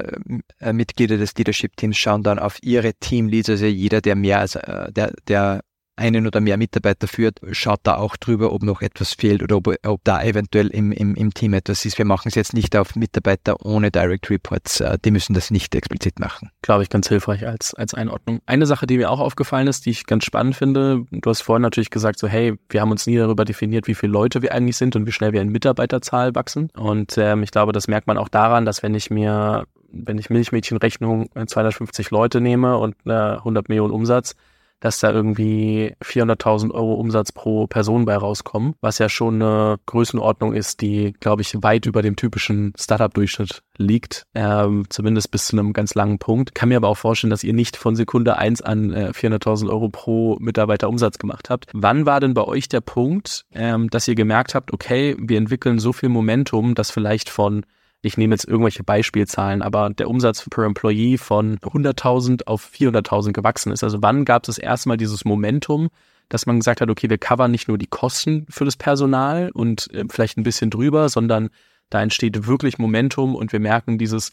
Mitglieder 0.74 1.18
des 1.18 1.36
Leadership-Teams 1.36 1.98
schauen 1.98 2.24
dann 2.24 2.40
auf 2.40 2.58
ihre 2.62 2.94
Teamleads, 2.94 3.50
also 3.50 3.66
jeder, 3.66 4.02
der 4.02 4.16
mehr 4.16 4.40
als 4.40 4.56
äh, 4.56 4.92
der, 4.92 5.14
der 5.28 5.62
einen 6.02 6.28
oder 6.28 6.42
mehr 6.42 6.58
Mitarbeiter 6.58 7.08
führt, 7.08 7.40
schaut 7.52 7.82
da 7.84 7.98
auch 7.98 8.18
drüber, 8.18 8.52
ob 8.52 8.64
noch 8.64 8.82
etwas 8.82 9.14
fehlt 9.14 9.44
oder 9.44 9.58
ob, 9.58 9.74
ob 9.86 10.02
da 10.04 10.22
eventuell 10.22 10.68
im, 10.68 10.92
im, 10.92 11.16
im 11.16 11.34
Team 11.34 11.54
etwas 11.54 11.86
ist. 11.86 11.98
Wir 11.98 12.06
machen 12.06 12.28
es 12.28 12.36
jetzt 12.36 12.54
nicht 12.54 12.76
auf 12.76 12.96
Mitarbeiter 12.96 13.64
ohne 13.66 13.92
Direct 13.92 14.30
Reports. 14.30 14.82
Äh, 14.82 14.98
die 15.04 15.12
müssen 15.12 15.34
das 15.34 15.52
nicht 15.52 15.74
explizit 15.76 16.20
machen. 16.20 16.50
Glaube 16.62 16.84
ich, 16.84 16.90
ganz 16.90 17.08
hilfreich 17.08 17.46
als, 17.46 17.74
als 17.74 17.94
Einordnung. 17.94 18.42
Eine 18.46 18.66
Sache, 18.66 18.88
die 18.88 18.98
mir 18.98 19.10
auch 19.10 19.20
aufgefallen 19.20 19.68
ist, 19.68 19.86
die 19.86 19.92
ich 19.92 20.06
ganz 20.06 20.26
spannend 20.26 20.56
finde, 20.56 21.06
du 21.12 21.30
hast 21.30 21.42
vorhin 21.42 21.62
natürlich 21.62 21.92
gesagt, 21.92 22.20
so 22.20 22.28
hey, 22.28 22.56
wir 22.70 22.82
haben 22.82 22.92
uns 22.92 23.08
nie 23.08 23.18
darüber 23.18 23.46
definiert, 23.46 23.88
wie 23.88 23.96
viele 23.96 24.12
Leute 24.12 24.42
wir 24.42 24.54
eigentlich 24.54 24.78
sind 24.78 24.96
und 24.96 25.06
wie 25.06 25.12
schnell 25.12 25.34
wir 25.34 25.42
in 25.42 25.50
Mitarbeiterzahl 25.50 26.34
wachsen. 26.36 26.70
Und 26.76 27.18
ähm, 27.18 27.44
ich 27.44 27.52
glaube, 27.52 27.72
das 27.72 27.88
merkt 27.88 28.08
man 28.08 28.18
auch 28.18 28.30
daran, 28.30 28.66
dass 28.66 28.84
wenn 28.84 28.96
ich 28.96 29.10
mir 29.10 29.66
wenn 29.94 30.18
ich 30.18 30.30
Milchmädchenrechnung 30.30 31.30
250 31.46 32.08
äh, 32.08 32.10
Leute 32.12 32.42
nehme 32.42 32.78
und 32.78 32.96
äh, 33.06 33.12
100 33.12 33.70
Millionen 33.70 33.92
Umsatz, 33.92 34.36
dass 34.82 35.00
da 35.00 35.12
irgendwie 35.12 35.96
400.000 36.04 36.72
Euro 36.72 36.96
Umsatz 36.96 37.32
pro 37.32 37.68
Person 37.68 38.06
bei 38.06 38.18
rauskommen, 38.18 38.76
was 38.82 38.98
ja 38.98 39.08
schon 39.08 39.42
eine 39.42 39.78
Größenordnung 39.86 40.54
ist, 40.54 40.82
die, 40.82 41.14
glaube 41.20 41.44
ich, 41.44 41.64
weit 41.64 41.86
über 41.86 42.02
dem 42.02 42.18
typischen 42.18 42.74
Startup-Durchschnitt 42.78 43.64
liegt, 43.78 44.26
ähm, 44.36 44.86
zumindest 44.90 45.32
bis 45.32 45.48
zu 45.48 45.58
einem 45.58 45.72
ganz 45.74 45.96
langen 45.96 46.20
Punkt. 46.20 46.54
Kann 46.54 46.70
mir 46.70 46.78
aber 46.78 46.90
auch 46.90 46.98
vorstellen, 46.98 47.32
dass 47.32 47.44
ihr 47.44 47.54
nicht 47.54 47.78
von 47.78 47.96
Sekunde 47.96 48.38
eins 48.38 48.62
an 48.62 48.92
äh, 48.92 49.12
400.000 49.14 49.70
Euro 49.70 49.90
pro 49.90 50.38
Mitarbeiter 50.40 50.90
Umsatz 50.90 51.18
gemacht 51.18 51.50
habt. 51.50 51.68
Wann 51.74 52.06
war 52.06 52.20
denn 52.20 52.34
bei 52.34 52.44
euch 52.44 52.68
der 52.68 52.82
Punkt, 52.82 53.46
ähm, 53.54 53.90
dass 53.90 54.08
ihr 54.08 54.16
gemerkt 54.16 54.56
habt, 54.56 54.74
okay, 54.74 55.16
wir 55.20 55.38
entwickeln 55.38 55.80
so 55.80 55.94
viel 55.94 56.10
Momentum, 56.10 56.76
dass 56.76 56.92
vielleicht 56.92 57.30
von 57.30 57.66
ich 58.02 58.18
nehme 58.18 58.34
jetzt 58.34 58.48
irgendwelche 58.48 58.84
Beispielzahlen, 58.84 59.62
aber 59.62 59.90
der 59.92 60.10
Umsatz 60.10 60.48
per 60.50 60.66
Employee 60.66 61.18
von 61.18 61.58
100.000 61.60 62.48
auf 62.48 62.72
400.000 62.74 63.32
gewachsen 63.32 63.72
ist. 63.72 63.84
Also 63.84 64.02
wann 64.02 64.26
gab 64.26 64.44
es 64.44 64.56
das 64.56 64.58
erste 64.58 64.90
Mal 64.90 64.98
dieses 64.98 65.24
Momentum, 65.24 65.90
dass 66.30 66.46
man 66.46 66.60
gesagt 66.60 66.82
hat, 66.82 66.90
okay, 66.90 67.10
wir 67.10 67.18
covern 67.18 67.52
nicht 67.52 67.68
nur 67.68 67.78
die 67.78 67.88
Kosten 67.88 68.48
für 68.50 68.66
das 68.66 68.78
Personal 68.78 69.52
und 69.54 69.94
äh, 69.94 70.06
vielleicht 70.10 70.38
ein 70.38 70.44
bisschen 70.44 70.70
drüber, 70.70 71.10
sondern 71.10 71.50
da 71.90 72.02
entsteht 72.02 72.48
wirklich 72.48 72.78
Momentum 72.80 73.36
und 73.36 73.52
wir 73.52 73.60
merken 73.60 73.98
dieses, 73.98 74.32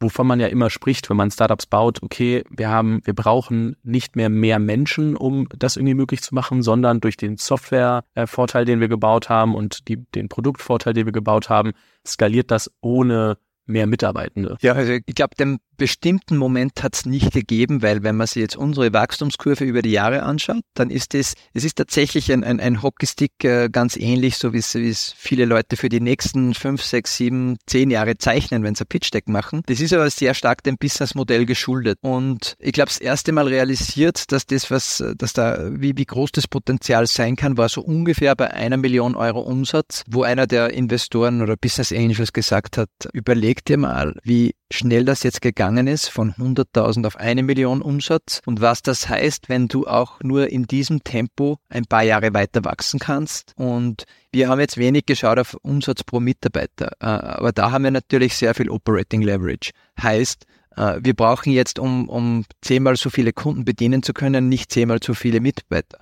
wovon 0.00 0.26
man 0.26 0.40
ja 0.40 0.46
immer 0.46 0.70
spricht, 0.70 1.10
wenn 1.10 1.16
man 1.16 1.30
Startups 1.30 1.66
baut, 1.66 2.02
okay, 2.02 2.44
wir 2.50 2.70
haben, 2.70 3.00
wir 3.04 3.14
brauchen 3.14 3.76
nicht 3.82 4.16
mehr 4.16 4.28
mehr 4.28 4.58
Menschen, 4.58 5.16
um 5.16 5.46
das 5.56 5.76
irgendwie 5.76 5.94
möglich 5.94 6.22
zu 6.22 6.34
machen, 6.34 6.62
sondern 6.62 7.00
durch 7.00 7.16
den 7.16 7.36
Software-Vorteil, 7.36 8.64
den 8.64 8.80
wir 8.80 8.88
gebaut 8.88 9.28
haben 9.28 9.54
und 9.54 9.88
die, 9.88 9.96
den 9.96 10.28
Produktvorteil, 10.28 10.94
den 10.94 11.06
wir 11.06 11.12
gebaut 11.12 11.48
haben, 11.48 11.72
skaliert 12.06 12.50
das 12.50 12.70
ohne 12.80 13.36
mehr 13.66 13.86
Mitarbeitende. 13.86 14.56
Ja, 14.60 14.72
also 14.72 14.92
ich 14.92 15.14
glaube, 15.14 15.36
den 15.36 15.58
bestimmten 15.80 16.36
Moment 16.36 16.82
hat 16.82 16.94
es 16.94 17.06
nicht 17.06 17.32
gegeben, 17.32 17.80
weil 17.80 18.02
wenn 18.02 18.14
man 18.14 18.26
sich 18.26 18.42
jetzt 18.42 18.56
unsere 18.56 18.92
Wachstumskurve 18.92 19.64
über 19.64 19.80
die 19.80 19.92
Jahre 19.92 20.24
anschaut, 20.24 20.60
dann 20.74 20.90
ist 20.90 21.14
es, 21.14 21.32
es 21.54 21.64
ist 21.64 21.76
tatsächlich 21.76 22.30
ein, 22.30 22.44
ein, 22.44 22.60
ein 22.60 22.82
Hockeystick 22.82 23.32
äh, 23.44 23.70
ganz 23.72 23.96
ähnlich, 23.96 24.36
so 24.36 24.52
wie 24.52 24.58
es 24.58 25.14
viele 25.16 25.46
Leute 25.46 25.78
für 25.78 25.88
die 25.88 26.02
nächsten 26.02 26.52
fünf, 26.52 26.82
sechs, 26.82 27.16
sieben, 27.16 27.56
zehn 27.66 27.90
Jahre 27.90 28.18
zeichnen, 28.18 28.62
wenn 28.62 28.74
sie 28.74 28.84
ein 28.84 28.88
Pitch 28.88 29.10
Deck 29.10 29.26
machen. 29.26 29.62
Das 29.66 29.80
ist 29.80 29.94
aber 29.94 30.10
sehr 30.10 30.34
stark 30.34 30.62
dem 30.64 30.76
Businessmodell 30.76 31.46
geschuldet. 31.46 31.96
Und 32.02 32.56
ich 32.58 32.72
glaube, 32.72 32.90
das 32.90 32.98
erste 32.98 33.32
Mal 33.32 33.48
realisiert, 33.48 34.30
dass 34.32 34.44
das, 34.44 34.70
was, 34.70 35.02
dass 35.16 35.32
da, 35.32 35.70
wie, 35.72 35.96
wie 35.96 36.04
groß 36.04 36.32
das 36.32 36.46
Potenzial 36.46 37.06
sein 37.06 37.36
kann, 37.36 37.56
war 37.56 37.70
so 37.70 37.80
ungefähr 37.80 38.36
bei 38.36 38.50
einer 38.50 38.76
Million 38.76 39.14
Euro 39.14 39.40
Umsatz, 39.40 40.04
wo 40.06 40.24
einer 40.24 40.46
der 40.46 40.74
Investoren 40.74 41.40
oder 41.40 41.56
Business 41.56 41.90
Angels 41.90 42.34
gesagt 42.34 42.76
hat, 42.76 42.90
überleg 43.14 43.64
dir 43.64 43.78
mal, 43.78 44.18
wie 44.22 44.52
schnell 44.70 45.04
das 45.04 45.22
jetzt 45.22 45.42
gegangen 45.42 45.86
ist, 45.86 46.08
von 46.08 46.32
100.000 46.32 47.06
auf 47.06 47.16
eine 47.16 47.42
Million 47.42 47.82
Umsatz 47.82 48.40
und 48.46 48.60
was 48.60 48.82
das 48.82 49.08
heißt, 49.08 49.48
wenn 49.48 49.68
du 49.68 49.86
auch 49.86 50.20
nur 50.22 50.48
in 50.48 50.64
diesem 50.64 51.02
Tempo 51.02 51.58
ein 51.68 51.84
paar 51.84 52.02
Jahre 52.02 52.32
weiter 52.34 52.64
wachsen 52.64 53.00
kannst. 53.00 53.52
Und 53.56 54.04
wir 54.32 54.48
haben 54.48 54.60
jetzt 54.60 54.76
wenig 54.76 55.06
geschaut 55.06 55.38
auf 55.38 55.56
Umsatz 55.62 56.04
pro 56.04 56.20
Mitarbeiter, 56.20 56.92
äh, 57.00 57.06
aber 57.06 57.52
da 57.52 57.72
haben 57.72 57.84
wir 57.84 57.90
natürlich 57.90 58.36
sehr 58.36 58.54
viel 58.54 58.70
Operating 58.70 59.22
Leverage. 59.22 59.72
Heißt, 60.00 60.46
äh, 60.76 61.00
wir 61.02 61.14
brauchen 61.14 61.52
jetzt, 61.52 61.78
um, 61.78 62.08
um 62.08 62.44
zehnmal 62.62 62.96
so 62.96 63.10
viele 63.10 63.32
Kunden 63.32 63.64
bedienen 63.64 64.02
zu 64.02 64.12
können, 64.12 64.48
nicht 64.48 64.72
zehnmal 64.72 64.98
so 65.02 65.14
viele 65.14 65.40
Mitarbeiter. 65.40 65.98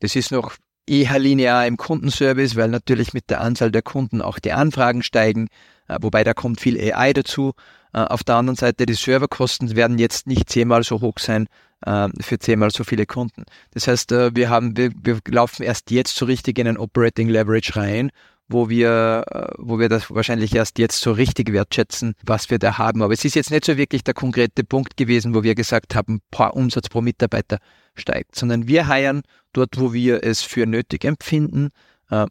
Das 0.00 0.16
ist 0.16 0.30
noch 0.30 0.54
eher 0.86 1.18
linear 1.18 1.66
im 1.66 1.76
Kundenservice, 1.76 2.56
weil 2.56 2.68
natürlich 2.68 3.12
mit 3.12 3.30
der 3.30 3.40
Anzahl 3.40 3.70
der 3.70 3.82
Kunden 3.82 4.20
auch 4.20 4.38
die 4.38 4.52
Anfragen 4.52 5.02
steigen, 5.02 5.48
äh, 5.88 5.98
wobei 6.00 6.24
da 6.24 6.34
kommt 6.34 6.60
viel 6.60 6.78
AI 6.78 7.12
dazu. 7.12 7.52
Äh, 7.92 8.00
auf 8.00 8.24
der 8.24 8.36
anderen 8.36 8.56
Seite, 8.56 8.86
die 8.86 8.94
Serverkosten 8.94 9.76
werden 9.76 9.98
jetzt 9.98 10.26
nicht 10.26 10.48
zehnmal 10.48 10.82
so 10.82 11.00
hoch 11.00 11.18
sein 11.18 11.48
äh, 11.84 12.08
für 12.20 12.38
zehnmal 12.38 12.70
so 12.70 12.84
viele 12.84 13.06
Kunden. 13.06 13.44
Das 13.72 13.86
heißt, 13.86 14.12
äh, 14.12 14.34
wir 14.34 14.50
haben, 14.50 14.76
wir, 14.76 14.92
wir 15.02 15.20
laufen 15.28 15.62
erst 15.62 15.90
jetzt 15.90 16.16
so 16.16 16.24
richtig 16.24 16.58
in 16.58 16.68
ein 16.68 16.78
Operating 16.78 17.28
Leverage 17.28 17.76
rein, 17.76 18.10
wo 18.48 18.68
wir, 18.68 19.24
wo 19.56 19.78
wir 19.78 19.88
das 19.88 20.10
wahrscheinlich 20.10 20.54
erst 20.54 20.78
jetzt 20.78 21.00
so 21.00 21.12
richtig 21.12 21.54
wertschätzen, 21.54 22.14
was 22.22 22.50
wir 22.50 22.58
da 22.58 22.76
haben. 22.76 23.00
Aber 23.00 23.14
es 23.14 23.24
ist 23.24 23.34
jetzt 23.34 23.50
nicht 23.50 23.64
so 23.64 23.78
wirklich 23.78 24.04
der 24.04 24.12
konkrete 24.12 24.62
Punkt 24.62 24.98
gewesen, 24.98 25.34
wo 25.34 25.42
wir 25.42 25.54
gesagt 25.54 25.94
haben, 25.94 26.20
paar 26.30 26.54
Umsatz 26.54 26.90
pro 26.90 27.00
Mitarbeiter 27.00 27.58
steigt, 27.94 28.36
sondern 28.36 28.68
wir 28.68 28.88
heiern 28.88 29.22
dort, 29.54 29.80
wo 29.80 29.94
wir 29.94 30.22
es 30.22 30.42
für 30.42 30.66
nötig 30.66 31.04
empfinden, 31.06 31.70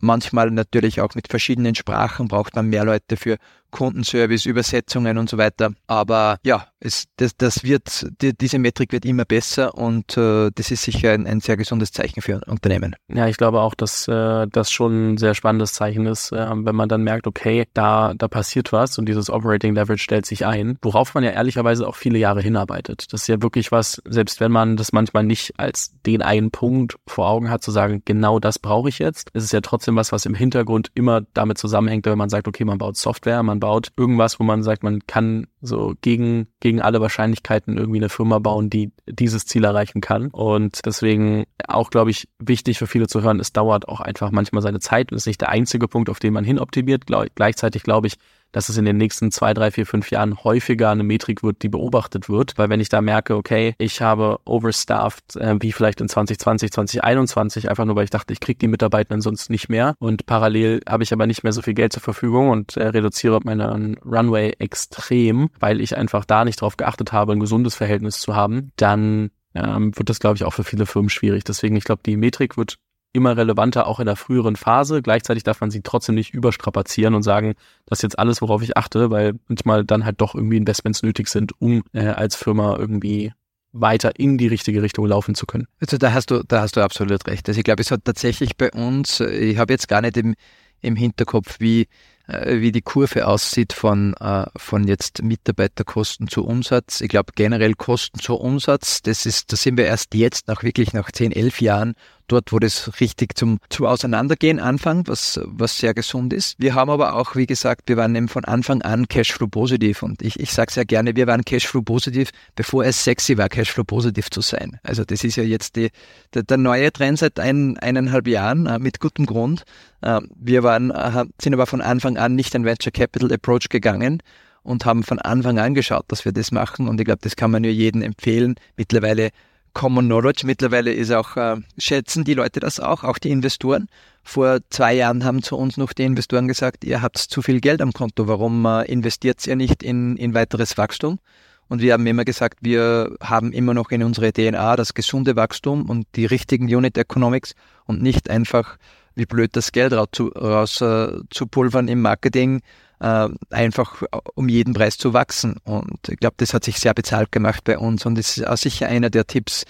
manchmal 0.02 0.52
natürlich 0.52 1.02
auch 1.02 1.16
mit 1.16 1.28
verschiedenen 1.28 1.74
Sprachen 1.74 2.28
braucht 2.28 2.56
man 2.56 2.68
mehr 2.68 2.86
Leute 2.86 3.18
für 3.18 3.38
Kundenservice, 3.72 4.46
Übersetzungen 4.46 5.18
und 5.18 5.30
so 5.30 5.38
weiter. 5.38 5.72
Aber 5.88 6.38
ja, 6.44 6.68
es, 6.82 7.06
das, 7.18 7.38
das 7.38 7.64
wird, 7.64 8.08
die, 8.22 8.36
diese 8.36 8.60
Metrik 8.60 8.92
wird 8.92 9.06
immer 9.06 9.26
besser 9.26 9.76
und 9.76 10.18
äh, 10.18 10.50
das 10.54 10.72
ist 10.72 10.84
sicher 10.84 11.12
ein, 11.12 11.28
ein, 11.28 11.40
sehr 11.40 11.56
gesundes 11.56 11.92
Zeichen 11.92 12.22
für 12.22 12.42
Unternehmen. 12.48 12.96
Ja, 13.08 13.28
ich 13.28 13.38
glaube 13.38 13.62
auch, 13.62 13.76
dass 13.76 14.08
äh, 14.08 14.48
das 14.48 14.72
schon 14.72 15.14
ein 15.14 15.18
sehr 15.18 15.36
spannendes 15.36 15.74
Zeichen 15.74 16.08
ist, 16.08 16.32
äh, 16.32 16.48
wenn 16.50 16.76
man 16.76 16.90
dann 16.90 17.04
merkt, 17.04 17.28
okay, 17.28 17.68
da, 17.74 18.14
da 18.16 18.28
passiert 18.28 18.74
was 18.74 18.98
und 18.98 19.08
dieses 19.08 19.30
Operating 19.30 19.76
Leverage 19.76 20.04
stellt 20.04 20.26
sich 20.26 20.46
ein, 20.46 20.78
worauf 20.82 21.14
man 21.14 21.24
ja 21.24 21.32
ehrlicherweise 21.32 21.88
auch 21.88 21.96
viele 21.96 22.18
Jahre 22.18 22.42
hinarbeitet. 22.42 23.14
Das 23.14 23.22
ist 23.22 23.28
ja 23.28 23.42
wirklich 23.42 23.72
was, 23.72 24.02
selbst 24.06 24.40
wenn 24.40 24.52
man 24.52 24.76
das 24.76 24.92
manchmal 24.92 25.24
nicht 25.24 25.54
als 25.58 25.94
den 26.06 26.24
einen 26.24 26.50
Punkt 26.50 26.98
vor 27.08 27.30
Augen 27.30 27.50
hat, 27.50 27.64
zu 27.64 27.70
sagen, 27.70 28.02
genau 28.06 28.40
das 28.40 28.58
brauche 28.58 28.90
ich 28.90 28.98
jetzt, 28.98 29.30
ist 29.34 29.44
es 29.44 29.52
ja 29.52 29.62
trotzdem 29.62 29.96
was, 29.96 30.12
was 30.12 30.26
im 30.26 30.34
Hintergrund 30.34 30.90
immer 30.96 31.22
damit 31.34 31.60
zusammenhängt, 31.60 32.06
wenn 32.08 32.18
man 32.18 32.30
sagt, 32.30 32.48
okay, 32.48 32.66
man 32.66 32.80
baut 32.80 32.98
Software, 32.98 33.44
man 33.44 33.60
baut 33.62 33.94
irgendwas, 33.96 34.42
wo 34.42 34.44
man 34.44 34.62
sagt, 34.62 34.84
man 34.84 35.08
kann 35.08 35.48
so 35.62 35.94
gegen, 36.02 36.48
gegen 36.60 36.82
alle 36.82 37.00
Wahrscheinlichkeiten 37.00 37.78
irgendwie 37.78 38.00
eine 38.00 38.10
Firma 38.10 38.40
bauen, 38.40 38.70
die 38.70 38.92
dieses 39.08 39.46
Ziel 39.46 39.64
erreichen 39.64 40.02
kann. 40.02 40.28
Und 40.28 40.86
deswegen 40.86 41.46
auch, 41.66 41.90
glaube 41.90 42.12
ich, 42.12 42.28
wichtig 42.40 42.78
für 42.78 42.88
viele 42.88 43.08
zu 43.08 43.22
hören, 43.22 43.40
es 43.40 43.54
dauert 43.54 43.88
auch 43.88 44.02
einfach 44.02 44.32
manchmal 44.32 44.62
seine 44.62 44.82
Zeit 44.82 45.14
und 45.14 45.18
ist 45.18 45.28
nicht 45.28 45.40
der 45.40 45.50
einzige 45.50 45.88
Punkt, 45.88 46.10
auf 46.10 46.20
den 46.20 46.34
man 46.34 46.44
hinoptimiert. 46.44 47.06
Gleichzeitig 47.36 47.84
glaube 47.84 48.08
ich, 48.08 48.18
dass 48.52 48.70
es 48.70 48.78
in 48.78 48.86
den 48.86 48.98
nächsten 48.98 49.32
zwei, 49.32 49.54
drei, 49.54 49.72
vier, 49.72 49.86
fünf 49.86 50.12
Jahren 50.12 50.44
häufiger 50.44 50.90
eine 50.90 51.04
Metrik 51.04 51.44
wird, 51.44 51.64
die 51.64 51.70
beobachtet 51.70 52.30
wird. 52.30 52.58
Weil 52.58 52.70
wenn 52.70 52.80
ich 52.80 52.90
da 52.90 53.02
merke, 53.02 53.36
okay, 53.36 53.76
ich 53.78 54.02
habe 54.02 54.40
overstaffed, 54.46 55.36
äh, 55.38 55.56
wie 55.60 55.72
vielleicht 55.72 56.02
in 56.02 56.10
2020, 56.10 56.72
2021, 56.72 57.70
einfach 57.70 57.86
nur 57.86 57.96
weil 57.96 58.06
ich 58.06 58.10
dachte, 58.10 58.34
ich 58.34 58.40
kriege 58.40 58.60
die 58.60 58.68
Mitarbeitenden 58.68 59.22
sonst 59.22 59.50
nicht 59.50 59.70
mehr 59.70 59.96
und 60.00 60.26
parallel 60.26 60.82
habe 60.88 61.04
ich 61.04 61.14
aber 61.14 61.28
nicht 61.28 61.44
mehr 61.44 61.54
so 61.54 61.62
viel 61.62 61.74
Geld 61.74 61.94
zur 61.94 62.02
Verfügung 62.02 62.50
und 62.50 62.78
äh, 62.78 62.88
reduziere 62.88 63.40
meinen 63.44 63.98
Runway 64.00 64.54
extrem, 64.60 65.50
weil 65.60 65.82
ich 65.82 65.98
einfach 65.98 66.26
da 66.26 66.46
nicht 66.46 66.62
drauf 66.62 66.78
geachtet 66.78 67.12
habe, 67.12 67.34
ein 67.34 67.40
gesundes 67.40 67.76
Verhältnis 67.76 68.20
zu 68.20 68.36
haben, 68.36 68.72
dann 68.76 69.32
ähm, 69.54 69.98
wird 69.98 70.10
das, 70.10 70.20
glaube 70.20 70.38
ich, 70.38 70.44
auch 70.44 70.54
für 70.54 70.64
viele 70.64 70.86
Firmen 70.86 71.10
schwierig. 71.10 71.44
Deswegen, 71.44 71.76
ich 71.76 71.84
glaube, 71.84 72.02
die 72.06 72.18
Metrik 72.18 72.58
wird 72.58 72.78
immer 73.14 73.36
relevanter, 73.36 73.88
auch 73.88 74.00
in 74.00 74.06
der 74.06 74.16
früheren 74.16 74.56
Phase. 74.56 75.02
Gleichzeitig 75.02 75.44
darf 75.44 75.62
man 75.62 75.72
sie 75.72 75.82
trotzdem 75.82 76.16
nicht 76.16 76.34
überstrapazieren 76.34 77.14
und 77.14 77.24
sagen, 77.24 77.56
das 77.86 78.00
ist 78.00 78.04
jetzt 78.04 78.20
alles, 78.20 78.42
worauf 78.42 78.62
ich 78.62 78.78
achte, 78.78 79.12
weil 79.12 79.34
manchmal 79.48 79.84
dann 79.86 80.06
halt 80.06 80.22
doch 80.22 80.36
irgendwie 80.36 80.58
Investments 80.58 81.04
nötig 81.04 81.28
sind, 81.28 81.54
um 81.60 81.84
äh, 81.94 82.08
als 82.08 82.36
Firma 82.36 82.78
irgendwie 82.78 83.34
weiter 83.74 84.20
in 84.20 84.38
die 84.38 84.48
richtige 84.48 84.82
Richtung 84.82 85.06
laufen 85.06 85.36
zu 85.36 85.46
können. 85.46 85.68
Also 85.80 85.98
da 85.98 86.14
hast 86.14 86.32
du, 86.32 86.44
da 86.46 86.62
hast 86.62 86.76
du 86.76 86.82
absolut 86.82 87.26
recht. 87.28 87.48
Also 87.48 87.58
ich 87.58 87.64
glaube, 87.64 87.82
es 87.82 87.92
hat 87.92 88.04
tatsächlich 88.04 88.58
bei 88.58 88.72
uns, 88.72 89.20
ich 89.20 89.58
habe 89.58 89.74
jetzt 89.74 89.88
gar 89.88 90.02
nicht 90.02 90.18
im, 90.18 90.36
im 90.82 90.96
Hinterkopf, 90.96 91.60
wie 91.60 91.88
äh, 92.32 92.62
wie 92.62 92.72
die 92.72 92.82
Kurve 92.82 93.28
aussieht 93.28 93.74
von, 93.74 94.14
äh, 94.20 94.46
von 94.56 94.88
jetzt 94.88 95.22
Mitarbeiterkosten 95.22 96.28
zu 96.28 96.46
Umsatz. 96.46 97.02
Ich 97.02 97.10
glaube 97.10 97.34
generell 97.36 97.74
Kosten 97.74 98.20
zu 98.20 98.36
Umsatz, 98.36 99.02
das 99.02 99.26
ist, 99.26 99.52
da 99.52 99.58
sind 99.58 99.78
wir 99.78 99.86
erst 99.86 100.14
jetzt 100.14 100.48
nach 100.48 100.64
wirklich 100.64 100.94
nach 100.94 101.12
10, 101.12 101.32
11 101.32 101.62
Jahren 101.62 101.94
dort, 102.32 102.52
wo 102.52 102.60
das 102.60 103.00
richtig 103.00 103.38
zum, 103.38 103.60
zum 103.70 103.86
Auseinandergehen 103.86 104.60
anfängt, 104.60 105.08
was, 105.08 105.40
was 105.46 105.78
sehr 105.78 105.94
gesund 105.94 106.34
ist. 106.34 106.56
Wir 106.60 106.76
haben 106.76 106.90
aber 106.90 107.16
auch, 107.16 107.36
wie 107.36 107.46
gesagt, 107.46 107.84
wir 107.88 107.98
waren 107.98 108.16
eben 108.16 108.28
von 108.28 108.46
Anfang 108.46 108.82
an 108.82 109.08
Cashflow 109.08 109.48
positiv 109.48 110.04
und 110.04 110.22
ich, 110.22 110.40
ich 110.40 110.52
sage 110.52 110.72
sehr 110.72 110.86
gerne, 110.86 111.16
wir 111.16 111.28
waren 111.28 111.44
Cashflow 111.44 111.82
positiv, 111.82 112.30
bevor 112.56 112.86
es 112.86 113.04
sexy 113.04 113.38
war, 113.38 113.50
Cashflow 113.50 113.84
positiv 113.84 114.30
zu 114.30 114.42
sein. 114.42 114.80
Also 114.84 115.04
das 115.04 115.24
ist 115.24 115.36
ja 115.36 115.44
jetzt 115.44 115.76
die, 115.76 115.90
der, 116.34 116.44
der 116.44 116.58
neue 116.58 116.92
Trend 116.92 117.20
seit 117.20 117.40
ein, 117.40 117.78
eineinhalb 117.78 118.28
Jahren 118.28 118.68
äh, 118.68 118.80
mit 118.80 119.00
gutem 119.00 119.26
Grund. 119.26 119.64
Äh, 120.02 120.22
wir 120.36 120.64
waren, 120.64 120.92
äh, 120.92 121.26
sind 121.42 121.54
aber 121.54 121.66
von 121.66 121.82
Anfang 121.82 122.18
an 122.18 122.36
nicht 122.36 122.56
ein 122.56 122.66
Venture 122.66 122.92
Capital 122.92 123.32
Approach 123.34 123.70
gegangen 123.70 124.22
und 124.64 124.86
haben 124.86 125.04
von 125.04 125.20
Anfang 125.20 125.60
an 125.60 125.74
geschaut, 125.74 126.06
dass 126.10 126.26
wir 126.26 126.32
das 126.32 126.52
machen 126.52 126.88
und 126.88 127.00
ich 127.00 127.06
glaube, 127.06 127.22
das 127.22 127.36
kann 127.36 127.52
man 127.52 127.64
nur 127.64 127.72
jedem 127.72 128.02
empfehlen. 128.02 128.56
Mittlerweile 128.78 129.32
Common 129.74 130.06
Knowledge. 130.06 130.46
Mittlerweile 130.46 130.94
ist 130.94 131.12
auch, 131.12 131.38
äh, 131.38 131.58
schätzen 131.78 132.24
die 132.24 132.34
Leute 132.34 132.60
das 132.60 132.80
auch, 132.80 133.04
auch 133.04 133.18
die 133.18 133.32
Investoren. 133.32 133.88
Vor 134.24 134.60
zwei 134.70 134.94
Jahren 134.94 135.24
haben 135.24 135.42
zu 135.42 135.58
uns 135.58 135.78
noch 135.78 135.94
die 135.94 136.04
Investoren 136.04 136.48
gesagt, 136.48 136.84
ihr 136.84 137.02
habt 137.02 137.18
zu 137.18 137.42
viel 137.42 137.60
Geld 137.60 137.82
am 137.82 137.92
Konto, 137.92 138.28
warum 138.28 138.66
äh, 138.66 138.84
investiert 138.86 139.46
ihr 139.48 139.56
nicht 139.56 139.84
in, 139.84 140.18
in 140.18 140.34
weiteres 140.34 140.78
Wachstum? 140.78 141.20
Und 141.68 141.82
wir 141.82 141.94
haben 141.94 142.06
immer 142.06 142.26
gesagt, 142.26 142.60
wir 142.62 143.16
haben 143.22 143.54
immer 143.54 143.74
noch 143.74 143.92
in 143.92 144.04
unserer 144.04 144.34
DNA 144.34 144.76
das 144.76 144.94
gesunde 144.94 145.38
Wachstum 145.38 145.90
und 145.90 146.06
die 146.16 146.26
richtigen 146.26 146.66
Unit 146.66 146.98
Economics 146.98 147.56
und 147.86 148.02
nicht 148.02 148.30
einfach, 148.30 148.78
wie 149.16 149.26
blöd 149.26 149.56
das 149.56 149.72
Geld 149.72 149.94
raus, 149.94 150.10
raus 150.20 150.82
äh, 150.82 151.22
zu 151.30 151.48
pulvern 151.48 151.88
im 151.88 152.02
Marketing, 152.02 152.62
äh, 153.02 153.30
einfach 153.50 154.04
um 154.36 154.48
jeden 154.48 154.74
Preis 154.74 154.98
zu 154.98 155.14
wachsen. 155.14 155.58
Und 155.64 156.08
ich 156.08 156.18
glaube, 156.18 156.36
das 156.38 156.54
hat 156.54 156.64
sich 156.64 156.78
sehr 156.78 156.94
bezahlt 156.94 157.32
gemacht 157.32 157.64
bei 157.64 157.78
uns. 157.78 158.06
Und 158.06 158.16
das 158.16 158.38
ist 158.38 158.48
auch 158.48 158.58
sicher 158.58 158.88
einer 158.88 159.10
der 159.10 159.28
Tipps 159.28 159.66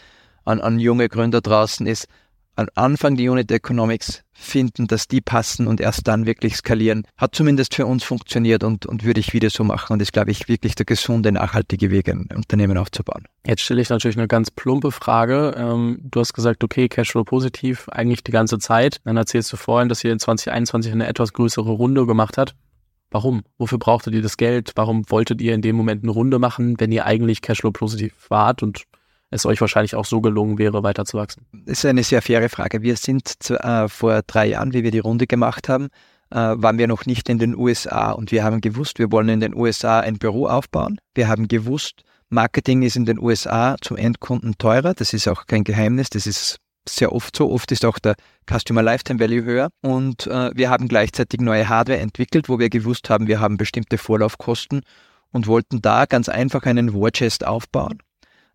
an, 0.45 0.59
an 0.59 0.79
junge 0.79 1.07
Gründer 1.07 1.41
draußen 1.41 1.87
ist, 1.87 2.07
am 2.57 2.67
Anfang 2.75 3.15
die 3.15 3.29
Unit 3.29 3.49
Economics 3.49 4.23
finden, 4.33 4.87
dass 4.87 5.07
die 5.07 5.21
passen 5.21 5.67
und 5.67 5.79
erst 5.79 6.07
dann 6.07 6.25
wirklich 6.25 6.57
skalieren. 6.57 7.07
Hat 7.15 7.33
zumindest 7.33 7.75
für 7.75 7.85
uns 7.85 8.03
funktioniert 8.03 8.63
und, 8.65 8.85
und 8.85 9.05
würde 9.05 9.21
ich 9.21 9.33
wieder 9.33 9.49
so 9.49 9.63
machen. 9.63 9.93
Und 9.93 10.01
ist, 10.01 10.11
glaube 10.11 10.31
ich, 10.31 10.49
wirklich 10.49 10.75
der 10.75 10.85
gesunde, 10.85 11.31
nachhaltige 11.31 11.91
Weg, 11.91 12.09
ein 12.09 12.27
Unternehmen 12.35 12.77
aufzubauen. 12.77 13.25
Jetzt 13.45 13.61
stelle 13.61 13.81
ich 13.81 13.89
natürlich 13.89 14.17
eine 14.17 14.27
ganz 14.27 14.51
plumpe 14.51 14.91
Frage. 14.91 15.55
Ähm, 15.57 15.99
du 16.03 16.19
hast 16.19 16.33
gesagt, 16.33 16.63
okay, 16.63 16.89
Cashflow 16.89 17.23
positiv, 17.23 17.87
eigentlich 17.89 18.23
die 18.23 18.31
ganze 18.31 18.59
Zeit. 18.59 18.99
Dann 19.05 19.15
erzählst 19.15 19.53
du 19.53 19.57
vorhin, 19.57 19.87
dass 19.87 20.03
ihr 20.03 20.11
in 20.11 20.19
2021 20.19 20.91
eine 20.91 21.07
etwas 21.07 21.31
größere 21.31 21.71
Runde 21.71 22.05
gemacht 22.05 22.37
habt. 22.37 22.55
Warum? 23.11 23.43
Wofür 23.57 23.77
brauchtet 23.77 24.13
ihr 24.13 24.21
das 24.21 24.37
Geld? 24.37 24.71
Warum 24.75 25.03
wolltet 25.09 25.41
ihr 25.41 25.53
in 25.53 25.61
dem 25.61 25.75
Moment 25.75 26.03
eine 26.03 26.11
Runde 26.11 26.39
machen, 26.39 26.79
wenn 26.79 26.91
ihr 26.91 27.05
eigentlich 27.05 27.41
Cashflow-positiv 27.41 28.13
wart 28.29 28.63
und 28.63 28.83
es 29.29 29.45
euch 29.45 29.59
wahrscheinlich 29.61 29.95
auch 29.95 30.05
so 30.05 30.21
gelungen 30.21 30.57
wäre, 30.57 30.81
weiter 30.81 31.05
zu 31.05 31.17
wachsen? 31.17 31.45
Das 31.51 31.79
ist 31.79 31.85
eine 31.85 32.03
sehr 32.03 32.21
faire 32.21 32.49
Frage. 32.49 32.81
Wir 32.81 32.95
sind 32.95 33.35
äh, 33.49 33.87
vor 33.89 34.21
drei 34.25 34.47
Jahren, 34.47 34.73
wie 34.73 34.83
wir 34.83 34.91
die 34.91 34.99
Runde 34.99 35.27
gemacht 35.27 35.67
haben, 35.67 35.89
äh, 36.31 36.35
waren 36.37 36.77
wir 36.77 36.87
noch 36.87 37.05
nicht 37.05 37.27
in 37.27 37.37
den 37.37 37.55
USA 37.55 38.11
und 38.11 38.31
wir 38.31 38.45
haben 38.45 38.61
gewusst, 38.61 38.97
wir 38.97 39.11
wollen 39.11 39.29
in 39.29 39.41
den 39.41 39.53
USA 39.53 39.99
ein 39.99 40.17
Büro 40.17 40.47
aufbauen. 40.47 40.97
Wir 41.13 41.27
haben 41.27 41.49
gewusst, 41.49 42.03
Marketing 42.29 42.81
ist 42.81 42.95
in 42.95 43.05
den 43.05 43.19
USA 43.19 43.75
zum 43.81 43.97
Endkunden 43.97 44.57
teurer. 44.57 44.93
Das 44.93 45.11
ist 45.11 45.27
auch 45.27 45.47
kein 45.47 45.65
Geheimnis. 45.65 46.09
Das 46.09 46.25
ist 46.25 46.57
sehr 46.87 47.11
oft 47.11 47.35
so. 47.35 47.51
Oft 47.51 47.71
ist 47.71 47.85
auch 47.85 47.99
der 47.99 48.15
Customer 48.49 48.81
Lifetime 48.81 49.19
Value 49.19 49.43
höher. 49.43 49.69
Und 49.81 50.27
äh, 50.27 50.51
wir 50.53 50.69
haben 50.69 50.87
gleichzeitig 50.87 51.41
neue 51.41 51.69
Hardware 51.69 51.99
entwickelt, 51.99 52.49
wo 52.49 52.59
wir 52.59 52.69
gewusst 52.69 53.09
haben, 53.09 53.27
wir 53.27 53.39
haben 53.39 53.57
bestimmte 53.57 53.97
Vorlaufkosten 53.97 54.81
und 55.31 55.47
wollten 55.47 55.81
da 55.81 56.05
ganz 56.05 56.29
einfach 56.29 56.63
einen 56.63 56.93
War 56.93 57.11
Chest 57.11 57.45
aufbauen. 57.45 57.99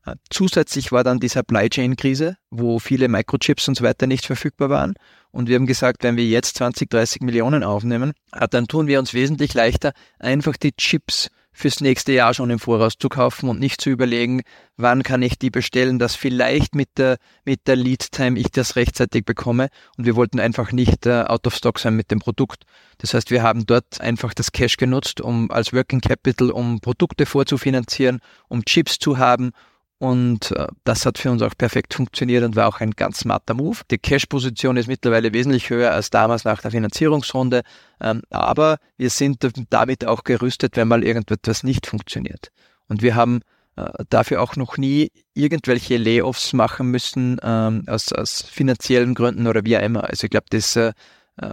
Äh, 0.04 0.16
zusätzlich 0.30 0.92
war 0.92 1.04
dann 1.04 1.20
die 1.20 1.28
Supply 1.28 1.68
Chain 1.68 1.96
Krise, 1.96 2.36
wo 2.50 2.78
viele 2.78 3.08
Microchips 3.08 3.68
und 3.68 3.76
so 3.76 3.84
weiter 3.84 4.06
nicht 4.06 4.26
verfügbar 4.26 4.70
waren. 4.70 4.94
Und 5.30 5.48
wir 5.48 5.56
haben 5.56 5.66
gesagt, 5.66 6.02
wenn 6.02 6.16
wir 6.16 6.24
jetzt 6.24 6.56
20, 6.56 6.88
30 6.90 7.22
Millionen 7.22 7.62
aufnehmen, 7.62 8.12
äh, 8.32 8.48
dann 8.48 8.68
tun 8.68 8.86
wir 8.86 8.98
uns 8.98 9.14
wesentlich 9.14 9.54
leichter, 9.54 9.92
einfach 10.18 10.56
die 10.56 10.72
Chips 10.72 11.30
fürs 11.56 11.80
nächste 11.80 12.12
Jahr 12.12 12.34
schon 12.34 12.50
im 12.50 12.58
Voraus 12.58 12.98
zu 12.98 13.08
kaufen 13.08 13.48
und 13.48 13.58
nicht 13.58 13.80
zu 13.80 13.88
überlegen, 13.88 14.42
wann 14.76 15.02
kann 15.02 15.22
ich 15.22 15.38
die 15.38 15.48
bestellen, 15.48 15.98
dass 15.98 16.14
vielleicht 16.14 16.74
mit 16.74 16.90
der, 16.98 17.16
mit 17.46 17.66
der 17.66 17.76
Lead 17.76 18.12
Time 18.12 18.38
ich 18.38 18.50
das 18.50 18.76
rechtzeitig 18.76 19.24
bekomme. 19.24 19.68
Und 19.96 20.04
wir 20.04 20.16
wollten 20.16 20.38
einfach 20.38 20.70
nicht 20.70 21.06
äh, 21.06 21.24
out 21.26 21.46
of 21.46 21.54
stock 21.54 21.78
sein 21.78 21.96
mit 21.96 22.10
dem 22.10 22.18
Produkt. 22.18 22.64
Das 22.98 23.14
heißt, 23.14 23.30
wir 23.30 23.42
haben 23.42 23.64
dort 23.64 24.02
einfach 24.02 24.34
das 24.34 24.52
Cash 24.52 24.76
genutzt, 24.76 25.22
um 25.22 25.50
als 25.50 25.72
Working 25.72 26.02
Capital, 26.02 26.50
um 26.50 26.80
Produkte 26.80 27.24
vorzufinanzieren, 27.24 28.20
um 28.48 28.66
Chips 28.66 28.98
zu 28.98 29.16
haben 29.16 29.52
und 29.98 30.50
äh, 30.52 30.66
das 30.84 31.06
hat 31.06 31.18
für 31.18 31.30
uns 31.30 31.42
auch 31.42 31.54
perfekt 31.56 31.94
funktioniert 31.94 32.44
und 32.44 32.54
war 32.54 32.68
auch 32.68 32.80
ein 32.80 32.90
ganz 32.90 33.20
smarter 33.20 33.54
Move. 33.54 33.78
Die 33.90 33.98
Cash-Position 33.98 34.76
ist 34.76 34.88
mittlerweile 34.88 35.32
wesentlich 35.32 35.70
höher 35.70 35.92
als 35.92 36.10
damals 36.10 36.44
nach 36.44 36.60
der 36.60 36.70
Finanzierungsrunde, 36.70 37.62
ähm, 38.00 38.22
aber 38.30 38.76
wir 38.98 39.10
sind 39.10 39.48
damit 39.70 40.04
auch 40.04 40.24
gerüstet, 40.24 40.76
wenn 40.76 40.88
mal 40.88 41.02
irgendetwas 41.02 41.62
nicht 41.62 41.86
funktioniert. 41.86 42.50
Und 42.88 43.00
wir 43.00 43.14
haben 43.14 43.40
äh, 43.76 43.90
dafür 44.10 44.42
auch 44.42 44.56
noch 44.56 44.76
nie 44.76 45.10
irgendwelche 45.34 45.96
Layoffs 45.96 46.52
machen 46.52 46.90
müssen 46.90 47.38
ähm, 47.42 47.84
aus, 47.86 48.12
aus 48.12 48.42
finanziellen 48.42 49.14
Gründen 49.14 49.46
oder 49.46 49.64
wie 49.64 49.78
auch 49.78 49.82
immer. 49.82 50.04
Also 50.04 50.24
ich 50.24 50.30
glaube, 50.30 50.46
das 50.50 50.76
äh, 50.76 50.92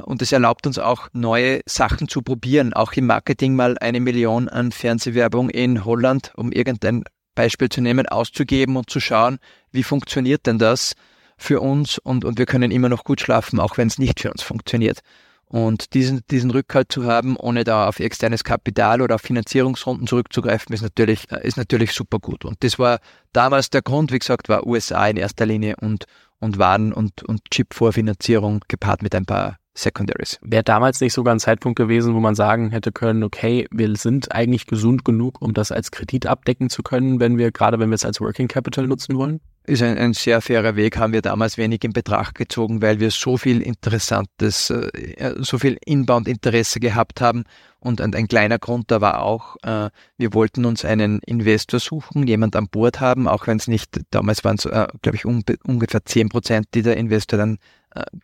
und 0.06 0.22
das 0.22 0.32
erlaubt 0.32 0.66
uns 0.66 0.80
auch 0.80 1.10
neue 1.12 1.62
Sachen 1.66 2.08
zu 2.08 2.22
probieren, 2.22 2.74
auch 2.74 2.94
im 2.94 3.06
Marketing 3.06 3.56
mal 3.56 3.78
eine 3.80 4.00
Million 4.00 4.48
an 4.48 4.72
Fernsehwerbung 4.72 5.50
in 5.50 5.84
Holland, 5.84 6.32
um 6.36 6.54
irgendein 6.54 7.04
Beispiel 7.36 7.70
zu 7.70 7.82
nehmen, 7.82 8.08
auszugeben 8.08 8.78
und 8.78 8.90
zu 8.90 9.00
schauen, 9.00 9.40
wie 9.72 9.84
funktioniert 9.84 10.46
denn 10.46 10.60
das 10.60 10.94
für 11.38 11.60
uns 11.62 11.98
und, 11.98 12.26
und 12.26 12.38
wir 12.38 12.46
können 12.46 12.72
immer 12.72 12.90
noch 12.90 13.04
gut 13.04 13.22
schlafen, 13.22 13.60
auch 13.60 13.78
wenn 13.78 13.88
es 13.88 13.98
nicht 13.98 14.20
für 14.20 14.32
uns 14.32 14.44
funktioniert. 14.44 15.00
Und 15.46 15.94
diesen, 15.94 16.22
diesen 16.32 16.50
Rückhalt 16.50 16.92
zu 16.92 17.06
haben, 17.06 17.36
ohne 17.36 17.64
da 17.64 17.88
auf 17.88 18.00
externes 18.00 18.44
Kapital 18.44 19.02
oder 19.02 19.16
auf 19.16 19.22
Finanzierungsrunden 19.22 20.08
zurückzugreifen, 20.08 20.74
ist 20.74 20.82
natürlich, 20.82 21.30
ist 21.30 21.58
natürlich 21.58 21.92
super 21.92 22.18
gut. 22.18 22.44
Und 22.44 22.64
das 22.64 22.80
war 22.80 23.00
damals 23.34 23.70
der 23.70 23.84
Grund, 23.84 24.12
wie 24.12 24.18
gesagt, 24.18 24.50
war 24.50 24.66
USA 24.66 25.08
in 25.08 25.18
erster 25.18 25.46
Linie 25.46 25.76
und, 25.80 26.06
und 26.40 26.58
Waren- 26.58 26.92
und, 26.92 27.22
und 27.22 27.42
Chip-Vorfinanzierung 27.52 28.62
gepaart 28.68 29.04
mit 29.04 29.14
ein 29.14 29.26
paar 29.26 29.60
Secondaries. 29.76 30.40
Wäre 30.42 30.64
damals 30.64 31.02
nicht 31.02 31.14
sogar 31.14 31.34
ein 31.34 31.40
Zeitpunkt 31.40 31.78
gewesen, 31.78 32.14
wo 32.14 32.20
man 32.20 32.36
sagen 32.36 32.70
hätte 32.72 32.92
können, 32.92 33.24
okay, 33.24 33.68
wir 33.72 33.96
sind 33.96 34.32
eigentlich 34.32 34.68
gesund 34.68 35.04
genug, 35.04 35.42
um 35.42 35.54
das 35.54 35.72
als 35.72 35.92
Kredit 35.92 36.28
abdecken 36.28 36.70
zu 36.70 36.84
können, 36.84 37.20
wenn 37.20 37.38
wir, 37.38 37.52
gerade 37.52 37.80
wenn 37.80 37.90
wir 37.90 37.96
es 37.96 38.06
als 38.06 38.22
Working 38.22 38.48
Capital 38.48 38.88
nutzen 38.88 39.16
wollen? 39.16 39.40
ist 39.66 39.82
ein, 39.82 39.98
ein 39.98 40.14
sehr 40.14 40.42
fairer 40.42 40.76
Weg, 40.76 40.98
haben 40.98 41.14
wir 41.14 41.22
damals 41.22 41.58
wenig 41.58 41.84
in 41.84 41.94
Betracht 41.94 42.36
gezogen, 42.36 42.82
weil 42.82 43.00
wir 43.00 43.12
so 43.12 43.38
viel 43.38 43.62
Interessantes, 43.62 44.70
äh, 44.70 45.36
so 45.40 45.58
viel 45.58 45.78
Inbound-Interesse 45.86 46.80
gehabt 46.80 47.22
haben. 47.22 47.46
Und 47.80 48.02
ein, 48.02 48.14
ein, 48.14 48.28
kleiner 48.28 48.60
Grund 48.60 48.92
da 48.92 49.02
war 49.02 49.22
auch, 49.22 49.56
äh, 49.64 49.90
wir 50.18 50.34
wollten 50.34 50.66
uns 50.66 50.86
einen 50.86 51.20
Investor 51.20 51.80
suchen, 51.80 52.28
jemand 52.28 52.56
an 52.56 52.68
Bord 52.68 53.00
haben, 53.00 53.28
auch 53.28 53.48
wenn 53.48 53.58
es 53.58 53.68
nicht, 53.68 54.02
damals 54.12 54.44
waren 54.44 54.58
es, 54.58 54.66
äh, 54.66 54.88
glaube 55.02 55.16
ich, 55.16 55.26
un, 55.26 55.44
ungefähr 55.66 56.04
zehn 56.06 56.30
Prozent, 56.30 56.68
die 56.74 56.82
der 56.82 56.98
Investor 56.98 57.38
dann 57.38 57.56
äh, 57.56 57.58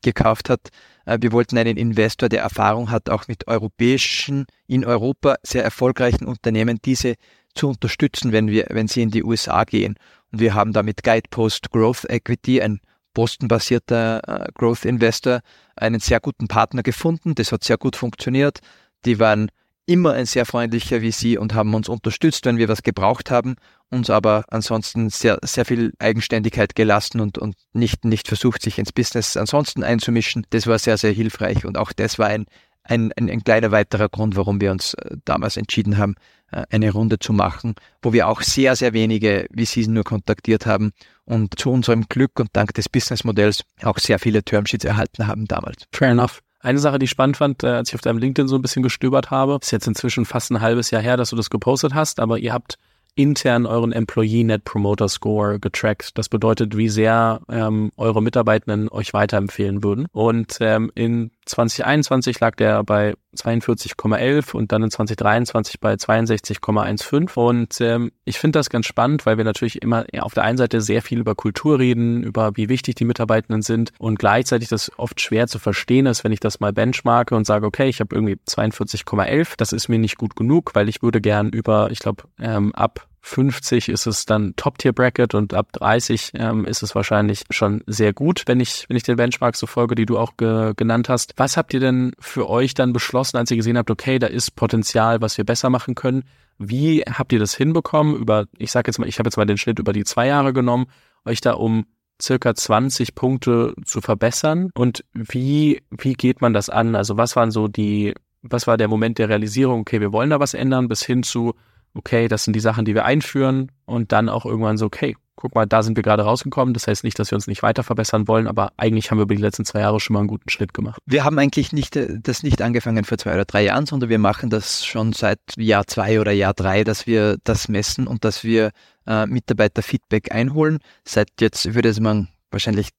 gekauft 0.02 0.50
hat. 0.50 0.70
Äh, 1.06 1.20
wir 1.22 1.32
wollten 1.32 1.58
einen 1.58 1.78
Investor, 1.78 2.30
der 2.30 2.42
Erfahrung 2.42 2.92
hat, 2.92 3.10
auch 3.10 3.28
mit 3.28 3.48
europäischen, 3.48 4.46
in 4.68 4.86
Europa 4.86 5.36
sehr 5.44 5.64
erfolgreichen 5.64 6.26
Unternehmen, 6.26 6.80
diese 6.84 7.16
zu 7.56 7.70
unterstützen, 7.70 8.32
wenn 8.32 8.48
wir, 8.48 8.68
wenn 8.70 8.88
sie 8.88 9.02
in 9.02 9.12
die 9.12 9.24
USA 9.24 9.64
gehen. 9.64 9.96
Und 10.32 10.40
wir 10.40 10.54
haben 10.54 10.74
da 10.74 10.84
mit 10.84 11.04
Guidepost 11.04 11.72
Growth 11.72 12.06
Equity, 12.10 12.62
ein 12.62 12.80
Boston-basierter 13.14 14.22
äh, 14.28 14.52
Growth 14.54 14.86
Investor, 14.86 15.42
einen 15.76 16.00
sehr 16.00 16.20
guten 16.20 16.48
Partner 16.48 16.84
gefunden. 16.84 17.36
Das 17.36 17.52
hat 17.52 17.64
sehr 17.64 17.78
gut 17.78 17.96
funktioniert. 17.96 18.60
Die 19.06 19.20
waren 19.20 19.50
immer 19.90 20.14
ein 20.14 20.28
sehr 20.28 20.46
freundlicher 20.46 21.02
VC 21.02 21.40
und 21.40 21.56
haben 21.56 21.74
uns 21.74 21.90
unterstützt, 21.90 22.46
wenn 22.46 22.58
wir 22.58 22.70
was 22.70 22.84
gebraucht 22.84 23.32
haben, 23.32 23.56
uns 23.90 24.12
aber 24.12 24.46
ansonsten 24.50 25.10
sehr, 25.10 25.40
sehr 25.42 25.66
viel 25.66 25.94
Eigenständigkeit 25.98 26.76
gelassen 26.76 27.20
und, 27.20 27.40
und 27.40 27.56
nicht, 27.74 28.06
nicht 28.06 28.28
versucht, 28.28 28.62
sich 28.62 28.78
ins 28.78 28.92
Business 28.92 29.36
ansonsten 29.36 29.84
einzumischen. 29.84 30.46
Das 30.52 30.68
war 30.68 30.78
sehr, 30.78 30.98
sehr 30.98 31.12
hilfreich 31.12 31.66
und 31.66 31.76
auch 31.76 31.92
das 31.92 32.20
war 32.20 32.28
ein, 32.28 32.46
ein, 32.84 33.12
ein, 33.18 33.30
ein 33.32 33.44
kleiner 33.44 33.72
weiterer 33.72 34.10
Grund, 34.10 34.36
warum 34.36 34.62
wir 34.62 34.72
uns 34.72 34.94
äh, 34.94 35.18
damals 35.26 35.58
entschieden 35.58 35.98
haben, 35.98 36.16
äh, 36.52 36.64
eine 36.70 36.92
Runde 36.92 37.18
zu 37.18 37.34
machen, 37.34 37.74
wo 38.04 38.14
wir 38.14 38.28
auch 38.28 38.44
sehr, 38.44 38.76
sehr 38.76 38.94
wenige 38.94 39.48
VCs 39.58 39.88
nur 39.88 40.04
kontaktiert 40.04 40.68
haben 40.68 40.92
und 41.26 41.60
zu 41.60 41.72
unserem 41.72 42.08
Glück 42.08 42.40
und 42.40 42.50
dank 42.54 42.76
des 42.76 42.90
Businessmodells 42.90 43.64
auch 43.82 43.98
sehr 43.98 44.20
viele 44.20 44.44
Termsheets 44.44 44.86
erhalten 44.86 45.26
haben 45.26 45.46
damals. 45.46 45.86
Fair 45.92 46.12
enough. 46.12 46.42
Eine 46.60 46.80
Sache, 46.80 47.00
die 47.00 47.06
ich 47.06 47.10
spannend 47.10 47.38
fand, 47.38 47.64
äh, 47.64 47.68
als 47.68 47.90
ich 47.90 47.96
auf 47.96 48.02
deinem 48.02 48.18
LinkedIn 48.18 48.48
so 48.48 48.56
ein 48.56 48.62
bisschen 48.62 48.84
gestöbert 48.84 49.32
habe, 49.32 49.60
ist 49.62 49.72
jetzt 49.72 49.88
inzwischen 49.88 50.26
fast 50.26 50.52
ein 50.52 50.62
halbes 50.62 50.92
Jahr 50.92 51.02
her, 51.02 51.18
dass 51.18 51.30
du 51.30 51.36
das 51.36 51.50
gepostet 51.50 51.94
hast, 51.94 52.20
aber 52.20 52.38
ihr 52.38 52.54
habt 52.54 52.78
intern 53.16 53.66
euren 53.66 53.92
Employee 53.92 54.44
Net 54.44 54.64
Promoter 54.64 55.10
Score 55.10 55.60
getrackt. 55.60 56.18
Das 56.18 56.30
bedeutet, 56.30 56.78
wie 56.78 56.90
sehr 56.90 57.42
ähm, 57.50 57.92
eure 57.98 58.22
Mitarbeitenden 58.22 58.90
euch 58.90 59.14
weiterempfehlen 59.14 59.84
würden. 59.84 60.08
Und 60.12 60.58
ähm, 60.62 60.92
in 60.96 61.32
2021 61.50 62.40
lag 62.40 62.56
der 62.56 62.84
bei 62.84 63.16
42,11 63.36 64.54
und 64.54 64.72
dann 64.72 64.84
in 64.84 64.92
2023 64.92 65.80
bei 65.80 65.94
62,15. 65.94 67.34
Und 67.36 67.82
ähm, 67.82 68.12
ich 68.24 68.40
finde 68.40 68.60
das 68.60 68.70
ganz 68.70 68.86
spannend, 68.86 69.26
weil 69.26 69.38
wir 69.38 69.46
natürlich 69.46 69.82
immer 69.82 70.06
auf 70.20 70.34
der 70.34 70.44
einen 70.44 70.58
Seite 70.58 70.82
sehr 70.82 71.02
viel 71.02 71.20
über 71.20 71.36
Kultur 71.36 71.80
reden, 71.80 72.24
über 72.24 72.52
wie 72.56 72.70
wichtig 72.70 72.96
die 72.96 73.06
Mitarbeitenden 73.06 73.62
sind 73.62 73.92
und 73.98 74.20
gleichzeitig 74.20 74.70
das 74.70 74.92
oft 74.98 75.20
schwer 75.22 75.48
zu 75.48 75.60
verstehen 75.60 76.06
ist, 76.06 76.24
wenn 76.24 76.32
ich 76.32 76.40
das 76.40 76.60
mal 76.60 76.72
benchmarke 76.72 77.36
und 77.36 77.46
sage, 77.46 77.66
okay, 77.66 77.90
ich 77.90 78.00
habe 78.00 78.16
irgendwie 78.16 78.38
42,11, 78.48 79.56
das 79.58 79.74
ist 79.74 79.90
mir 79.90 80.00
nicht 80.00 80.18
gut 80.18 80.36
genug, 80.36 80.76
weil 80.76 80.88
ich 80.88 81.02
würde 81.02 81.20
gern 81.20 81.50
über, 81.50 81.90
ich 81.92 82.00
glaube, 82.00 82.24
ähm, 82.40 82.74
ab 82.76 83.09
50 83.22 83.90
ist 83.90 84.06
es 84.06 84.26
dann 84.26 84.56
Top-Tier-Bracket 84.56 85.36
und 85.36 85.54
ab 85.54 85.72
30 85.74 86.32
ähm, 86.36 86.66
ist 86.66 86.84
es 86.84 86.96
wahrscheinlich 86.96 87.44
schon 87.50 87.84
sehr 87.86 88.14
gut, 88.14 88.44
wenn 88.48 88.60
ich, 88.60 88.86
wenn 88.88 88.98
ich 88.98 89.04
den 89.04 89.18
Benchmark 89.18 89.56
so 89.56 89.68
folge, 89.68 89.96
die 89.96 90.06
du 90.06 90.18
auch 90.18 90.38
ge 90.38 90.74
genannt 90.76 91.10
hast. 91.10 91.34
Was 91.38 91.58
habt 91.58 91.74
ihr 91.74 91.80
denn 91.80 92.14
für 92.20 92.50
euch 92.50 92.74
dann 92.74 92.94
beschlossen, 92.94 93.38
als 93.38 93.52
ihr 93.52 93.58
gesehen 93.58 93.78
habt, 93.78 93.92
okay, 93.92 94.20
da 94.20 94.28
ist 94.28 94.56
Potenzial, 94.56 95.22
was 95.22 95.38
wir 95.38 95.46
besser 95.46 95.70
machen 95.70 95.96
können? 95.96 96.24
Wie 96.58 97.02
habt 97.02 97.32
ihr 97.34 97.40
das 97.40 97.56
hinbekommen? 97.56 98.16
Über, 98.16 98.46
ich 98.58 98.72
sage 98.72 98.90
jetzt 98.90 99.00
mal, 99.00 99.08
ich 99.08 99.20
habe 99.20 99.28
jetzt 99.28 99.38
mal 99.38 99.46
den 99.46 99.58
Schnitt 99.58 99.80
über 99.80 99.94
die 99.94 100.04
zwei 100.04 100.28
Jahre 100.28 100.54
genommen, 100.54 100.88
euch 101.26 101.42
da 101.42 101.54
um 101.54 101.86
circa 102.22 102.54
20 102.54 103.16
Punkte 103.16 103.74
zu 103.86 104.02
verbessern. 104.02 104.70
Und 104.76 105.06
wie, 105.14 105.82
wie 105.90 106.14
geht 106.14 106.42
man 106.42 106.54
das 106.54 106.70
an? 106.70 106.96
Also 106.96 107.18
was 107.18 107.36
waren 107.36 107.52
so 107.52 107.68
die, 107.68 108.14
was 108.42 108.68
war 108.68 108.78
der 108.78 108.88
Moment 108.88 109.18
der 109.18 109.30
Realisierung, 109.30 109.82
okay, 109.82 110.02
wir 110.02 110.12
wollen 110.12 110.30
da 110.30 110.40
was 110.40 110.54
ändern, 110.54 110.88
bis 110.88 111.04
hin 111.04 111.24
zu, 111.24 111.54
okay, 111.94 112.28
das 112.28 112.44
sind 112.44 112.56
die 112.56 112.60
Sachen, 112.60 112.86
die 112.86 112.96
wir 112.96 113.06
einführen 113.06 113.72
und 113.86 114.12
dann 114.12 114.30
auch 114.30 114.46
irgendwann 114.46 114.78
so, 114.78 114.86
okay, 114.86 115.16
guck 115.40 115.56
mal, 115.56 115.66
da 115.66 115.84
sind 115.84 115.96
wir 115.96 116.04
gerade 116.04 116.24
rausgekommen. 116.24 116.74
Das 116.74 116.88
heißt 116.88 117.06
nicht, 117.06 117.18
dass 117.18 117.32
wir 117.32 117.38
uns 117.38 117.48
nicht 117.48 117.64
weiter 117.64 117.82
verbessern 117.84 118.28
wollen, 118.28 118.46
aber 118.46 118.74
eigentlich 118.76 119.10
haben 119.10 119.20
wir 119.20 119.24
über 119.24 119.36
die 119.36 119.42
letzten 119.42 119.64
zwei 119.64 119.80
Jahre 119.80 120.02
schon 120.02 120.14
mal 120.14 120.20
einen 120.20 120.28
guten 120.28 120.50
Schritt 120.50 120.74
gemacht. 120.74 121.00
Wir 121.06 121.24
haben 121.24 121.40
eigentlich 121.40 121.72
nicht 121.72 121.96
äh, 121.96 122.20
das 122.22 122.44
nicht 122.44 122.62
angefangen 122.62 123.06
vor 123.06 123.18
zwei 123.18 123.34
oder 123.34 123.46
drei 123.46 123.64
Jahren, 123.64 123.86
sondern 123.86 124.10
wir 124.10 124.20
machen 124.20 124.50
das 124.50 124.86
schon 124.86 125.14
seit 125.14 125.40
Jahr 125.56 125.88
zwei 125.88 126.20
oder 126.20 126.34
Jahr 126.34 126.54
drei, 126.54 126.84
dass 126.84 127.08
wir 127.08 127.38
das 127.46 127.70
messen 127.70 128.06
und 128.06 128.26
dass 128.26 128.44
wir 128.44 128.72
äh, 129.08 129.26
Mitarbeiterfeedback 129.28 130.34
einholen. 130.34 130.80
Seit 131.06 131.30
jetzt, 131.40 131.66
ich 131.66 131.74
würde 131.74 131.94
sagen, 131.94 132.28
wahrscheinlich 132.52 132.90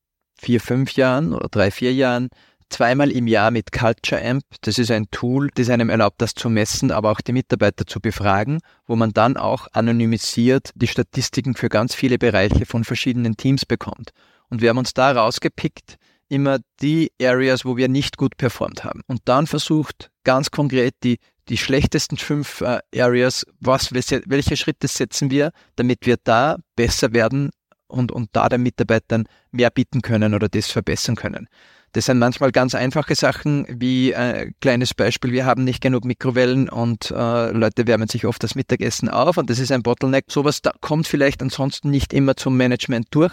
vier, 0.40 0.62
fünf 0.62 0.92
Jahren 0.92 1.34
oder 1.34 1.48
drei, 1.50 1.70
vier 1.70 1.92
Jahren 1.92 2.30
zweimal 2.70 3.10
im 3.10 3.26
Jahr 3.26 3.50
mit 3.50 3.72
Culture 3.72 4.24
Amp. 4.24 4.44
Das 4.62 4.78
ist 4.78 4.90
ein 4.90 5.10
Tool, 5.10 5.50
das 5.54 5.68
einem 5.68 5.90
erlaubt, 5.90 6.22
das 6.22 6.34
zu 6.34 6.48
messen, 6.48 6.90
aber 6.90 7.10
auch 7.10 7.20
die 7.20 7.32
Mitarbeiter 7.32 7.86
zu 7.86 8.00
befragen, 8.00 8.60
wo 8.86 8.96
man 8.96 9.12
dann 9.12 9.36
auch 9.36 9.68
anonymisiert 9.72 10.70
die 10.74 10.86
Statistiken 10.86 11.54
für 11.54 11.68
ganz 11.68 11.94
viele 11.94 12.18
Bereiche 12.18 12.66
von 12.66 12.84
verschiedenen 12.84 13.36
Teams 13.36 13.66
bekommt. 13.66 14.10
Und 14.48 14.62
wir 14.62 14.70
haben 14.70 14.78
uns 14.78 14.94
da 14.94 15.12
rausgepickt, 15.12 15.96
immer 16.28 16.58
die 16.80 17.12
Areas, 17.20 17.64
wo 17.64 17.76
wir 17.76 17.88
nicht 17.88 18.16
gut 18.16 18.36
performt 18.36 18.84
haben. 18.84 19.02
Und 19.06 19.20
dann 19.24 19.46
versucht 19.46 20.10
ganz 20.24 20.50
konkret 20.50 20.94
die, 21.02 21.18
die 21.48 21.58
schlechtesten 21.58 22.16
fünf 22.16 22.60
äh, 22.60 22.80
Areas, 22.96 23.44
was, 23.58 23.92
welche 23.92 24.56
Schritte 24.56 24.86
setzen 24.86 25.30
wir, 25.30 25.50
damit 25.76 26.06
wir 26.06 26.16
da 26.22 26.58
besser 26.76 27.12
werden 27.12 27.50
und, 27.88 28.12
und 28.12 28.30
da 28.32 28.48
den 28.48 28.62
Mitarbeitern 28.62 29.26
mehr 29.50 29.70
bieten 29.70 30.00
können 30.00 30.34
oder 30.34 30.48
das 30.48 30.70
verbessern 30.70 31.16
können. 31.16 31.48
Das 31.92 32.04
sind 32.04 32.18
manchmal 32.18 32.52
ganz 32.52 32.74
einfache 32.74 33.14
Sachen, 33.14 33.66
wie 33.68 34.14
ein 34.14 34.34
äh, 34.34 34.52
kleines 34.60 34.94
Beispiel, 34.94 35.32
wir 35.32 35.44
haben 35.44 35.64
nicht 35.64 35.80
genug 35.80 36.04
Mikrowellen 36.04 36.68
und 36.68 37.10
äh, 37.10 37.50
Leute 37.50 37.86
wärmen 37.86 38.08
sich 38.08 38.26
oft 38.26 38.42
das 38.42 38.54
Mittagessen 38.54 39.08
auf 39.08 39.36
und 39.36 39.50
das 39.50 39.58
ist 39.58 39.72
ein 39.72 39.82
Bottleneck. 39.82 40.26
Sowas 40.28 40.62
da 40.62 40.72
kommt 40.80 41.08
vielleicht 41.08 41.42
ansonsten 41.42 41.90
nicht 41.90 42.12
immer 42.12 42.36
zum 42.36 42.56
Management 42.56 43.08
durch, 43.10 43.32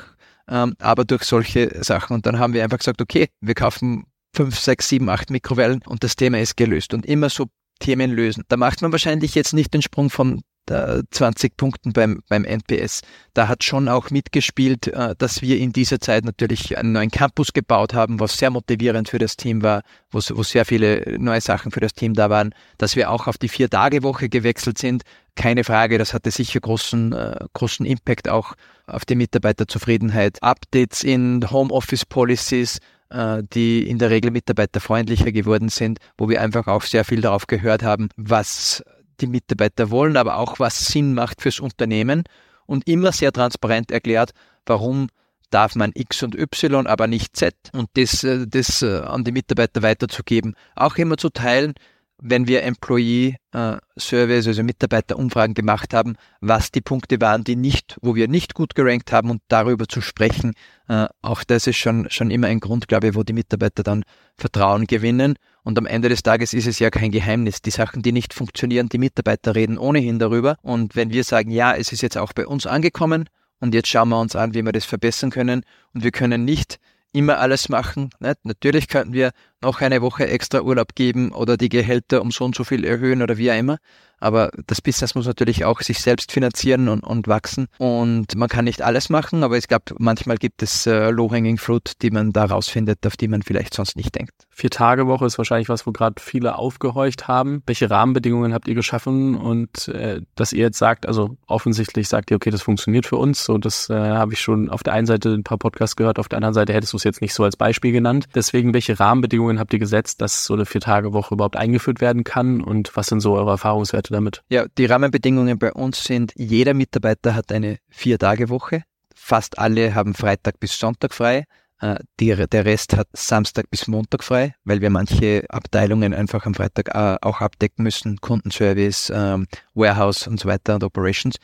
ähm, 0.50 0.76
aber 0.80 1.06
durch 1.06 1.24
solche 1.24 1.84
Sachen. 1.84 2.16
Und 2.16 2.26
dann 2.26 2.40
haben 2.40 2.54
wir 2.54 2.64
einfach 2.64 2.80
gesagt, 2.80 3.02
okay, 3.02 3.28
wir 3.42 3.54
kaufen 3.54 4.06
fünf, 4.36 4.60
sechs, 4.60 4.90
sieben, 4.90 5.10
acht 5.10 5.30
Mikrowellen 5.30 5.82
und 5.86 6.04
das 6.04 6.16
Thema 6.16 6.40
ist 6.40 6.58
gelöst. 6.58 6.94
Und 6.94 7.06
immer 7.06 7.30
so 7.30 7.48
Themen 7.80 8.12
lösen. 8.12 8.44
Da 8.48 8.58
macht 8.58 8.82
man 8.82 8.92
wahrscheinlich 8.92 9.36
jetzt 9.36 9.54
nicht 9.54 9.74
den 9.74 9.82
Sprung 9.82 10.10
von 10.10 10.42
20 10.68 11.58
Punkten 11.58 11.94
beim, 11.94 12.22
beim 12.28 12.46
NPS. 12.46 13.02
Da 13.34 13.48
hat 13.48 13.64
schon 13.64 13.88
auch 13.88 14.10
mitgespielt, 14.10 14.88
äh, 14.88 15.16
dass 15.18 15.42
wir 15.42 15.58
in 15.58 15.72
dieser 15.72 16.00
Zeit 16.00 16.26
natürlich 16.26 16.78
einen 16.78 16.92
neuen 16.92 17.12
Campus 17.12 17.54
gebaut 17.54 17.94
haben, 17.94 18.20
was 18.20 18.38
sehr 18.38 18.50
motivierend 18.50 19.10
für 19.10 19.20
das 19.20 19.38
Team 19.38 19.64
war, 19.64 19.82
wo, 20.12 20.20
wo 20.34 20.44
sehr 20.44 20.66
viele 20.66 21.18
neue 21.20 21.42
Sachen 21.42 21.72
für 21.72 21.80
das 21.80 21.94
Team 21.94 22.14
da 22.14 22.30
waren, 22.30 22.54
dass 22.78 22.96
wir 22.96 23.12
auch 23.12 23.28
auf 23.28 23.38
die 23.38 23.50
Vier-Tage-Woche 23.50 24.30
gewechselt 24.30 24.78
sind. 24.78 25.04
Keine 25.36 25.64
Frage, 25.64 25.98
das 25.98 26.14
hatte 26.14 26.32
sicher 26.32 26.60
großen, 26.60 27.14
äh, 27.14 27.46
großen 27.54 27.86
Impact 27.86 28.28
auch 28.28 28.54
auf 28.88 29.06
die 29.06 29.16
Mitarbeiterzufriedenheit. 29.16 30.42
Updates 30.42 31.04
in 31.04 31.50
Homeoffice 31.52 32.06
Policies, 32.06 32.80
äh, 33.10 33.44
die 33.54 33.88
in 33.88 34.00
der 34.00 34.10
Regel 34.10 34.32
mitarbeiterfreundlicher 34.32 35.32
geworden 35.32 35.70
sind, 35.70 36.00
wo 36.18 36.28
wir 36.28 36.42
einfach 36.42 36.68
auch 36.68 36.82
sehr 36.82 37.06
viel 37.06 37.22
darauf 37.22 37.48
gehört 37.48 37.84
haben, 37.84 38.10
was 38.18 38.84
die 39.22 39.28
Mitarbeiter 39.28 39.90
wollen, 39.90 40.18
aber 40.18 40.38
auch 40.38 40.60
was 40.60 40.86
Sinn 40.88 41.14
macht 41.14 41.42
fürs 41.42 41.60
Unternehmen 41.60 42.24
und 42.66 42.88
immer 42.88 43.12
sehr 43.12 43.32
transparent 43.32 43.92
erklärt, 43.92 44.32
warum 44.66 45.10
darf 45.50 45.76
man 45.76 45.92
X 45.96 46.24
und 46.24 46.36
Y, 46.36 46.88
aber 46.88 47.08
nicht 47.08 47.36
Z 47.36 47.56
und 47.74 47.90
das, 47.94 48.24
äh, 48.24 48.46
das 48.48 48.82
äh, 48.82 49.00
an 49.00 49.24
die 49.24 49.32
Mitarbeiter 49.32 49.82
weiterzugeben, 49.82 50.56
auch 50.76 50.98
immer 50.98 51.18
zu 51.18 51.30
teilen, 51.30 51.74
wenn 52.20 52.48
wir 52.48 52.64
Employee 52.64 53.38
äh, 53.54 53.78
Surveys, 53.96 54.48
also 54.48 54.64
Mitarbeiterumfragen 54.64 55.54
gemacht 55.54 55.94
haben, 55.94 56.16
was 56.42 56.72
die 56.72 56.82
Punkte 56.82 57.22
waren, 57.22 57.44
die 57.44 57.56
nicht, 57.56 57.98
wo 58.02 58.16
wir 58.16 58.28
nicht 58.28 58.56
gut 58.56 58.74
gerankt 58.74 59.12
haben 59.12 59.30
und 59.30 59.42
darüber 59.50 59.88
zu 59.88 60.02
sprechen, 60.02 60.54
äh, 60.88 61.08
auch 61.22 61.44
das 61.44 61.68
ist 61.68 61.78
schon, 61.78 62.10
schon 62.10 62.32
immer 62.32 62.48
ein 62.48 62.60
Grund, 62.60 62.88
glaube 62.88 63.10
ich, 63.10 63.16
wo 63.16 63.24
die 63.24 63.34
Mitarbeiter 63.34 63.84
dann 63.84 64.04
Vertrauen 64.36 64.88
gewinnen. 64.88 65.36
Und 65.68 65.78
am 65.78 65.86
Ende 65.86 66.08
des 66.08 66.24
Tages 66.24 66.54
ist 66.54 66.66
es 66.66 66.80
ja 66.80 66.90
kein 66.90 67.12
Geheimnis. 67.12 67.62
Die 67.62 67.72
Sachen, 67.72 68.02
die 68.02 68.14
nicht 68.14 68.34
funktionieren, 68.34 68.88
die 68.88 68.98
Mitarbeiter 68.98 69.54
reden 69.54 69.78
ohnehin 69.78 70.18
darüber. 70.18 70.56
Und 70.62 70.96
wenn 70.96 71.10
wir 71.10 71.26
sagen, 71.26 71.52
ja, 71.52 71.76
es 71.76 71.92
ist 71.92 72.02
jetzt 72.02 72.18
auch 72.18 72.32
bei 72.32 72.48
uns 72.48 72.66
angekommen 72.66 73.28
und 73.60 73.74
jetzt 73.74 73.90
schauen 73.90 74.08
wir 74.08 74.18
uns 74.18 74.38
an, 74.38 74.54
wie 74.54 74.64
wir 74.64 74.72
das 74.72 74.86
verbessern 74.86 75.30
können 75.30 75.66
und 75.94 76.06
wir 76.06 76.12
können 76.12 76.46
nicht 76.46 76.80
immer 77.12 77.40
alles 77.40 77.68
machen. 77.68 78.12
Natürlich 78.44 78.88
könnten 78.88 79.12
wir 79.12 79.32
noch 79.62 79.82
eine 79.82 80.02
Woche 80.02 80.28
extra 80.28 80.62
Urlaub 80.62 80.96
geben 80.96 81.32
oder 81.32 81.58
die 81.58 81.70
Gehälter 81.70 82.22
um 82.22 82.32
so 82.32 82.46
und 82.46 82.56
so 82.56 82.64
viel 82.64 82.86
erhöhen 82.86 83.22
oder 83.22 83.38
wie 83.38 83.52
auch 83.52 83.58
immer. 83.58 83.78
Aber 84.20 84.50
das 84.66 84.82
Business 84.82 85.16
muss 85.16 85.28
natürlich 85.28 85.66
auch 85.66 85.82
sich 85.82 86.00
selbst 86.00 86.32
finanzieren 86.32 86.88
und, 86.88 87.02
und 87.02 87.28
wachsen. 87.28 87.68
Und 87.78 88.36
man 88.36 88.50
kann 88.50 88.66
nicht 88.66 88.82
alles 88.82 89.10
machen, 89.10 89.44
aber 89.44 89.58
ich 89.58 89.68
glaube, 89.68 89.96
manchmal 90.00 90.38
gibt 90.38 90.64
es 90.64 90.88
äh, 90.88 91.12
Low-Hanging 91.12 91.58
Fruit, 91.58 92.02
die 92.02 92.10
man 92.10 92.32
da 92.32 92.46
rausfindet, 92.46 93.06
auf 93.06 93.16
die 93.16 93.28
man 93.28 93.44
vielleicht 93.44 93.74
sonst 93.74 93.96
nicht 93.96 94.16
denkt. 94.16 94.34
Vier-Tage-Woche 94.50 95.26
ist 95.26 95.38
wahrscheinlich 95.38 95.70
was, 95.70 95.86
wo 95.86 95.92
gerade 95.92 96.16
viele 96.20 96.58
aufgehorcht 96.58 97.28
haben. 97.28 97.62
Welche 97.68 97.90
Rahmenbedingungen 97.90 98.54
habt 98.54 98.68
ihr 98.68 98.76
geschaffen 98.76 99.36
und 99.36 99.88
äh, 99.90 100.22
dass 100.36 100.52
ihr 100.52 100.64
jetzt 100.64 100.80
sagt, 100.80 101.06
also 101.06 101.38
offensichtlich 101.46 102.08
sagt 102.08 102.32
ihr, 102.32 102.38
okay, 102.38 102.50
das 102.50 102.64
funktioniert 102.64 103.06
für 103.06 103.18
uns. 103.18 103.44
So, 103.44 103.60
das 103.60 103.90
äh, 103.90 103.94
habe 103.94 104.34
ich 104.34 104.42
schon 104.42 104.70
auf 104.70 104.82
der 104.82 104.94
einen 104.94 105.06
Seite 105.06 105.30
ein 105.30 105.44
paar 105.44 105.60
Podcasts 105.60 105.96
gehört, 105.96 106.18
auf 106.18 106.28
der 106.28 106.38
anderen 106.38 106.56
Seite 106.56 106.74
hättest 106.74 106.94
du 106.94 106.98
es 106.98 107.04
jetzt 107.04 107.22
nicht 107.22 107.36
so 107.36 107.44
als 107.44 107.56
Beispiel 107.56 107.92
genannt. 107.92 108.26
Deswegen, 108.34 108.74
welche 108.74 109.00
Rahmenbedingungen 109.00 109.57
habt 109.60 109.74
ihr 109.74 109.80
gesetzt, 109.80 110.22
dass 110.22 110.46
so 110.46 110.54
eine 110.54 110.66
Vier-Tage-Woche 110.66 111.36
überhaupt 111.36 111.58
eingeführt 111.58 112.02
werden 112.02 112.24
kann 112.24 112.62
und 112.62 112.96
was 112.96 113.08
sind 113.08 113.20
so 113.20 113.36
eure 113.36 113.52
Erfahrungswerte? 113.52 114.08
Werte 114.08 114.14
damit? 114.14 114.44
Ja, 114.50 114.66
die 114.78 114.86
Rahmenbedingungen 114.86 115.60
bei 115.60 115.74
uns 115.74 116.04
sind, 116.04 116.34
jeder 116.36 116.74
Mitarbeiter 116.74 117.36
hat 117.36 117.52
eine 117.52 117.80
Vier-Tage-Woche. 117.90 118.84
Fast 119.16 119.60
alle 119.60 119.96
haben 119.96 120.14
Freitag 120.14 120.60
bis 120.60 120.78
Sonntag 120.78 121.14
frei. 121.14 121.46
Äh, 121.80 121.98
die, 122.20 122.34
der 122.36 122.66
Rest 122.66 122.96
hat 122.96 123.08
Samstag 123.14 123.70
bis 123.70 123.88
Montag 123.88 124.24
frei, 124.24 124.56
weil 124.64 124.82
wir 124.82 124.90
manche 124.90 125.46
Abteilungen 125.50 126.14
einfach 126.14 126.46
am 126.46 126.54
Freitag 126.54 126.96
äh, 126.96 127.18
auch 127.22 127.42
abdecken 127.42 127.84
müssen. 127.84 128.18
Kundenservice, 128.22 129.12
ähm, 129.14 129.48
Warehouse 129.74 130.28
und 130.28 130.40
so 130.40 130.48
weiter 130.48 130.76
und 130.76 130.84
Operations. 130.84 131.36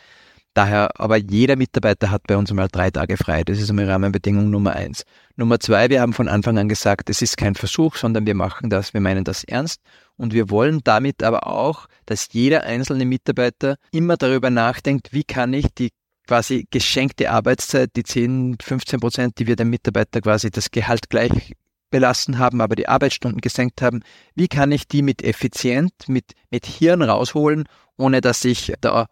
Daher, 0.54 0.99
aber 0.99 1.18
jeder 1.18 1.56
Mitarbeiter 1.56 2.12
hat 2.12 2.28
bei 2.28 2.38
uns 2.38 2.51
einmal 2.51 2.68
drei 2.72 2.91
Tage 2.91 3.18
frei. 3.18 3.43
Das 3.43 3.60
ist 3.60 3.72
einmal 3.72 3.89
Rahmenbedingung 3.89 4.51
Nummer 4.51 4.74
eins. 4.74 5.04
Nummer 5.36 5.60
zwei, 5.60 5.89
wir 5.89 5.99
haben 5.99 6.14
von 6.14 6.28
Anfang 6.28 6.60
an 6.60 6.70
gesagt, 6.70 7.10
es 7.10 7.24
ist 7.24 7.38
kein 7.38 7.56
Versuch, 7.56 7.95
sondern 7.95 8.28
wir 8.28 8.36
machen 8.36 8.70
das, 8.70 8.93
wir 8.93 9.01
meinen 9.01 9.24
das 9.24 9.43
ernst. 9.43 9.82
Und 10.16 10.32
wir 10.34 10.51
wollen 10.51 10.82
damit 10.84 11.24
aber 11.24 11.47
auch, 11.47 11.88
dass 12.06 12.28
jeder 12.34 12.64
einzelne 12.64 13.06
Mitarbeiter 13.06 13.78
immer 13.91 14.16
darüber 14.16 14.51
nachdenkt, 14.51 15.12
wie 15.12 15.24
kann 15.24 15.54
ich 15.54 15.74
die 15.74 15.89
quasi 16.28 16.68
geschenkte 16.70 17.32
Arbeitszeit, 17.32 17.89
die 17.95 18.04
10, 18.04 18.58
15 18.62 18.99
Prozent, 18.99 19.39
die 19.39 19.47
wir 19.47 19.56
dem 19.56 19.72
Mitarbeiter 19.72 20.22
quasi 20.22 20.51
das 20.51 20.70
Gehalt 20.70 21.10
gleich 21.10 21.54
belassen 21.89 22.38
haben, 22.38 22.62
aber 22.62 22.76
die 22.76 22.88
Arbeitsstunden 22.88 23.41
gesenkt 23.41 23.82
haben, 23.82 24.01
wie 24.36 24.47
kann 24.47 24.72
ich 24.72 24.88
die 24.88 25.01
mit 25.01 25.24
effizient, 25.24 25.93
mit, 26.08 26.34
mit 26.49 26.66
Hirn 26.66 27.01
rausholen, 27.01 27.66
ohne 27.97 28.22
dass 28.22 28.45
ich 28.45 28.74
da 28.82 29.08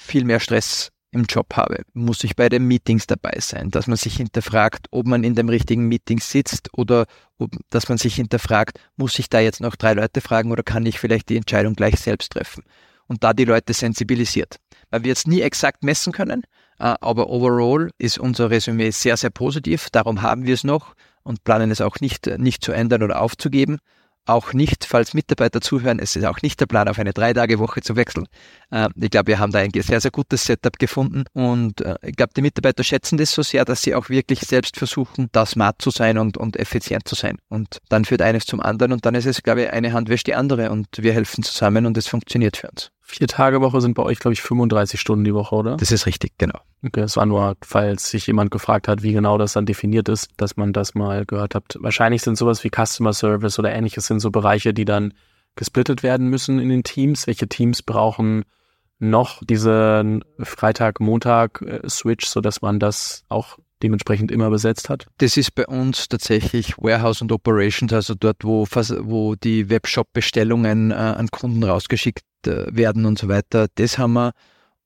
viel 0.00 0.24
mehr 0.24 0.40
Stress 0.40 0.90
im 1.12 1.24
Job 1.24 1.56
habe, 1.56 1.82
muss 1.92 2.22
ich 2.24 2.36
bei 2.36 2.48
den 2.48 2.66
Meetings 2.66 3.06
dabei 3.06 3.36
sein, 3.40 3.70
dass 3.70 3.86
man 3.86 3.96
sich 3.96 4.16
hinterfragt, 4.16 4.86
ob 4.90 5.06
man 5.06 5.24
in 5.24 5.34
dem 5.34 5.48
richtigen 5.48 5.88
Meeting 5.88 6.20
sitzt 6.20 6.70
oder 6.72 7.06
ob, 7.38 7.50
dass 7.70 7.88
man 7.88 7.98
sich 7.98 8.14
hinterfragt, 8.14 8.78
muss 8.96 9.18
ich 9.18 9.28
da 9.28 9.40
jetzt 9.40 9.60
noch 9.60 9.76
drei 9.76 9.94
Leute 9.94 10.20
fragen 10.20 10.52
oder 10.52 10.62
kann 10.62 10.86
ich 10.86 10.98
vielleicht 10.98 11.28
die 11.28 11.36
Entscheidung 11.36 11.74
gleich 11.74 11.96
selbst 11.96 12.32
treffen? 12.32 12.64
Und 13.08 13.24
da 13.24 13.32
die 13.32 13.44
Leute 13.44 13.72
sensibilisiert. 13.72 14.56
Weil 14.90 15.02
wir 15.02 15.08
jetzt 15.08 15.26
nie 15.26 15.40
exakt 15.40 15.82
messen 15.82 16.12
können, 16.12 16.44
äh, 16.78 16.94
aber 17.00 17.28
overall 17.28 17.90
ist 17.98 18.18
unser 18.18 18.50
Resümee 18.50 18.90
sehr, 18.90 19.16
sehr 19.16 19.30
positiv. 19.30 19.90
Darum 19.90 20.22
haben 20.22 20.46
wir 20.46 20.54
es 20.54 20.62
noch 20.62 20.94
und 21.24 21.42
planen 21.42 21.72
es 21.72 21.80
auch 21.80 21.98
nicht, 22.00 22.26
nicht 22.38 22.62
zu 22.62 22.70
ändern 22.70 23.02
oder 23.02 23.20
aufzugeben 23.20 23.78
auch 24.26 24.52
nicht, 24.52 24.84
falls 24.84 25.14
Mitarbeiter 25.14 25.60
zuhören, 25.60 25.98
es 25.98 26.16
ist 26.16 26.24
auch 26.24 26.40
nicht 26.42 26.60
der 26.60 26.66
Plan, 26.66 26.88
auf 26.88 26.98
eine 26.98 27.12
Drei-Tage-Woche 27.12 27.80
zu 27.80 27.96
wechseln. 27.96 28.26
Äh, 28.70 28.88
ich 28.96 29.10
glaube, 29.10 29.28
wir 29.28 29.38
haben 29.38 29.52
da 29.52 29.58
ein 29.58 29.70
sehr, 29.74 30.00
sehr 30.00 30.10
gutes 30.10 30.44
Setup 30.44 30.78
gefunden 30.78 31.24
und 31.32 31.80
äh, 31.80 31.96
ich 32.02 32.16
glaube, 32.16 32.32
die 32.36 32.42
Mitarbeiter 32.42 32.84
schätzen 32.84 33.18
das 33.18 33.32
so 33.32 33.42
sehr, 33.42 33.64
dass 33.64 33.82
sie 33.82 33.94
auch 33.94 34.08
wirklich 34.08 34.40
selbst 34.40 34.76
versuchen, 34.76 35.28
da 35.32 35.46
smart 35.46 35.82
zu 35.82 35.90
sein 35.90 36.18
und, 36.18 36.36
und 36.36 36.56
effizient 36.56 37.08
zu 37.08 37.14
sein. 37.14 37.38
Und 37.48 37.78
dann 37.88 38.04
führt 38.04 38.22
eines 38.22 38.46
zum 38.46 38.60
anderen 38.60 38.92
und 38.92 39.04
dann 39.04 39.14
ist 39.14 39.26
es, 39.26 39.42
glaube 39.42 39.62
ich, 39.62 39.70
eine 39.70 39.92
Hand 39.92 40.08
wäscht 40.08 40.26
die 40.26 40.34
andere 40.34 40.70
und 40.70 40.86
wir 40.96 41.12
helfen 41.12 41.42
zusammen 41.42 41.86
und 41.86 41.96
es 41.96 42.06
funktioniert 42.06 42.56
für 42.56 42.68
uns. 42.68 42.90
Vier 43.10 43.26
Tage 43.26 43.60
Woche 43.60 43.80
sind 43.80 43.94
bei 43.94 44.04
euch, 44.04 44.20
glaube 44.20 44.34
ich, 44.34 44.40
35 44.40 45.00
Stunden 45.00 45.24
die 45.24 45.34
Woche, 45.34 45.56
oder? 45.56 45.76
Das 45.76 45.90
ist 45.90 46.06
richtig, 46.06 46.38
genau. 46.38 46.60
Okay, 46.84 47.00
das 47.00 47.16
war 47.16 47.26
nur, 47.26 47.56
falls 47.60 48.08
sich 48.08 48.28
jemand 48.28 48.52
gefragt 48.52 48.86
hat, 48.86 49.02
wie 49.02 49.12
genau 49.12 49.36
das 49.36 49.54
dann 49.54 49.66
definiert 49.66 50.08
ist, 50.08 50.30
dass 50.36 50.56
man 50.56 50.72
das 50.72 50.94
mal 50.94 51.26
gehört 51.26 51.56
hat. 51.56 51.76
Wahrscheinlich 51.80 52.22
sind 52.22 52.36
sowas 52.36 52.62
wie 52.62 52.70
Customer 52.70 53.12
Service 53.12 53.58
oder 53.58 53.72
ähnliches 53.72 54.06
sind 54.06 54.20
so 54.20 54.30
Bereiche, 54.30 54.72
die 54.72 54.84
dann 54.84 55.12
gesplittet 55.56 56.04
werden 56.04 56.28
müssen 56.28 56.60
in 56.60 56.68
den 56.68 56.84
Teams. 56.84 57.26
Welche 57.26 57.48
Teams 57.48 57.82
brauchen 57.82 58.44
noch 59.00 59.42
diesen 59.44 60.24
Freitag-Montag-Switch, 60.38 62.26
äh, 62.26 62.30
sodass 62.30 62.62
man 62.62 62.78
das 62.78 63.24
auch 63.28 63.58
dementsprechend 63.82 64.30
immer 64.30 64.50
besetzt 64.50 64.88
hat? 64.88 65.06
Das 65.18 65.36
ist 65.36 65.54
bei 65.54 65.66
uns 65.66 66.08
tatsächlich 66.08 66.76
Warehouse 66.78 67.22
und 67.22 67.32
Operations, 67.32 67.92
also 67.92 68.14
dort, 68.14 68.44
wo, 68.44 68.66
wo 68.66 69.34
die 69.34 69.70
Webshop-Bestellungen 69.70 70.90
äh, 70.90 70.94
an 70.94 71.28
Kunden 71.28 71.64
rausgeschickt 71.64 72.24
äh, 72.46 72.66
werden 72.74 73.06
und 73.06 73.18
so 73.18 73.28
weiter. 73.28 73.66
Das 73.74 73.98
haben 73.98 74.14
wir 74.14 74.32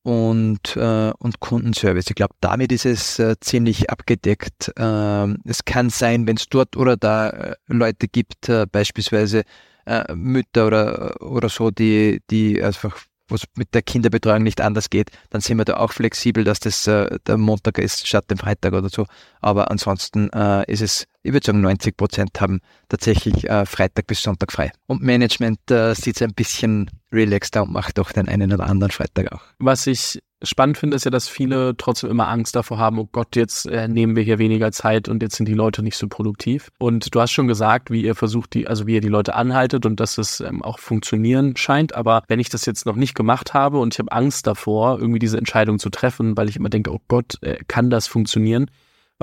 und, 0.04 0.76
äh, 0.76 1.12
und 1.18 1.40
Kundenservice. 1.40 2.10
Ich 2.10 2.14
glaube, 2.14 2.34
damit 2.40 2.70
ist 2.72 2.84
es 2.84 3.18
äh, 3.18 3.36
ziemlich 3.40 3.88
abgedeckt. 3.90 4.70
Ähm, 4.76 5.38
es 5.44 5.64
kann 5.64 5.88
sein, 5.88 6.26
wenn 6.26 6.36
es 6.36 6.46
dort 6.48 6.76
oder 6.76 6.96
da 6.96 7.30
äh, 7.30 7.56
Leute 7.68 8.06
gibt, 8.06 8.48
äh, 8.50 8.66
beispielsweise 8.70 9.44
äh, 9.86 10.14
Mütter 10.14 10.66
oder, 10.66 11.22
oder 11.22 11.48
so, 11.48 11.70
die, 11.70 12.20
die 12.30 12.62
einfach 12.62 12.98
wo 13.34 13.36
es 13.36 13.44
mit 13.56 13.74
der 13.74 13.82
Kinderbetreuung 13.82 14.44
nicht 14.44 14.60
anders 14.60 14.90
geht, 14.90 15.10
dann 15.30 15.40
sind 15.40 15.58
wir 15.58 15.64
da 15.64 15.78
auch 15.78 15.90
flexibel, 15.90 16.44
dass 16.44 16.60
das 16.60 16.86
äh, 16.86 17.18
der 17.26 17.36
Montag 17.36 17.78
ist 17.78 18.06
statt 18.06 18.30
dem 18.30 18.38
Freitag 18.38 18.72
oder 18.72 18.88
so. 18.88 19.06
Aber 19.40 19.72
ansonsten 19.72 20.30
äh, 20.32 20.70
ist 20.70 20.82
es, 20.82 21.06
ich 21.24 21.32
würde 21.32 21.44
sagen, 21.44 21.60
90 21.60 21.96
Prozent 21.96 22.40
haben 22.40 22.60
tatsächlich 22.88 23.50
äh, 23.50 23.66
Freitag 23.66 24.06
bis 24.06 24.22
Sonntag 24.22 24.52
frei. 24.52 24.70
Und 24.86 25.02
Management 25.02 25.68
äh, 25.68 25.94
sieht 25.94 26.22
ein 26.22 26.32
bisschen 26.32 26.90
relaxter 27.10 27.64
und 27.64 27.72
macht 27.72 27.98
doch 27.98 28.12
den 28.12 28.28
einen 28.28 28.52
oder 28.52 28.66
anderen 28.66 28.92
Freitag 28.92 29.32
auch. 29.32 29.42
Was 29.58 29.88
ich 29.88 30.22
spannend 30.44 30.78
finde, 30.78 30.96
ist 30.96 31.04
ja, 31.04 31.10
dass 31.10 31.28
viele 31.28 31.76
trotzdem 31.76 32.10
immer 32.10 32.28
Angst 32.28 32.56
davor 32.56 32.78
haben, 32.78 32.98
oh 32.98 33.08
Gott, 33.10 33.36
jetzt 33.36 33.66
äh, 33.66 33.88
nehmen 33.88 34.16
wir 34.16 34.22
hier 34.22 34.38
weniger 34.38 34.72
Zeit 34.72 35.08
und 35.08 35.22
jetzt 35.22 35.36
sind 35.36 35.46
die 35.46 35.54
Leute 35.54 35.82
nicht 35.82 35.96
so 35.96 36.08
produktiv. 36.08 36.70
Und 36.78 37.14
du 37.14 37.20
hast 37.20 37.32
schon 37.32 37.48
gesagt, 37.48 37.90
wie 37.90 38.02
ihr 38.02 38.14
versucht, 38.14 38.54
die, 38.54 38.66
also 38.66 38.86
wie 38.86 38.94
ihr 38.94 39.00
die 39.00 39.08
Leute 39.08 39.34
anhaltet 39.34 39.86
und 39.86 40.00
dass 40.00 40.18
es 40.18 40.40
ähm, 40.40 40.62
auch 40.62 40.78
funktionieren 40.78 41.56
scheint. 41.56 41.94
Aber 41.94 42.22
wenn 42.28 42.40
ich 42.40 42.48
das 42.48 42.66
jetzt 42.66 42.86
noch 42.86 42.96
nicht 42.96 43.14
gemacht 43.14 43.54
habe 43.54 43.78
und 43.78 43.94
ich 43.94 43.98
habe 43.98 44.12
Angst 44.12 44.46
davor, 44.46 44.98
irgendwie 44.98 45.18
diese 45.18 45.38
Entscheidung 45.38 45.78
zu 45.78 45.90
treffen, 45.90 46.36
weil 46.36 46.48
ich 46.48 46.56
immer 46.56 46.70
denke, 46.70 46.92
oh 46.92 47.00
Gott, 47.08 47.38
äh, 47.42 47.56
kann 47.68 47.90
das 47.90 48.06
funktionieren? 48.06 48.70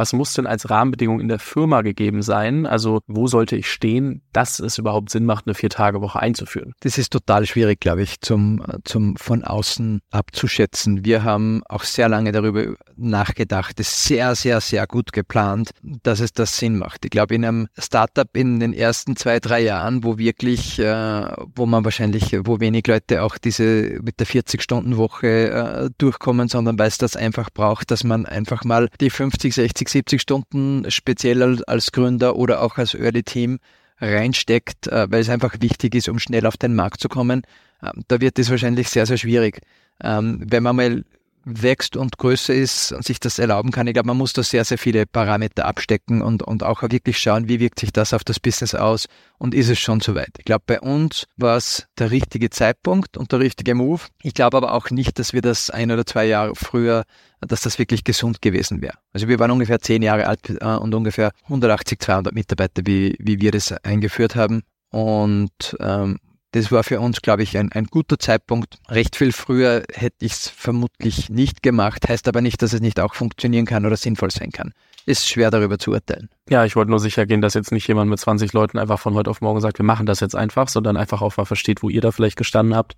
Was 0.01 0.13
muss 0.13 0.33
denn 0.33 0.47
als 0.47 0.71
Rahmenbedingung 0.71 1.19
in 1.19 1.27
der 1.27 1.37
Firma 1.37 1.83
gegeben 1.83 2.23
sein? 2.23 2.65
Also 2.65 3.01
wo 3.05 3.27
sollte 3.27 3.55
ich 3.55 3.69
stehen, 3.69 4.23
dass 4.33 4.59
es 4.59 4.79
überhaupt 4.79 5.11
Sinn 5.11 5.25
macht, 5.25 5.45
eine 5.45 5.53
Vier-Tage-Woche 5.53 6.19
einzuführen? 6.19 6.73
Das 6.79 6.97
ist 6.97 7.11
total 7.11 7.45
schwierig, 7.45 7.79
glaube 7.79 8.01
ich, 8.01 8.19
zum, 8.19 8.63
zum 8.83 9.15
von 9.17 9.43
außen 9.43 10.01
abzuschätzen. 10.09 11.05
Wir 11.05 11.23
haben 11.23 11.61
auch 11.69 11.83
sehr 11.83 12.09
lange 12.09 12.31
darüber 12.31 12.73
nachgedacht, 12.97 13.79
es 13.79 14.05
sehr, 14.05 14.33
sehr, 14.33 14.59
sehr 14.59 14.87
gut 14.87 15.13
geplant, 15.13 15.69
dass 16.01 16.19
es 16.19 16.33
das 16.33 16.57
Sinn 16.57 16.79
macht. 16.79 17.05
Ich 17.05 17.11
glaube, 17.11 17.35
in 17.35 17.45
einem 17.45 17.67
Startup 17.77 18.29
in 18.35 18.59
den 18.59 18.73
ersten 18.73 19.15
zwei, 19.15 19.39
drei 19.39 19.61
Jahren, 19.61 20.03
wo 20.03 20.17
wirklich, 20.17 20.79
äh, 20.79 21.27
wo 21.55 21.67
man 21.67 21.85
wahrscheinlich, 21.85 22.35
wo 22.43 22.59
wenig 22.59 22.87
Leute 22.87 23.21
auch 23.21 23.37
diese 23.37 23.99
mit 24.01 24.19
der 24.19 24.25
40-Stunden-Woche 24.25 25.27
äh, 25.27 25.89
durchkommen, 25.99 26.47
sondern 26.47 26.79
weil 26.79 26.87
es 26.87 26.97
das 26.97 27.15
einfach 27.15 27.51
braucht, 27.51 27.91
dass 27.91 28.03
man 28.03 28.25
einfach 28.25 28.63
mal 28.63 28.89
die 28.99 29.11
50, 29.11 29.53
60 29.53 29.81
60, 29.81 29.90
70 29.91 30.21
Stunden 30.21 30.89
speziell 30.89 31.63
als 31.65 31.91
Gründer 31.91 32.35
oder 32.35 32.61
auch 32.61 32.77
als 32.77 32.93
Early 32.93 33.23
Team 33.23 33.59
reinsteckt, 33.99 34.87
äh, 34.87 35.11
weil 35.11 35.21
es 35.21 35.29
einfach 35.29 35.55
wichtig 35.59 35.95
ist, 35.95 36.09
um 36.09 36.19
schnell 36.19 36.45
auf 36.45 36.57
den 36.57 36.75
Markt 36.75 36.99
zu 36.99 37.09
kommen, 37.09 37.43
ähm, 37.83 38.03
da 38.07 38.19
wird 38.19 38.39
es 38.39 38.49
wahrscheinlich 38.49 38.89
sehr, 38.89 39.05
sehr 39.05 39.17
schwierig. 39.17 39.61
Ähm, 40.03 40.43
wenn 40.47 40.63
man 40.63 40.75
mal 40.75 41.03
wächst 41.43 41.95
und 41.97 42.17
größer 42.17 42.53
ist 42.53 42.91
und 42.91 43.03
sich 43.03 43.19
das 43.19 43.39
erlauben 43.39 43.71
kann. 43.71 43.87
Ich 43.87 43.93
glaube, 43.93 44.07
man 44.07 44.17
muss 44.17 44.33
da 44.33 44.43
sehr, 44.43 44.63
sehr 44.65 44.77
viele 44.77 45.05
Parameter 45.05 45.65
abstecken 45.65 46.21
und, 46.21 46.43
und 46.43 46.63
auch 46.63 46.81
wirklich 46.83 47.17
schauen, 47.17 47.47
wie 47.47 47.59
wirkt 47.59 47.79
sich 47.79 47.91
das 47.91 48.13
auf 48.13 48.23
das 48.23 48.39
Business 48.39 48.75
aus 48.75 49.07
und 49.37 49.53
ist 49.55 49.69
es 49.69 49.79
schon 49.79 50.01
soweit. 50.01 50.31
Ich 50.37 50.45
glaube, 50.45 50.63
bei 50.67 50.79
uns 50.79 51.25
war 51.37 51.57
es 51.57 51.87
der 51.97 52.11
richtige 52.11 52.49
Zeitpunkt 52.49 53.17
und 53.17 53.31
der 53.31 53.39
richtige 53.39 53.75
Move. 53.75 54.01
Ich 54.21 54.33
glaube 54.33 54.57
aber 54.57 54.73
auch 54.73 54.89
nicht, 54.89 55.17
dass 55.19 55.33
wir 55.33 55.41
das 55.41 55.69
ein 55.69 55.91
oder 55.91 56.05
zwei 56.05 56.25
Jahre 56.25 56.53
früher, 56.55 57.03
dass 57.41 57.61
das 57.61 57.79
wirklich 57.79 58.03
gesund 58.03 58.41
gewesen 58.41 58.81
wäre. 58.81 58.95
Also 59.13 59.27
wir 59.27 59.39
waren 59.39 59.51
ungefähr 59.51 59.79
zehn 59.79 60.03
Jahre 60.03 60.27
alt 60.27 60.49
äh, 60.49 60.65
und 60.65 60.93
ungefähr 60.93 61.31
180, 61.43 61.99
200 61.99 62.33
Mitarbeiter, 62.33 62.83
wie, 62.85 63.15
wie 63.19 63.41
wir 63.41 63.51
das 63.51 63.71
eingeführt 63.71 64.35
haben. 64.35 64.61
Und 64.89 65.75
ähm, 65.79 66.19
das 66.51 66.71
war 66.71 66.83
für 66.83 66.99
uns, 66.99 67.21
glaube 67.21 67.43
ich, 67.43 67.57
ein, 67.57 67.71
ein 67.71 67.85
guter 67.85 68.19
Zeitpunkt. 68.19 68.77
Recht 68.89 69.15
viel 69.15 69.31
früher 69.31 69.83
hätte 69.93 70.25
ich 70.25 70.33
es 70.33 70.49
vermutlich 70.49 71.29
nicht 71.29 71.63
gemacht, 71.63 72.09
heißt 72.09 72.27
aber 72.27 72.41
nicht, 72.41 72.61
dass 72.61 72.73
es 72.73 72.81
nicht 72.81 72.99
auch 72.99 73.15
funktionieren 73.15 73.65
kann 73.65 73.85
oder 73.85 73.95
sinnvoll 73.95 74.31
sein 74.31 74.51
kann. 74.51 74.73
Ist 75.05 75.27
schwer 75.27 75.49
darüber 75.49 75.79
zu 75.79 75.91
urteilen. 75.91 76.29
Ja, 76.49 76.65
ich 76.65 76.75
wollte 76.75 76.91
nur 76.91 76.99
sicher 76.99 77.25
gehen, 77.25 77.41
dass 77.41 77.53
jetzt 77.53 77.71
nicht 77.71 77.87
jemand 77.87 78.09
mit 78.09 78.19
20 78.19 78.53
Leuten 78.53 78.77
einfach 78.77 78.99
von 78.99 79.13
heute 79.13 79.29
auf 79.29 79.41
morgen 79.41 79.61
sagt, 79.61 79.79
wir 79.79 79.85
machen 79.85 80.05
das 80.05 80.19
jetzt 80.19 80.35
einfach, 80.35 80.67
sondern 80.67 80.97
einfach 80.97 81.21
auch 81.21 81.37
mal 81.37 81.45
versteht, 81.45 81.81
wo 81.81 81.89
ihr 81.89 82.01
da 82.01 82.11
vielleicht 82.11 82.37
gestanden 82.37 82.75
habt 82.75 82.95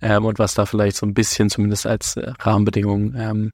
ähm, 0.00 0.24
und 0.24 0.38
was 0.38 0.54
da 0.54 0.64
vielleicht 0.64 0.96
so 0.96 1.04
ein 1.04 1.14
bisschen 1.14 1.50
zumindest 1.50 1.86
als 1.86 2.16
äh, 2.16 2.32
Rahmenbedingung 2.38 3.14
ähm, 3.16 3.50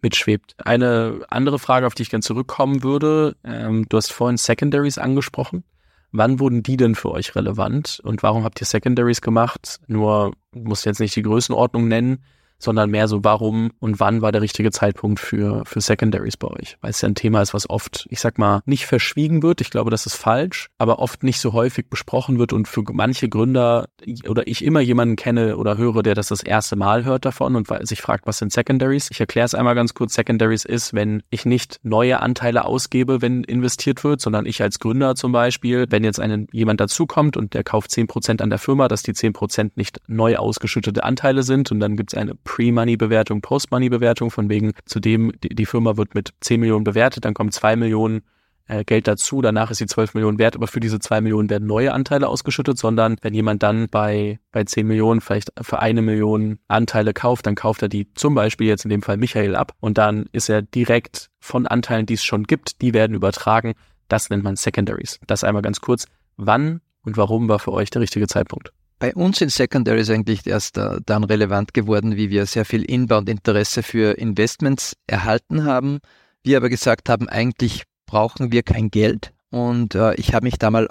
mitschwebt. 0.00 0.54
Eine 0.64 1.20
andere 1.28 1.58
Frage, 1.58 1.86
auf 1.86 1.94
die 1.94 2.02
ich 2.02 2.10
gerne 2.10 2.22
zurückkommen 2.22 2.82
würde, 2.82 3.36
ähm, 3.44 3.86
du 3.88 3.96
hast 3.96 4.12
vorhin 4.12 4.36
Secondaries 4.36 4.98
angesprochen. 4.98 5.64
Wann 6.10 6.40
wurden 6.40 6.62
die 6.62 6.76
denn 6.76 6.94
für 6.94 7.10
euch 7.10 7.34
relevant 7.34 8.00
und 8.02 8.22
warum 8.22 8.44
habt 8.44 8.60
ihr 8.60 8.66
Secondaries 8.66 9.20
gemacht? 9.20 9.78
Nur, 9.86 10.32
muss 10.52 10.84
jetzt 10.84 11.00
nicht 11.00 11.14
die 11.16 11.22
Größenordnung 11.22 11.86
nennen, 11.86 12.24
sondern 12.58 12.90
mehr 12.90 13.08
so, 13.08 13.24
warum 13.24 13.70
und 13.78 14.00
wann 14.00 14.22
war 14.22 14.32
der 14.32 14.42
richtige 14.42 14.70
Zeitpunkt 14.70 15.20
für, 15.20 15.62
für 15.64 15.80
Secondaries 15.80 16.36
bei 16.36 16.48
euch? 16.48 16.76
Weil 16.80 16.90
es 16.90 17.00
ja 17.00 17.08
ein 17.08 17.14
Thema 17.14 17.40
ist, 17.40 17.54
was 17.54 17.70
oft, 17.70 18.06
ich 18.10 18.20
sag 18.20 18.38
mal, 18.38 18.62
nicht 18.66 18.86
verschwiegen 18.86 19.42
wird. 19.42 19.60
Ich 19.60 19.70
glaube, 19.70 19.90
das 19.90 20.06
ist 20.06 20.16
falsch, 20.16 20.68
aber 20.78 20.98
oft 20.98 21.22
nicht 21.22 21.40
so 21.40 21.52
häufig 21.52 21.88
besprochen 21.88 22.38
wird 22.38 22.52
und 22.52 22.68
für 22.68 22.82
manche 22.92 23.28
Gründer 23.28 23.86
oder 24.26 24.46
ich 24.46 24.64
immer 24.64 24.80
jemanden 24.80 25.16
kenne 25.16 25.56
oder 25.56 25.76
höre, 25.76 26.02
der 26.02 26.14
das 26.14 26.28
das 26.28 26.42
erste 26.42 26.76
Mal 26.76 27.04
hört 27.04 27.24
davon 27.24 27.56
und 27.56 27.68
sich 27.86 28.02
fragt, 28.02 28.26
was 28.26 28.38
sind 28.38 28.52
Secondaries? 28.52 29.08
Ich 29.10 29.20
erkläre 29.20 29.46
es 29.46 29.54
einmal 29.54 29.74
ganz 29.74 29.94
kurz. 29.94 30.14
Secondaries 30.14 30.64
ist, 30.64 30.94
wenn 30.94 31.22
ich 31.30 31.44
nicht 31.44 31.78
neue 31.82 32.20
Anteile 32.20 32.64
ausgebe, 32.64 33.22
wenn 33.22 33.44
investiert 33.44 34.02
wird, 34.04 34.20
sondern 34.20 34.46
ich 34.46 34.62
als 34.62 34.78
Gründer 34.78 35.14
zum 35.14 35.32
Beispiel, 35.32 35.86
wenn 35.90 36.02
jetzt 36.02 36.18
einen, 36.18 36.48
jemand 36.52 36.80
dazukommt 36.80 37.36
und 37.36 37.54
der 37.54 37.62
kauft 37.62 37.90
zehn 37.90 38.06
Prozent 38.06 38.42
an 38.42 38.50
der 38.50 38.58
Firma, 38.58 38.88
dass 38.88 39.02
die 39.02 39.12
zehn 39.12 39.32
Prozent 39.32 39.76
nicht 39.76 40.00
neu 40.06 40.36
ausgeschüttete 40.36 41.04
Anteile 41.04 41.42
sind 41.42 41.70
und 41.70 41.80
dann 41.80 41.96
gibt 41.96 42.12
es 42.12 42.18
eine 42.18 42.34
Pre-Money-Bewertung, 42.48 43.42
Post-Money-Bewertung, 43.42 44.30
von 44.30 44.48
wegen 44.48 44.72
zudem, 44.86 45.32
die, 45.42 45.50
die 45.50 45.66
Firma 45.66 45.98
wird 45.98 46.14
mit 46.14 46.32
10 46.40 46.60
Millionen 46.60 46.82
bewertet, 46.82 47.26
dann 47.26 47.34
kommen 47.34 47.52
2 47.52 47.76
Millionen 47.76 48.22
äh, 48.68 48.84
Geld 48.84 49.06
dazu, 49.06 49.42
danach 49.42 49.70
ist 49.70 49.76
sie 49.78 49.86
12 49.86 50.14
Millionen 50.14 50.38
wert, 50.38 50.56
aber 50.56 50.66
für 50.66 50.80
diese 50.80 50.98
2 50.98 51.20
Millionen 51.20 51.50
werden 51.50 51.68
neue 51.68 51.92
Anteile 51.92 52.26
ausgeschüttet, 52.26 52.78
sondern 52.78 53.16
wenn 53.20 53.34
jemand 53.34 53.62
dann 53.62 53.88
bei, 53.90 54.40
bei 54.50 54.64
10 54.64 54.86
Millionen 54.86 55.20
vielleicht 55.20 55.52
für 55.60 55.80
eine 55.80 56.00
Million 56.00 56.58
Anteile 56.68 57.12
kauft, 57.12 57.46
dann 57.46 57.54
kauft 57.54 57.82
er 57.82 57.90
die 57.90 58.14
zum 58.14 58.34
Beispiel 58.34 58.66
jetzt 58.66 58.86
in 58.86 58.90
dem 58.90 59.02
Fall 59.02 59.18
Michael 59.18 59.54
ab 59.54 59.74
und 59.80 59.98
dann 59.98 60.24
ist 60.32 60.48
er 60.48 60.62
direkt 60.62 61.28
von 61.40 61.66
Anteilen, 61.66 62.06
die 62.06 62.14
es 62.14 62.24
schon 62.24 62.44
gibt, 62.44 62.80
die 62.80 62.94
werden 62.94 63.14
übertragen. 63.14 63.74
Das 64.08 64.30
nennt 64.30 64.42
man 64.42 64.56
Secondaries. 64.56 65.20
Das 65.26 65.44
einmal 65.44 65.60
ganz 65.60 65.82
kurz. 65.82 66.06
Wann 66.38 66.80
und 67.02 67.18
warum 67.18 67.46
war 67.50 67.58
für 67.58 67.72
euch 67.72 67.90
der 67.90 68.00
richtige 68.00 68.26
Zeitpunkt? 68.26 68.72
Bei 68.98 69.14
uns 69.14 69.40
in 69.40 69.48
Secondary 69.48 70.00
ist 70.00 70.10
eigentlich 70.10 70.44
erst 70.46 70.76
äh, 70.76 70.98
dann 71.06 71.22
relevant 71.22 71.72
geworden, 71.72 72.16
wie 72.16 72.30
wir 72.30 72.46
sehr 72.46 72.64
viel 72.64 72.82
Inbound-Interesse 72.82 73.84
für 73.84 74.18
Investments 74.18 74.96
erhalten 75.06 75.64
haben. 75.64 76.00
Wir 76.42 76.56
aber 76.56 76.68
gesagt 76.68 77.08
haben, 77.08 77.28
eigentlich 77.28 77.84
brauchen 78.06 78.50
wir 78.50 78.64
kein 78.64 78.90
Geld, 78.90 79.32
und 79.50 79.94
äh, 79.94 80.14
ich 80.14 80.34
habe 80.34 80.44
mich 80.44 80.58
da 80.58 80.70
mal 80.70 80.88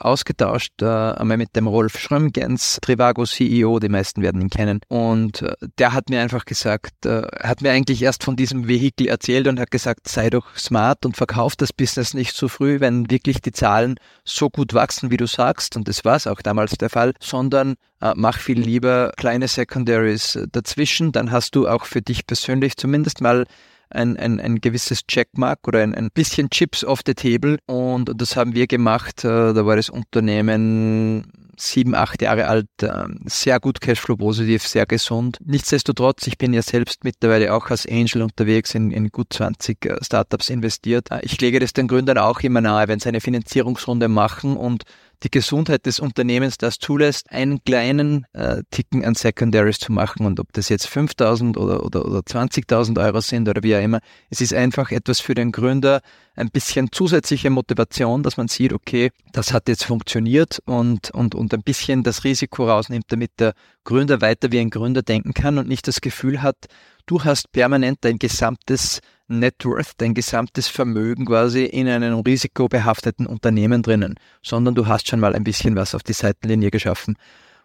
ausgetauscht 0.00 0.82
äh, 0.82 0.86
einmal 0.86 1.36
mit 1.36 1.54
dem 1.54 1.68
Rolf 1.68 1.96
Schrömgens, 1.98 2.78
Trivago 2.82 3.24
CEO, 3.24 3.78
die 3.78 3.88
meisten 3.88 4.20
werden 4.20 4.40
ihn 4.40 4.50
kennen. 4.50 4.80
Und 4.88 5.42
äh, 5.42 5.54
der 5.78 5.92
hat 5.92 6.10
mir 6.10 6.20
einfach 6.20 6.44
gesagt, 6.44 7.06
äh, 7.06 7.22
hat 7.40 7.62
mir 7.62 7.70
eigentlich 7.70 8.02
erst 8.02 8.24
von 8.24 8.34
diesem 8.34 8.66
Vehikel 8.66 9.06
erzählt 9.06 9.46
und 9.46 9.60
hat 9.60 9.70
gesagt, 9.70 10.08
sei 10.08 10.28
doch 10.28 10.56
smart 10.56 11.06
und 11.06 11.16
verkauf 11.16 11.54
das 11.54 11.72
Business 11.72 12.14
nicht 12.14 12.34
zu 12.34 12.48
früh, 12.48 12.80
wenn 12.80 13.10
wirklich 13.10 13.40
die 13.40 13.52
Zahlen 13.52 13.94
so 14.24 14.50
gut 14.50 14.74
wachsen, 14.74 15.12
wie 15.12 15.16
du 15.16 15.28
sagst. 15.28 15.76
Und 15.76 15.86
das 15.86 16.04
war 16.04 16.16
es 16.16 16.26
auch 16.26 16.42
damals 16.42 16.72
der 16.72 16.90
Fall, 16.90 17.12
sondern 17.20 17.74
äh, 18.00 18.12
mach 18.16 18.38
viel 18.38 18.60
lieber 18.60 19.12
kleine 19.16 19.46
Secondaries 19.46 20.34
äh, 20.34 20.48
dazwischen. 20.50 21.12
Dann 21.12 21.30
hast 21.30 21.54
du 21.54 21.68
auch 21.68 21.84
für 21.84 22.02
dich 22.02 22.26
persönlich 22.26 22.76
zumindest 22.76 23.20
mal 23.20 23.46
ein, 23.90 24.16
ein, 24.16 24.40
ein 24.40 24.60
gewisses 24.60 25.06
Checkmark 25.06 25.66
oder 25.66 25.80
ein, 25.80 25.94
ein 25.94 26.10
bisschen 26.12 26.50
Chips 26.50 26.84
off 26.84 27.00
the 27.06 27.14
table. 27.14 27.58
Und 27.66 28.10
das 28.16 28.36
haben 28.36 28.54
wir 28.54 28.66
gemacht. 28.66 29.24
Äh, 29.24 29.54
da 29.54 29.66
war 29.66 29.76
das 29.76 29.90
Unternehmen 29.90 31.24
sieben, 31.58 31.94
acht 31.94 32.22
Jahre 32.22 32.46
alt, 32.48 32.66
ähm, 32.82 33.20
sehr 33.26 33.60
gut 33.60 33.80
Cashflow 33.80 34.16
positiv, 34.16 34.66
sehr 34.66 34.86
gesund. 34.86 35.38
Nichtsdestotrotz, 35.44 36.26
ich 36.26 36.38
bin 36.38 36.52
ja 36.52 36.62
selbst 36.62 37.04
mittlerweile 37.04 37.54
auch 37.54 37.70
als 37.70 37.86
Angel 37.86 38.22
unterwegs 38.22 38.74
in, 38.74 38.90
in 38.90 39.08
gut 39.08 39.32
20 39.32 39.84
äh, 39.86 39.96
Startups 40.02 40.50
investiert. 40.50 41.10
Äh, 41.10 41.20
ich 41.22 41.40
lege 41.40 41.60
das 41.60 41.72
den 41.72 41.88
Gründern 41.88 42.18
auch 42.18 42.40
immer 42.40 42.60
nahe, 42.60 42.88
wenn 42.88 43.00
sie 43.00 43.08
eine 43.08 43.20
Finanzierungsrunde 43.20 44.08
machen 44.08 44.56
und 44.56 44.84
die 45.24 45.30
Gesundheit 45.30 45.86
des 45.86 45.98
Unternehmens 46.00 46.58
das 46.58 46.78
zulässt, 46.78 47.30
einen 47.30 47.64
kleinen 47.64 48.26
äh, 48.34 48.62
Ticken 48.70 49.04
an 49.04 49.14
Secondaries 49.14 49.78
zu 49.78 49.90
machen. 49.90 50.26
Und 50.26 50.38
ob 50.38 50.52
das 50.52 50.68
jetzt 50.68 50.86
5.000 50.86 51.56
oder, 51.56 51.84
oder, 51.84 52.04
oder 52.04 52.18
20.000 52.20 53.02
Euro 53.02 53.20
sind 53.20 53.48
oder 53.48 53.62
wie 53.62 53.74
auch 53.74 53.82
immer, 53.82 54.00
es 54.30 54.40
ist 54.40 54.52
einfach 54.52 54.90
etwas 54.90 55.20
für 55.20 55.34
den 55.34 55.50
Gründer, 55.50 56.02
ein 56.36 56.50
bisschen 56.50 56.92
zusätzliche 56.92 57.48
Motivation, 57.48 58.22
dass 58.22 58.36
man 58.36 58.48
sieht, 58.48 58.72
okay, 58.72 59.10
das 59.32 59.52
hat 59.52 59.68
jetzt 59.68 59.84
funktioniert 59.84 60.60
und, 60.66 61.10
und, 61.12 61.34
und 61.34 61.54
ein 61.54 61.62
bisschen 61.62 62.02
das 62.02 62.24
Risiko 62.24 62.68
rausnimmt, 62.68 63.06
damit 63.08 63.32
der 63.38 63.54
Gründer 63.84 64.20
weiter 64.20 64.52
wie 64.52 64.58
ein 64.58 64.70
Gründer 64.70 65.02
denken 65.02 65.32
kann 65.32 65.58
und 65.58 65.68
nicht 65.68 65.88
das 65.88 66.00
Gefühl 66.00 66.42
hat, 66.42 66.66
du 67.06 67.24
hast 67.24 67.52
permanent 67.52 67.98
dein 68.02 68.18
gesamtes 68.18 69.00
Net 69.26 69.64
Worth, 69.64 69.92
dein 69.98 70.14
gesamtes 70.14 70.68
Vermögen 70.68 71.24
quasi 71.24 71.64
in 71.64 71.88
einem 71.88 72.20
risikobehafteten 72.20 73.26
Unternehmen 73.26 73.82
drinnen, 73.82 74.16
sondern 74.42 74.74
du 74.74 74.86
hast 74.86 75.08
schon 75.08 75.20
mal 75.20 75.34
ein 75.34 75.44
bisschen 75.44 75.76
was 75.76 75.94
auf 75.94 76.02
die 76.02 76.12
Seitenlinie 76.12 76.70
geschaffen. 76.70 77.16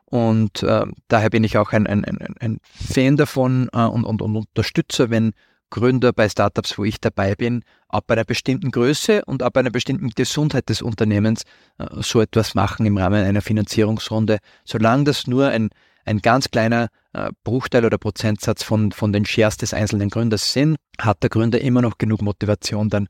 Und 0.06 0.64
äh, 0.64 0.86
daher 1.08 1.30
bin 1.30 1.44
ich 1.44 1.58
auch 1.58 1.72
ein, 1.72 1.86
ein, 1.86 2.04
ein, 2.06 2.36
ein 2.40 2.60
Fan 2.64 3.18
davon 3.18 3.70
äh, 3.74 3.84
und, 3.84 4.06
und, 4.06 4.22
und 4.22 4.36
Unterstützer, 4.36 5.10
wenn 5.10 5.34
Gründer 5.70 6.14
bei 6.14 6.28
Startups, 6.28 6.78
wo 6.78 6.84
ich 6.84 7.00
dabei 7.00 7.36
bin, 7.36 7.64
ab 7.90 8.10
einer 8.10 8.24
bestimmten 8.24 8.72
Größe 8.72 9.24
und 9.26 9.44
ab 9.44 9.56
einer 9.58 9.70
bestimmten 9.70 10.10
Gesundheit 10.10 10.70
des 10.70 10.82
Unternehmens 10.82 11.44
äh, 11.78 11.86
so 12.02 12.22
etwas 12.22 12.56
machen 12.56 12.86
im 12.86 12.98
Rahmen 12.98 13.24
einer 13.24 13.42
Finanzierungsrunde, 13.42 14.40
solange 14.66 15.04
das 15.04 15.28
nur 15.28 15.50
ein, 15.50 15.70
ein 16.10 16.20
ganz 16.20 16.50
kleiner 16.50 16.90
äh, 17.14 17.30
Bruchteil 17.44 17.86
oder 17.86 18.00
Prozentsatz 18.00 18.64
von, 18.64 18.92
von 18.92 19.14
den 19.14 19.26
Shares 19.26 19.58
des 19.58 19.74
einzelnen 19.74 20.10
Gründers 20.10 20.54
sind, 20.54 20.76
hat 21.00 21.22
der 21.22 21.30
Gründer 21.30 21.62
immer 21.62 21.82
noch 21.84 22.00
genug 22.00 22.24
Motivation, 22.24 22.90
dann 22.90 23.08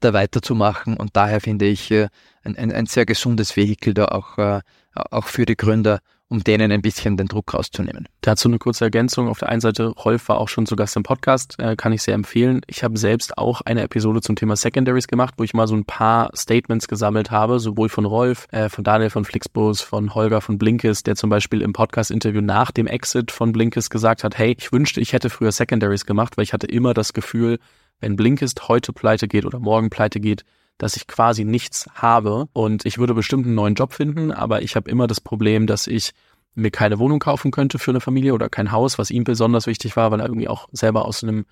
da 0.00 0.12
weiterzumachen. 0.14 0.96
Und 0.96 1.10
daher 1.14 1.40
finde 1.40 1.66
ich 1.66 1.90
äh, 1.90 2.08
ein, 2.42 2.56
ein, 2.56 2.72
ein 2.72 2.86
sehr 2.86 3.04
gesundes 3.04 3.56
Vehikel 3.56 3.92
da 3.92 4.06
auch, 4.06 4.38
äh, 4.38 4.60
auch 4.94 5.26
für 5.26 5.44
die 5.44 5.56
Gründer, 5.56 6.00
um 6.28 6.44
denen 6.44 6.70
ein 6.70 6.82
bisschen 6.82 7.16
den 7.16 7.26
Druck 7.26 7.54
rauszunehmen. 7.54 8.06
Dazu 8.20 8.48
eine 8.48 8.58
kurze 8.58 8.84
Ergänzung. 8.84 9.28
Auf 9.28 9.38
der 9.38 9.48
einen 9.48 9.62
Seite, 9.62 9.86
Rolf 9.86 10.28
war 10.28 10.38
auch 10.38 10.48
schon 10.48 10.66
zu 10.66 10.76
Gast 10.76 10.96
im 10.96 11.02
Podcast, 11.02 11.58
äh, 11.58 11.74
kann 11.74 11.92
ich 11.92 12.02
sehr 12.02 12.14
empfehlen. 12.14 12.60
Ich 12.66 12.84
habe 12.84 12.98
selbst 12.98 13.38
auch 13.38 13.62
eine 13.62 13.82
Episode 13.82 14.20
zum 14.20 14.36
Thema 14.36 14.54
Secondaries 14.54 15.08
gemacht, 15.08 15.34
wo 15.38 15.44
ich 15.44 15.54
mal 15.54 15.66
so 15.66 15.74
ein 15.74 15.86
paar 15.86 16.30
Statements 16.36 16.86
gesammelt 16.86 17.30
habe, 17.30 17.60
sowohl 17.60 17.88
von 17.88 18.04
Rolf, 18.04 18.46
äh, 18.50 18.68
von 18.68 18.84
Daniel 18.84 19.10
von 19.10 19.24
Flixbus, 19.24 19.80
von 19.80 20.14
Holger 20.14 20.42
von 20.42 20.58
Blinkist, 20.58 21.06
der 21.06 21.16
zum 21.16 21.30
Beispiel 21.30 21.62
im 21.62 21.72
Podcast-Interview 21.72 22.42
nach 22.42 22.72
dem 22.72 22.86
Exit 22.86 23.30
von 23.30 23.52
Blinkist 23.52 23.90
gesagt 23.90 24.22
hat, 24.22 24.36
hey, 24.36 24.54
ich 24.58 24.70
wünschte, 24.70 25.00
ich 25.00 25.14
hätte 25.14 25.30
früher 25.30 25.52
Secondaries 25.52 26.04
gemacht, 26.04 26.36
weil 26.36 26.42
ich 26.42 26.52
hatte 26.52 26.66
immer 26.66 26.92
das 26.92 27.14
Gefühl, 27.14 27.58
wenn 28.00 28.16
Blinkist 28.16 28.68
heute 28.68 28.92
pleite 28.92 29.28
geht 29.28 29.46
oder 29.46 29.58
morgen 29.58 29.88
pleite 29.88 30.20
geht, 30.20 30.44
dass 30.78 30.96
ich 30.96 31.06
quasi 31.06 31.44
nichts 31.44 31.88
habe. 31.94 32.48
Und 32.52 32.86
ich 32.86 32.98
würde 32.98 33.14
bestimmt 33.14 33.46
einen 33.46 33.54
neuen 33.54 33.74
Job 33.74 33.92
finden, 33.92 34.32
aber 34.32 34.62
ich 34.62 34.76
habe 34.76 34.90
immer 34.90 35.06
das 35.06 35.20
Problem, 35.20 35.66
dass 35.66 35.86
ich 35.86 36.12
mir 36.54 36.70
keine 36.70 36.98
Wohnung 36.98 37.18
kaufen 37.18 37.50
könnte 37.50 37.78
für 37.78 37.90
eine 37.90 38.00
Familie 38.00 38.34
oder 38.34 38.48
kein 38.48 38.72
Haus, 38.72 38.98
was 38.98 39.10
ihm 39.10 39.24
besonders 39.24 39.66
wichtig 39.66 39.96
war, 39.96 40.10
weil 40.10 40.20
er 40.20 40.26
irgendwie 40.26 40.48
auch 40.48 40.68
selber 40.72 41.04
aus 41.04 41.22
einem 41.22 41.44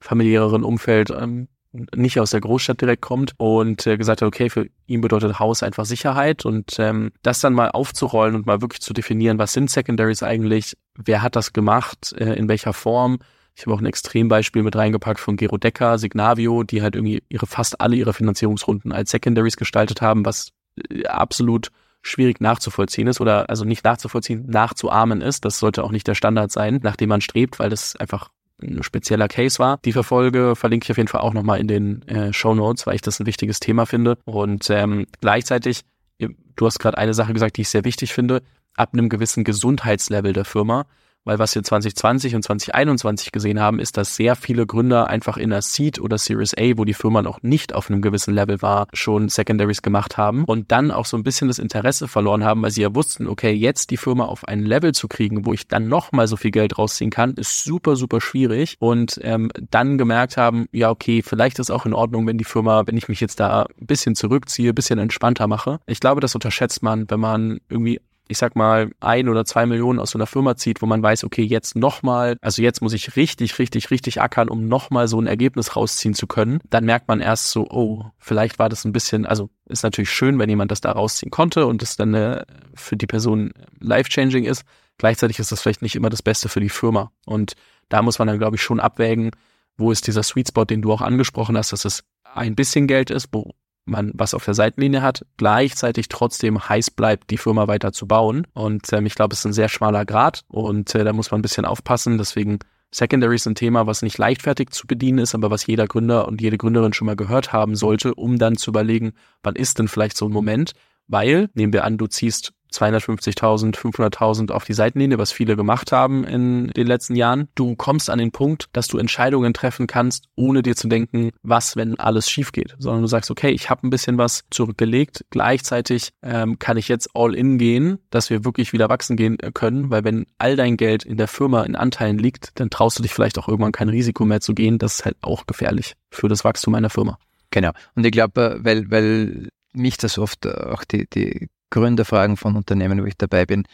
familiäreren 0.00 0.64
Umfeld 0.64 1.10
ähm, 1.10 1.48
nicht 1.72 2.20
aus 2.20 2.30
der 2.30 2.40
Großstadt 2.40 2.80
direkt 2.80 3.02
kommt 3.02 3.32
und 3.38 3.86
äh, 3.86 3.96
gesagt 3.96 4.20
hat, 4.20 4.26
okay, 4.26 4.50
für 4.50 4.68
ihn 4.86 5.00
bedeutet 5.00 5.38
Haus 5.38 5.62
einfach 5.62 5.86
Sicherheit. 5.86 6.44
Und 6.44 6.78
ähm, 6.78 7.12
das 7.22 7.40
dann 7.40 7.54
mal 7.54 7.70
aufzurollen 7.70 8.34
und 8.34 8.46
mal 8.46 8.60
wirklich 8.60 8.82
zu 8.82 8.92
definieren, 8.92 9.38
was 9.38 9.52
sind 9.52 9.70
Secondaries 9.70 10.22
eigentlich, 10.22 10.76
wer 10.96 11.22
hat 11.22 11.34
das 11.34 11.52
gemacht, 11.52 12.14
äh, 12.18 12.34
in 12.34 12.48
welcher 12.48 12.72
Form 12.72 13.18
ich 13.54 13.66
habe 13.66 13.74
auch 13.74 13.80
ein 13.80 13.86
Extrembeispiel 13.86 14.62
mit 14.62 14.76
reingepackt 14.76 15.20
von 15.20 15.36
Gero 15.36 15.58
Decker, 15.58 15.98
Signavio, 15.98 16.62
die 16.62 16.82
halt 16.82 16.96
irgendwie 16.96 17.22
ihre 17.28 17.46
fast 17.46 17.80
alle 17.80 17.96
ihre 17.96 18.12
Finanzierungsrunden 18.12 18.92
als 18.92 19.10
Secondaries 19.10 19.56
gestaltet 19.56 20.00
haben, 20.00 20.24
was 20.24 20.52
äh, 20.90 21.04
absolut 21.06 21.70
schwierig 22.02 22.40
nachzuvollziehen 22.40 23.06
ist 23.06 23.20
oder 23.20 23.48
also 23.48 23.64
nicht 23.64 23.84
nachzuvollziehen, 23.84 24.46
nachzuahmen 24.48 25.20
ist. 25.20 25.44
Das 25.44 25.58
sollte 25.58 25.84
auch 25.84 25.92
nicht 25.92 26.08
der 26.08 26.14
Standard 26.14 26.50
sein, 26.50 26.80
nach 26.82 26.96
dem 26.96 27.08
man 27.08 27.20
strebt, 27.20 27.58
weil 27.58 27.70
das 27.70 27.94
einfach 27.96 28.30
ein 28.60 28.82
spezieller 28.82 29.28
Case 29.28 29.58
war. 29.58 29.78
Die 29.84 29.92
Verfolge 29.92 30.56
verlinke 30.56 30.84
ich 30.84 30.90
auf 30.90 30.96
jeden 30.96 31.08
Fall 31.08 31.20
auch 31.20 31.32
nochmal 31.32 31.60
in 31.60 31.68
den 31.68 32.02
äh, 32.08 32.32
Show 32.32 32.54
Notes, 32.54 32.86
weil 32.86 32.94
ich 32.94 33.02
das 33.02 33.20
ein 33.20 33.26
wichtiges 33.26 33.60
Thema 33.60 33.86
finde. 33.86 34.18
Und 34.24 34.68
ähm, 34.70 35.06
gleichzeitig, 35.20 35.82
du 36.18 36.66
hast 36.66 36.78
gerade 36.78 36.98
eine 36.98 37.14
Sache 37.14 37.32
gesagt, 37.32 37.56
die 37.56 37.62
ich 37.62 37.68
sehr 37.68 37.84
wichtig 37.84 38.12
finde, 38.12 38.42
ab 38.74 38.90
einem 38.92 39.08
gewissen 39.08 39.44
Gesundheitslevel 39.44 40.32
der 40.32 40.44
Firma 40.44 40.86
weil 41.24 41.38
was 41.38 41.54
wir 41.54 41.62
2020 41.62 42.34
und 42.34 42.42
2021 42.42 43.32
gesehen 43.32 43.60
haben, 43.60 43.78
ist, 43.78 43.96
dass 43.96 44.16
sehr 44.16 44.36
viele 44.36 44.66
Gründer 44.66 45.08
einfach 45.08 45.36
in 45.36 45.50
der 45.50 45.62
Seed 45.62 46.00
oder 46.00 46.18
Series 46.18 46.54
A, 46.56 46.76
wo 46.76 46.84
die 46.84 46.94
Firma 46.94 47.22
noch 47.22 47.42
nicht 47.42 47.74
auf 47.74 47.90
einem 47.90 48.02
gewissen 48.02 48.34
Level 48.34 48.62
war, 48.62 48.86
schon 48.92 49.28
Secondaries 49.28 49.82
gemacht 49.82 50.16
haben 50.16 50.44
und 50.44 50.72
dann 50.72 50.90
auch 50.90 51.06
so 51.06 51.16
ein 51.16 51.22
bisschen 51.22 51.48
das 51.48 51.58
Interesse 51.58 52.08
verloren 52.08 52.44
haben, 52.44 52.62
weil 52.62 52.70
sie 52.70 52.82
ja 52.82 52.94
wussten, 52.94 53.26
okay, 53.26 53.52
jetzt 53.52 53.90
die 53.90 53.96
Firma 53.96 54.24
auf 54.24 54.46
ein 54.46 54.64
Level 54.64 54.92
zu 54.92 55.08
kriegen, 55.08 55.46
wo 55.46 55.52
ich 55.52 55.68
dann 55.68 55.88
nochmal 55.88 56.26
so 56.26 56.36
viel 56.36 56.50
Geld 56.50 56.78
rausziehen 56.78 57.10
kann, 57.10 57.34
ist 57.34 57.64
super, 57.64 57.96
super 57.96 58.20
schwierig 58.20 58.76
und 58.78 59.20
ähm, 59.22 59.50
dann 59.70 59.98
gemerkt 59.98 60.36
haben, 60.36 60.66
ja, 60.72 60.90
okay, 60.90 61.22
vielleicht 61.22 61.58
ist 61.58 61.70
auch 61.70 61.86
in 61.86 61.94
Ordnung, 61.94 62.26
wenn 62.26 62.38
die 62.38 62.44
Firma, 62.44 62.86
wenn 62.86 62.96
ich 62.96 63.08
mich 63.08 63.20
jetzt 63.20 63.40
da 63.40 63.66
ein 63.80 63.86
bisschen 63.86 64.14
zurückziehe, 64.14 64.70
ein 64.70 64.74
bisschen 64.74 64.98
entspannter 64.98 65.46
mache. 65.46 65.80
Ich 65.86 66.00
glaube, 66.00 66.20
das 66.20 66.34
unterschätzt 66.34 66.82
man, 66.82 67.08
wenn 67.10 67.20
man 67.20 67.60
irgendwie 67.68 68.00
ich 68.32 68.38
sag 68.38 68.56
mal, 68.56 68.90
ein 69.00 69.28
oder 69.28 69.44
zwei 69.44 69.66
Millionen 69.66 69.98
aus 69.98 70.10
so 70.10 70.18
einer 70.18 70.26
Firma 70.26 70.56
zieht, 70.56 70.82
wo 70.82 70.86
man 70.86 71.02
weiß, 71.02 71.22
okay, 71.22 71.42
jetzt 71.42 71.76
nochmal, 71.76 72.36
also 72.40 72.62
jetzt 72.62 72.80
muss 72.80 72.94
ich 72.94 73.14
richtig, 73.14 73.58
richtig, 73.58 73.90
richtig 73.90 74.20
ackern, 74.20 74.48
um 74.48 74.66
nochmal 74.66 75.06
so 75.06 75.20
ein 75.20 75.26
Ergebnis 75.26 75.76
rausziehen 75.76 76.14
zu 76.14 76.26
können, 76.26 76.58
dann 76.70 76.84
merkt 76.84 77.08
man 77.08 77.20
erst 77.20 77.50
so, 77.50 77.68
oh, 77.70 78.06
vielleicht 78.18 78.58
war 78.58 78.70
das 78.70 78.84
ein 78.84 78.92
bisschen, 78.92 79.26
also 79.26 79.50
ist 79.66 79.82
natürlich 79.82 80.10
schön, 80.10 80.38
wenn 80.38 80.48
jemand 80.48 80.70
das 80.70 80.80
da 80.80 80.92
rausziehen 80.92 81.30
konnte 81.30 81.66
und 81.66 81.82
es 81.82 81.96
dann 81.96 82.14
äh, 82.14 82.44
für 82.74 82.96
die 82.96 83.06
Person 83.06 83.52
life-changing 83.80 84.44
ist. 84.44 84.64
Gleichzeitig 84.96 85.38
ist 85.38 85.52
das 85.52 85.60
vielleicht 85.60 85.82
nicht 85.82 85.94
immer 85.94 86.10
das 86.10 86.22
Beste 86.22 86.48
für 86.48 86.60
die 86.60 86.68
Firma. 86.68 87.12
Und 87.26 87.52
da 87.90 88.00
muss 88.00 88.18
man 88.18 88.28
dann, 88.28 88.38
glaube 88.38 88.56
ich, 88.56 88.62
schon 88.62 88.80
abwägen, 88.80 89.30
wo 89.76 89.92
ist 89.92 90.06
dieser 90.06 90.22
Sweet 90.22 90.48
Spot, 90.48 90.64
den 90.64 90.80
du 90.80 90.92
auch 90.92 91.02
angesprochen 91.02 91.56
hast, 91.56 91.72
dass 91.72 91.84
es 91.84 92.04
ein 92.34 92.54
bisschen 92.54 92.86
Geld 92.86 93.10
ist, 93.10 93.28
wo 93.32 93.52
man 93.84 94.12
was 94.14 94.34
auf 94.34 94.44
der 94.44 94.54
Seitenlinie 94.54 95.02
hat, 95.02 95.24
gleichzeitig 95.36 96.08
trotzdem 96.08 96.68
heiß 96.68 96.90
bleibt, 96.90 97.30
die 97.30 97.38
Firma 97.38 97.68
weiter 97.68 97.92
zu 97.92 98.06
bauen. 98.06 98.46
Und 98.54 98.92
ähm, 98.92 99.06
ich 99.06 99.14
glaube, 99.14 99.32
es 99.32 99.40
ist 99.40 99.46
ein 99.46 99.52
sehr 99.52 99.68
schmaler 99.68 100.04
Grad 100.04 100.42
und 100.48 100.94
äh, 100.94 101.04
da 101.04 101.12
muss 101.12 101.30
man 101.30 101.40
ein 101.40 101.42
bisschen 101.42 101.64
aufpassen. 101.64 102.18
Deswegen 102.18 102.60
Secondary 102.94 103.36
ist 103.36 103.46
ein 103.46 103.54
Thema, 103.54 103.86
was 103.86 104.02
nicht 104.02 104.18
leichtfertig 104.18 104.70
zu 104.70 104.86
bedienen 104.86 105.18
ist, 105.18 105.34
aber 105.34 105.50
was 105.50 105.66
jeder 105.66 105.86
Gründer 105.86 106.28
und 106.28 106.40
jede 106.40 106.58
Gründerin 106.58 106.92
schon 106.92 107.06
mal 107.06 107.16
gehört 107.16 107.52
haben 107.52 107.74
sollte, 107.74 108.14
um 108.14 108.38
dann 108.38 108.56
zu 108.56 108.70
überlegen, 108.70 109.14
wann 109.42 109.56
ist 109.56 109.78
denn 109.78 109.88
vielleicht 109.88 110.16
so 110.16 110.26
ein 110.26 110.32
Moment? 110.32 110.72
Weil, 111.08 111.48
nehmen 111.54 111.72
wir 111.72 111.84
an, 111.84 111.98
du 111.98 112.06
ziehst 112.06 112.52
250.000, 112.72 113.76
500.000 113.76 114.50
auf 114.50 114.64
die 114.64 114.72
Seitenlinie, 114.72 115.18
was 115.18 115.32
viele 115.32 115.56
gemacht 115.56 115.92
haben 115.92 116.24
in 116.24 116.68
den 116.68 116.86
letzten 116.86 117.16
Jahren. 117.16 117.48
Du 117.54 117.76
kommst 117.76 118.10
an 118.10 118.18
den 118.18 118.32
Punkt, 118.32 118.66
dass 118.72 118.88
du 118.88 118.98
Entscheidungen 118.98 119.54
treffen 119.54 119.86
kannst, 119.86 120.26
ohne 120.36 120.62
dir 120.62 120.76
zu 120.76 120.88
denken, 120.88 121.30
was, 121.42 121.76
wenn 121.76 121.98
alles 121.98 122.30
schief 122.30 122.52
geht, 122.52 122.74
sondern 122.78 123.02
du 123.02 123.08
sagst, 123.08 123.30
okay, 123.30 123.50
ich 123.50 123.70
habe 123.70 123.86
ein 123.86 123.90
bisschen 123.90 124.18
was 124.18 124.44
zurückgelegt. 124.50 125.24
Gleichzeitig 125.30 126.10
ähm, 126.22 126.58
kann 126.58 126.76
ich 126.76 126.88
jetzt 126.88 127.10
all 127.14 127.34
in 127.34 127.58
gehen, 127.58 127.98
dass 128.10 128.30
wir 128.30 128.44
wirklich 128.44 128.72
wieder 128.72 128.88
wachsen 128.88 129.16
gehen 129.16 129.38
äh, 129.40 129.52
können, 129.52 129.90
weil 129.90 130.04
wenn 130.04 130.26
all 130.38 130.56
dein 130.56 130.76
Geld 130.76 131.04
in 131.04 131.16
der 131.16 131.28
Firma 131.28 131.62
in 131.62 131.76
Anteilen 131.76 132.18
liegt, 132.18 132.58
dann 132.60 132.70
traust 132.70 132.98
du 132.98 133.02
dich 133.02 133.12
vielleicht 133.12 133.38
auch 133.38 133.48
irgendwann 133.48 133.72
kein 133.72 133.88
Risiko 133.88 134.24
mehr 134.24 134.40
zu 134.40 134.54
gehen. 134.54 134.78
Das 134.78 134.96
ist 134.96 135.04
halt 135.04 135.16
auch 135.22 135.46
gefährlich 135.46 135.94
für 136.10 136.28
das 136.28 136.44
Wachstum 136.44 136.74
einer 136.74 136.90
Firma. 136.90 137.18
Genau. 137.50 137.70
Und 137.94 138.04
ich 138.04 138.12
glaube, 138.12 138.58
äh, 138.60 138.64
weil, 138.64 138.90
weil 138.90 139.48
mich 139.72 139.96
das 139.96 140.18
oft 140.18 140.46
äh, 140.46 140.50
auch 140.50 140.84
die, 140.84 141.06
die 141.08 141.48
Gründerfragen 141.72 142.36
von 142.36 142.54
Unternehmen, 142.54 143.02
wo 143.02 143.06
ich 143.06 143.16
dabei 143.16 143.46
bin. 143.46 143.64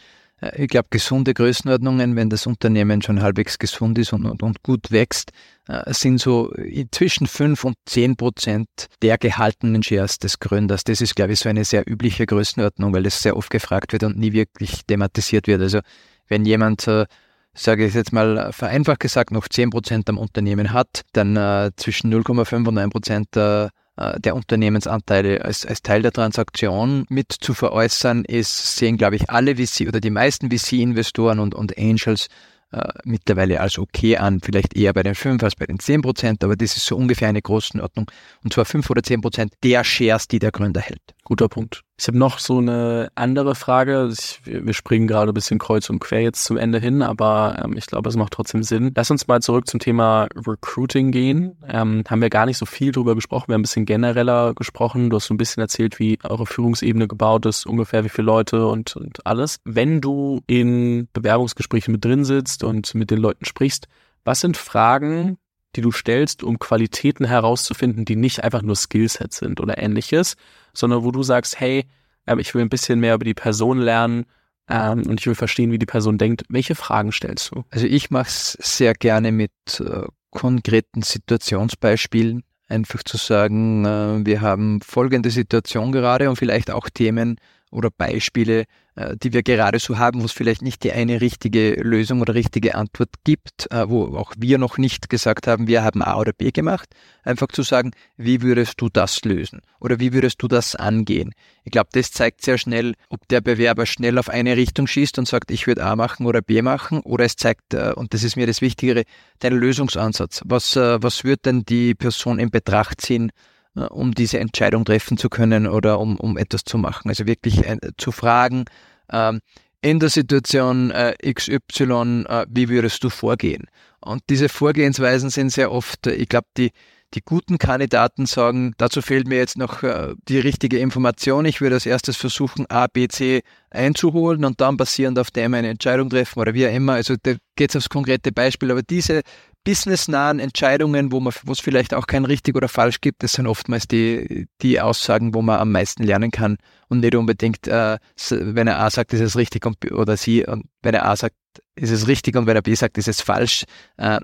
Äh, 0.41 0.63
ich 0.63 0.69
glaube, 0.69 0.87
gesunde 0.89 1.33
Größenordnungen, 1.33 2.15
wenn 2.15 2.29
das 2.29 2.47
Unternehmen 2.47 3.01
schon 3.03 3.21
halbwegs 3.21 3.59
gesund 3.59 3.99
ist 3.99 4.13
und, 4.13 4.25
und, 4.25 4.41
und 4.41 4.63
gut 4.63 4.89
wächst, 4.89 5.31
äh, 5.67 5.93
sind 5.93 6.19
so 6.19 6.51
zwischen 6.91 7.27
5 7.27 7.63
und 7.63 7.75
10 7.85 8.15
Prozent 8.15 8.69
der 9.01 9.17
gehaltenen 9.17 9.83
Shares 9.83 10.17
des 10.17 10.39
Gründers. 10.39 10.83
Das 10.83 11.01
ist, 11.01 11.15
glaube 11.15 11.33
ich, 11.33 11.39
so 11.39 11.49
eine 11.49 11.65
sehr 11.65 11.87
übliche 11.87 12.25
Größenordnung, 12.25 12.93
weil 12.93 13.03
das 13.03 13.21
sehr 13.21 13.37
oft 13.37 13.51
gefragt 13.51 13.93
wird 13.93 14.03
und 14.03 14.17
nie 14.17 14.33
wirklich 14.33 14.85
thematisiert 14.87 15.47
wird. 15.47 15.61
Also 15.61 15.79
wenn 16.27 16.45
jemand 16.45 16.87
äh, 16.87 17.05
sage 17.53 17.85
ich 17.85 17.93
jetzt 17.93 18.13
mal 18.13 18.51
vereinfacht 18.53 18.99
gesagt, 19.01 19.31
noch 19.31 19.47
10 19.47 19.71
Prozent 19.71 20.09
am 20.09 20.17
Unternehmen 20.17 20.71
hat, 20.71 21.01
dann 21.13 21.35
äh, 21.35 21.71
zwischen 21.75 22.13
0,5 22.13 22.67
und 22.67 22.77
1 22.77 22.91
Prozent 22.91 23.35
äh, 23.35 23.65
äh, 23.65 23.69
der 24.17 24.35
Unternehmensanteile 24.35 25.43
als, 25.43 25.65
als 25.65 25.81
Teil 25.81 26.01
der 26.01 26.13
Transaktion 26.13 27.05
mit 27.09 27.31
zu 27.31 27.53
veräußern, 27.53 28.23
ist, 28.25 28.77
sehen, 28.77 28.97
glaube 28.97 29.17
ich, 29.17 29.29
alle 29.29 29.55
VC 29.55 29.87
oder 29.87 29.99
die 29.99 30.09
meisten 30.09 30.49
VC-Investoren 30.49 31.39
und, 31.39 31.53
und 31.53 31.77
Angels 31.77 32.29
äh, 32.71 32.87
mittlerweile 33.03 33.59
als 33.59 33.77
okay 33.79 34.17
an, 34.17 34.39
vielleicht 34.41 34.75
eher 34.75 34.93
bei 34.93 35.03
den 35.03 35.15
5 35.15 35.41
als 35.43 35.55
bei 35.55 35.65
den 35.65 35.79
10 35.79 36.01
Prozent, 36.01 36.43
aber 36.43 36.55
das 36.55 36.77
ist 36.77 36.85
so 36.85 36.95
ungefähr 36.95 37.27
eine 37.27 37.41
Größenordnung. 37.41 38.09
Und 38.43 38.53
zwar 38.53 38.65
5 38.65 38.89
oder 38.89 39.03
10 39.03 39.21
Prozent 39.21 39.53
der 39.63 39.83
Shares, 39.83 40.27
die 40.27 40.39
der 40.39 40.51
Gründer 40.51 40.81
hält. 40.81 41.01
Guter 41.23 41.47
Punkt. 41.47 41.83
Ich 41.99 42.07
habe 42.07 42.17
noch 42.17 42.39
so 42.39 42.59
eine 42.59 43.11
andere 43.15 43.55
Frage. 43.55 44.09
Ich, 44.11 44.39
wir 44.45 44.73
springen 44.73 45.05
gerade 45.05 45.31
ein 45.31 45.33
bisschen 45.33 45.59
kreuz 45.59 45.89
und 45.89 45.99
quer 45.99 46.21
jetzt 46.21 46.45
zum 46.45 46.55
Ende 46.55 46.79
hin, 46.79 47.01
aber 47.01 47.61
ähm, 47.61 47.75
ich 47.75 47.87
glaube, 47.87 48.07
es 48.07 48.15
macht 48.15 48.31
trotzdem 48.31 48.63
Sinn. 48.63 48.93
Lass 48.95 49.11
uns 49.11 49.27
mal 49.27 49.41
zurück 49.41 49.67
zum 49.67 49.81
Thema 49.81 50.27
Recruiting 50.33 51.11
gehen. 51.11 51.57
Ähm, 51.67 52.03
haben 52.09 52.21
wir 52.21 52.29
gar 52.29 52.45
nicht 52.45 52.57
so 52.57 52.65
viel 52.65 52.93
drüber 52.93 53.15
gesprochen. 53.15 53.49
Wir 53.49 53.55
haben 53.55 53.59
ein 53.59 53.63
bisschen 53.63 53.85
genereller 53.85 54.53
gesprochen. 54.53 55.09
Du 55.09 55.17
hast 55.17 55.25
so 55.25 55.33
ein 55.33 55.37
bisschen 55.37 55.59
erzählt, 55.59 55.99
wie 55.99 56.17
eure 56.23 56.45
Führungsebene 56.45 57.09
gebaut 57.09 57.45
ist, 57.45 57.65
ungefähr 57.65 58.05
wie 58.05 58.09
viele 58.09 58.27
Leute 58.27 58.65
und, 58.67 58.95
und 58.95 59.25
alles. 59.27 59.57
Wenn 59.65 59.99
du 59.99 60.39
in 60.47 61.09
Bewerbungsgesprächen 61.11 61.91
mit 61.91 62.05
drin 62.05 62.23
sitzt 62.23 62.58
und 62.63 62.93
mit 62.95 63.11
den 63.11 63.19
Leuten 63.19 63.45
sprichst, 63.45 63.87
was 64.23 64.41
sind 64.41 64.57
Fragen, 64.57 65.37
die 65.75 65.81
du 65.81 65.91
stellst, 65.91 66.43
um 66.43 66.59
Qualitäten 66.59 67.25
herauszufinden, 67.25 68.05
die 68.05 68.15
nicht 68.15 68.43
einfach 68.43 68.61
nur 68.61 68.75
Skillsets 68.75 69.37
sind 69.37 69.59
oder 69.59 69.77
ähnliches, 69.77 70.35
sondern 70.73 71.03
wo 71.03 71.11
du 71.11 71.23
sagst, 71.23 71.59
hey, 71.59 71.85
ähm, 72.27 72.39
ich 72.39 72.53
will 72.55 72.61
ein 72.61 72.69
bisschen 72.69 72.99
mehr 72.99 73.15
über 73.15 73.25
die 73.25 73.33
Person 73.33 73.79
lernen 73.79 74.25
ähm, 74.67 75.03
und 75.07 75.19
ich 75.19 75.27
will 75.27 75.35
verstehen, 75.35 75.71
wie 75.71 75.79
die 75.79 75.85
Person 75.85 76.17
denkt. 76.17 76.43
Welche 76.49 76.75
Fragen 76.75 77.11
stellst 77.11 77.51
du? 77.51 77.63
Also 77.69 77.85
ich 77.85 78.09
mache 78.11 78.27
es 78.27 78.57
sehr 78.61 78.93
gerne 78.93 79.31
mit 79.31 79.51
äh, 79.79 80.03
konkreten 80.31 81.01
Situationsbeispielen. 81.01 82.43
Einfach 82.67 83.01
zu 83.03 83.17
sagen, 83.17 83.85
äh, 83.85 84.25
wir 84.25 84.41
haben 84.41 84.81
folgende 84.81 85.31
Situation 85.31 85.91
gerade 85.91 86.29
und 86.29 86.35
vielleicht 86.35 86.71
auch 86.71 86.89
Themen 86.89 87.37
oder 87.71 87.89
Beispiele, 87.91 88.65
äh, 88.95 89.15
die 89.17 89.33
wir 89.33 89.43
gerade 89.43 89.79
so 89.79 89.97
haben, 89.97 90.21
wo 90.21 90.25
es 90.25 90.31
vielleicht 90.31 90.61
nicht 90.61 90.83
die 90.83 90.91
eine 90.91 91.21
richtige 91.21 91.73
Lösung 91.75 92.21
oder 92.21 92.33
richtige 92.33 92.75
Antwort 92.75 93.09
gibt, 93.23 93.71
äh, 93.71 93.87
wo 93.87 94.17
auch 94.17 94.33
wir 94.37 94.57
noch 94.57 94.77
nicht 94.77 95.09
gesagt 95.09 95.47
haben, 95.47 95.67
wir 95.67 95.83
haben 95.83 96.01
A 96.01 96.17
oder 96.17 96.33
B 96.33 96.51
gemacht, 96.51 96.89
einfach 97.23 97.47
zu 97.47 97.61
sagen, 97.61 97.91
wie 98.17 98.41
würdest 98.41 98.81
du 98.81 98.89
das 98.89 99.23
lösen 99.23 99.61
oder 99.79 99.99
wie 99.99 100.13
würdest 100.13 100.41
du 100.41 100.47
das 100.47 100.75
angehen? 100.75 101.33
Ich 101.63 101.71
glaube, 101.71 101.89
das 101.93 102.11
zeigt 102.11 102.41
sehr 102.41 102.57
schnell, 102.57 102.95
ob 103.09 103.27
der 103.27 103.41
Bewerber 103.41 103.85
schnell 103.85 104.17
auf 104.17 104.29
eine 104.29 104.57
Richtung 104.57 104.87
schießt 104.87 105.19
und 105.19 105.27
sagt, 105.27 105.51
ich 105.51 105.67
würde 105.67 105.83
A 105.83 105.95
machen 105.95 106.25
oder 106.25 106.41
B 106.41 106.61
machen, 106.61 107.01
oder 107.01 107.25
es 107.25 107.35
zeigt, 107.35 107.73
äh, 107.73 107.93
und 107.95 108.13
das 108.13 108.23
ist 108.23 108.35
mir 108.35 108.47
das 108.47 108.61
Wichtigere, 108.61 109.03
deinen 109.39 109.59
Lösungsansatz. 109.59 110.41
Was, 110.45 110.75
was 110.75 111.23
wird 111.23 111.45
denn 111.45 111.63
die 111.63 111.95
Person 111.95 112.39
in 112.39 112.49
Betracht 112.49 113.01
ziehen, 113.01 113.31
um 113.75 114.13
diese 114.13 114.39
Entscheidung 114.39 114.85
treffen 114.85 115.17
zu 115.17 115.29
können 115.29 115.67
oder 115.67 115.99
um, 115.99 116.17
um 116.17 116.37
etwas 116.37 116.63
zu 116.63 116.77
machen? 116.77 117.09
Also 117.09 117.25
wirklich 117.25 117.61
zu 117.97 118.11
fragen, 118.11 118.65
ähm, 119.11 119.39
in 119.81 119.99
der 119.99 120.09
Situation 120.09 120.91
äh, 120.91 121.13
XY, 121.33 122.25
äh, 122.27 122.45
wie 122.49 122.69
würdest 122.69 123.03
du 123.03 123.09
vorgehen? 123.09 123.67
Und 124.01 124.23
diese 124.29 124.49
Vorgehensweisen 124.49 125.29
sind 125.29 125.51
sehr 125.51 125.71
oft, 125.71 126.07
äh, 126.07 126.13
ich 126.13 126.27
glaube, 126.27 126.47
die, 126.57 126.71
die 127.13 127.21
guten 127.21 127.57
Kandidaten 127.57 128.25
sagen, 128.25 128.73
dazu 128.77 129.01
fehlt 129.01 129.27
mir 129.27 129.37
jetzt 129.37 129.57
noch 129.57 129.81
äh, 129.83 130.13
die 130.27 130.39
richtige 130.39 130.79
Information. 130.79 131.45
Ich 131.45 131.61
würde 131.61 131.75
als 131.75 131.85
erstes 131.85 132.17
versuchen, 132.17 132.65
A, 132.69 132.87
B, 132.87 133.07
C 133.07 133.41
einzuholen 133.71 134.45
und 134.45 134.61
dann 134.61 134.77
basierend 134.77 135.17
auf 135.17 135.31
dem 135.31 135.53
eine 135.53 135.69
Entscheidung 135.69 136.09
treffen 136.09 136.39
oder 136.39 136.53
wie 136.53 136.67
auch 136.67 136.73
immer. 136.73 136.93
Also 136.93 137.15
da 137.21 137.33
geht 137.55 137.71
es 137.71 137.77
aufs 137.77 137.89
konkrete 137.89 138.31
Beispiel. 138.31 138.69
Aber 138.69 138.83
diese 138.83 139.21
businessnahen 139.63 140.39
Entscheidungen, 140.39 141.11
wo 141.11 141.19
man, 141.19 141.33
wo 141.43 141.51
es 141.51 141.59
vielleicht 141.59 141.93
auch 141.93 142.07
kein 142.07 142.25
richtig 142.25 142.55
oder 142.55 142.67
falsch 142.67 143.01
gibt, 143.01 143.23
das 143.23 143.33
sind 143.33 143.47
oftmals 143.47 143.87
die, 143.87 144.47
die 144.61 144.79
Aussagen, 144.79 145.33
wo 145.33 145.41
man 145.41 145.59
am 145.59 145.71
meisten 145.71 146.03
lernen 146.03 146.31
kann 146.31 146.57
und 146.87 147.01
nicht 147.01 147.15
unbedingt, 147.15 147.67
äh, 147.67 147.97
wenn 148.29 148.67
er 148.67 148.79
A 148.79 148.89
sagt, 148.89 149.13
ist 149.13 149.21
es 149.21 149.35
richtig 149.35 149.65
und, 149.65 149.91
oder 149.91 150.17
sie, 150.17 150.45
und 150.45 150.65
wenn 150.81 150.93
er 150.93 151.05
A 151.05 151.15
sagt, 151.15 151.35
ist 151.75 151.91
es 151.91 152.07
richtig 152.07 152.35
und 152.35 152.47
wenn 152.47 152.55
er 152.55 152.61
B 152.61 152.73
sagt, 152.75 152.97
ist 152.97 153.07
es 153.07 153.21
falsch. 153.21 153.65
Äh, 153.97 154.19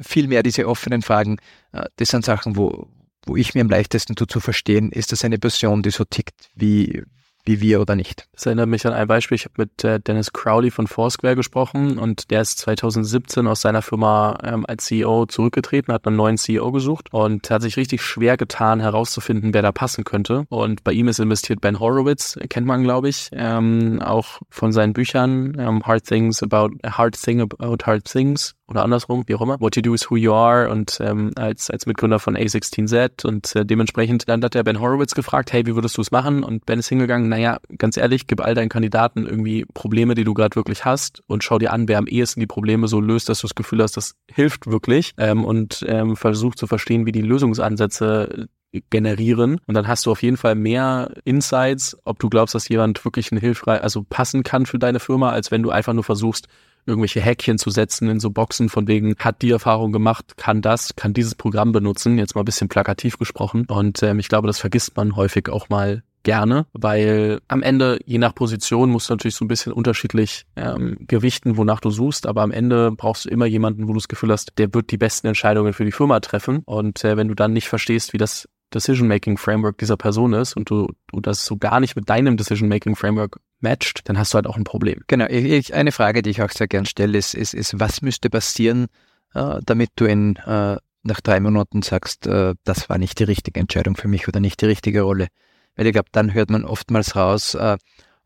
vielmehr 0.00 0.42
diese 0.42 0.68
offenen 0.68 1.02
Fragen, 1.02 1.38
äh, 1.72 1.86
das 1.96 2.08
sind 2.08 2.24
Sachen, 2.24 2.56
wo, 2.56 2.88
wo 3.24 3.36
ich 3.36 3.54
mir 3.54 3.62
am 3.62 3.70
leichtesten 3.70 4.14
tue 4.14 4.26
zu 4.26 4.40
verstehen, 4.40 4.92
ist 4.92 5.12
das 5.12 5.24
eine 5.24 5.38
Person, 5.38 5.82
die 5.82 5.90
so 5.90 6.04
tickt 6.04 6.50
wie, 6.54 7.02
wie 7.46 7.60
wir 7.60 7.80
oder 7.80 7.96
nicht. 7.96 8.28
Das 8.32 8.46
erinnert 8.46 8.68
mich 8.68 8.86
an 8.86 8.92
ein 8.92 9.06
Beispiel. 9.06 9.36
Ich 9.36 9.44
habe 9.44 9.54
mit 9.56 9.84
äh, 9.84 10.00
Dennis 10.00 10.32
Crowley 10.32 10.70
von 10.70 10.86
Foursquare 10.86 11.36
gesprochen 11.36 11.98
und 11.98 12.30
der 12.30 12.42
ist 12.42 12.58
2017 12.58 13.46
aus 13.46 13.60
seiner 13.60 13.82
Firma 13.82 14.38
ähm, 14.42 14.64
als 14.66 14.86
CEO 14.86 15.26
zurückgetreten, 15.26 15.92
hat 15.92 16.06
einen 16.06 16.16
neuen 16.16 16.36
CEO 16.36 16.72
gesucht 16.72 17.12
und 17.12 17.48
hat 17.50 17.62
sich 17.62 17.76
richtig 17.76 18.02
schwer 18.02 18.36
getan, 18.36 18.80
herauszufinden, 18.80 19.54
wer 19.54 19.62
da 19.62 19.72
passen 19.72 20.04
könnte. 20.04 20.44
Und 20.48 20.84
bei 20.84 20.92
ihm 20.92 21.08
ist 21.08 21.20
investiert 21.20 21.60
Ben 21.60 21.80
Horowitz, 21.80 22.38
kennt 22.48 22.66
man, 22.66 22.82
glaube 22.82 23.08
ich, 23.08 23.30
ähm, 23.32 24.02
auch 24.02 24.40
von 24.50 24.72
seinen 24.72 24.92
Büchern 24.92 25.56
ähm, 25.58 25.82
Hard 25.84 26.04
Things 26.04 26.42
About 26.42 26.76
Hard 26.84 27.20
Thing 27.20 27.40
About 27.40 27.84
Hard 27.86 28.04
Things 28.04 28.54
oder 28.68 28.82
andersrum, 28.82 29.24
wie 29.26 29.34
auch 29.34 29.40
immer. 29.40 29.60
What 29.60 29.76
you 29.76 29.82
do 29.82 29.94
is 29.94 30.10
who 30.10 30.16
you 30.16 30.32
are 30.32 30.68
und 30.68 30.98
ähm, 31.00 31.30
als, 31.36 31.70
als 31.70 31.86
Mitgründer 31.86 32.18
von 32.18 32.36
A16Z 32.36 33.24
und 33.24 33.54
äh, 33.54 33.64
dementsprechend 33.64 34.28
dann 34.28 34.42
hat 34.42 34.54
der 34.54 34.64
Ben 34.64 34.80
Horowitz 34.80 35.14
gefragt, 35.14 35.52
hey, 35.52 35.66
wie 35.66 35.74
würdest 35.74 35.96
du 35.96 36.00
es 36.00 36.10
machen? 36.10 36.42
Und 36.42 36.66
Ben 36.66 36.78
ist 36.78 36.88
hingegangen, 36.88 37.28
naja, 37.36 37.58
ganz 37.76 37.98
ehrlich, 37.98 38.26
gib 38.26 38.40
all 38.40 38.54
deinen 38.54 38.70
Kandidaten 38.70 39.26
irgendwie 39.26 39.66
Probleme, 39.74 40.14
die 40.14 40.24
du 40.24 40.32
gerade 40.32 40.56
wirklich 40.56 40.86
hast 40.86 41.22
und 41.26 41.44
schau 41.44 41.58
dir 41.58 41.70
an, 41.70 41.86
wer 41.86 41.98
am 41.98 42.06
ehesten 42.06 42.40
die 42.40 42.46
Probleme 42.46 42.88
so 42.88 42.98
löst, 42.98 43.28
dass 43.28 43.40
du 43.40 43.46
das 43.46 43.54
Gefühl 43.54 43.82
hast, 43.82 43.98
das 43.98 44.14
hilft 44.30 44.66
wirklich 44.66 45.12
ähm, 45.18 45.44
und 45.44 45.84
ähm, 45.86 46.16
versuch 46.16 46.54
zu 46.54 46.66
verstehen, 46.66 47.04
wie 47.04 47.12
die 47.12 47.20
Lösungsansätze 47.20 48.48
generieren 48.88 49.60
und 49.66 49.74
dann 49.74 49.86
hast 49.86 50.06
du 50.06 50.12
auf 50.12 50.22
jeden 50.22 50.38
Fall 50.38 50.54
mehr 50.54 51.12
Insights, 51.24 51.98
ob 52.04 52.18
du 52.18 52.30
glaubst, 52.30 52.54
dass 52.54 52.70
jemand 52.70 53.04
wirklich 53.04 53.30
ein 53.32 53.38
hilfreich, 53.38 53.82
also 53.82 54.02
passen 54.02 54.42
kann 54.42 54.64
für 54.64 54.78
deine 54.78 54.98
Firma, 54.98 55.30
als 55.30 55.50
wenn 55.50 55.62
du 55.62 55.68
einfach 55.70 55.92
nur 55.92 56.04
versuchst, 56.04 56.48
irgendwelche 56.86 57.20
Häkchen 57.20 57.58
zu 57.58 57.68
setzen 57.68 58.08
in 58.08 58.18
so 58.18 58.30
Boxen 58.30 58.70
von 58.70 58.88
wegen, 58.88 59.14
hat 59.18 59.42
die 59.42 59.50
Erfahrung 59.50 59.92
gemacht, 59.92 60.38
kann 60.38 60.62
das, 60.62 60.96
kann 60.96 61.12
dieses 61.12 61.34
Programm 61.34 61.72
benutzen, 61.72 62.16
jetzt 62.16 62.34
mal 62.34 62.42
ein 62.42 62.46
bisschen 62.46 62.68
plakativ 62.68 63.18
gesprochen. 63.18 63.66
Und 63.66 64.02
ähm, 64.02 64.20
ich 64.20 64.28
glaube, 64.28 64.46
das 64.46 64.58
vergisst 64.58 64.96
man 64.96 65.16
häufig 65.16 65.48
auch 65.48 65.68
mal 65.68 66.02
gerne, 66.26 66.66
weil 66.72 67.40
am 67.46 67.62
Ende, 67.62 68.00
je 68.04 68.18
nach 68.18 68.34
Position, 68.34 68.90
musst 68.90 69.08
du 69.08 69.14
natürlich 69.14 69.36
so 69.36 69.44
ein 69.44 69.48
bisschen 69.48 69.72
unterschiedlich 69.72 70.44
ähm, 70.56 70.96
gewichten, 71.06 71.56
wonach 71.56 71.80
du 71.80 71.90
suchst, 71.90 72.26
aber 72.26 72.42
am 72.42 72.50
Ende 72.50 72.90
brauchst 72.90 73.26
du 73.26 73.28
immer 73.28 73.46
jemanden, 73.46 73.84
wo 73.84 73.92
du 73.92 74.00
das 74.00 74.08
Gefühl 74.08 74.32
hast, 74.32 74.52
der 74.58 74.74
wird 74.74 74.90
die 74.90 74.98
besten 74.98 75.28
Entscheidungen 75.28 75.72
für 75.72 75.84
die 75.84 75.92
Firma 75.92 76.18
treffen. 76.18 76.62
Und 76.66 77.04
äh, 77.04 77.16
wenn 77.16 77.28
du 77.28 77.34
dann 77.34 77.52
nicht 77.52 77.68
verstehst, 77.68 78.12
wie 78.12 78.18
das 78.18 78.48
Decision-Making-Framework 78.74 79.78
dieser 79.78 79.96
Person 79.96 80.32
ist 80.32 80.56
und 80.56 80.68
du, 80.68 80.88
du 81.06 81.20
das 81.20 81.46
so 81.46 81.58
gar 81.58 81.78
nicht 81.78 81.94
mit 81.94 82.10
deinem 82.10 82.36
Decision-Making-Framework 82.36 83.38
matcht, 83.60 84.08
dann 84.08 84.18
hast 84.18 84.34
du 84.34 84.36
halt 84.36 84.48
auch 84.48 84.56
ein 84.56 84.64
Problem. 84.64 85.02
Genau, 85.06 85.26
ich, 85.26 85.74
eine 85.74 85.92
Frage, 85.92 86.22
die 86.22 86.30
ich 86.30 86.42
auch 86.42 86.50
sehr 86.50 86.66
gern 86.66 86.86
stelle, 86.86 87.16
ist, 87.16 87.34
ist, 87.34 87.54
ist 87.54 87.78
was 87.78 88.02
müsste 88.02 88.30
passieren, 88.30 88.86
äh, 89.32 89.60
damit 89.64 89.90
du 89.94 90.06
in, 90.06 90.34
äh, 90.44 90.76
nach 91.04 91.20
drei 91.22 91.38
Monaten 91.38 91.82
sagst, 91.82 92.26
äh, 92.26 92.54
das 92.64 92.88
war 92.88 92.98
nicht 92.98 93.20
die 93.20 93.24
richtige 93.24 93.60
Entscheidung 93.60 93.94
für 93.96 94.08
mich 94.08 94.26
oder 94.26 94.40
nicht 94.40 94.60
die 94.60 94.66
richtige 94.66 95.02
Rolle. 95.02 95.28
Weil 95.76 95.86
ich 95.86 95.92
glaube, 95.92 96.08
dann 96.12 96.34
hört 96.34 96.50
man 96.50 96.64
oftmals 96.64 97.16
raus, 97.16 97.54
äh, 97.54 97.76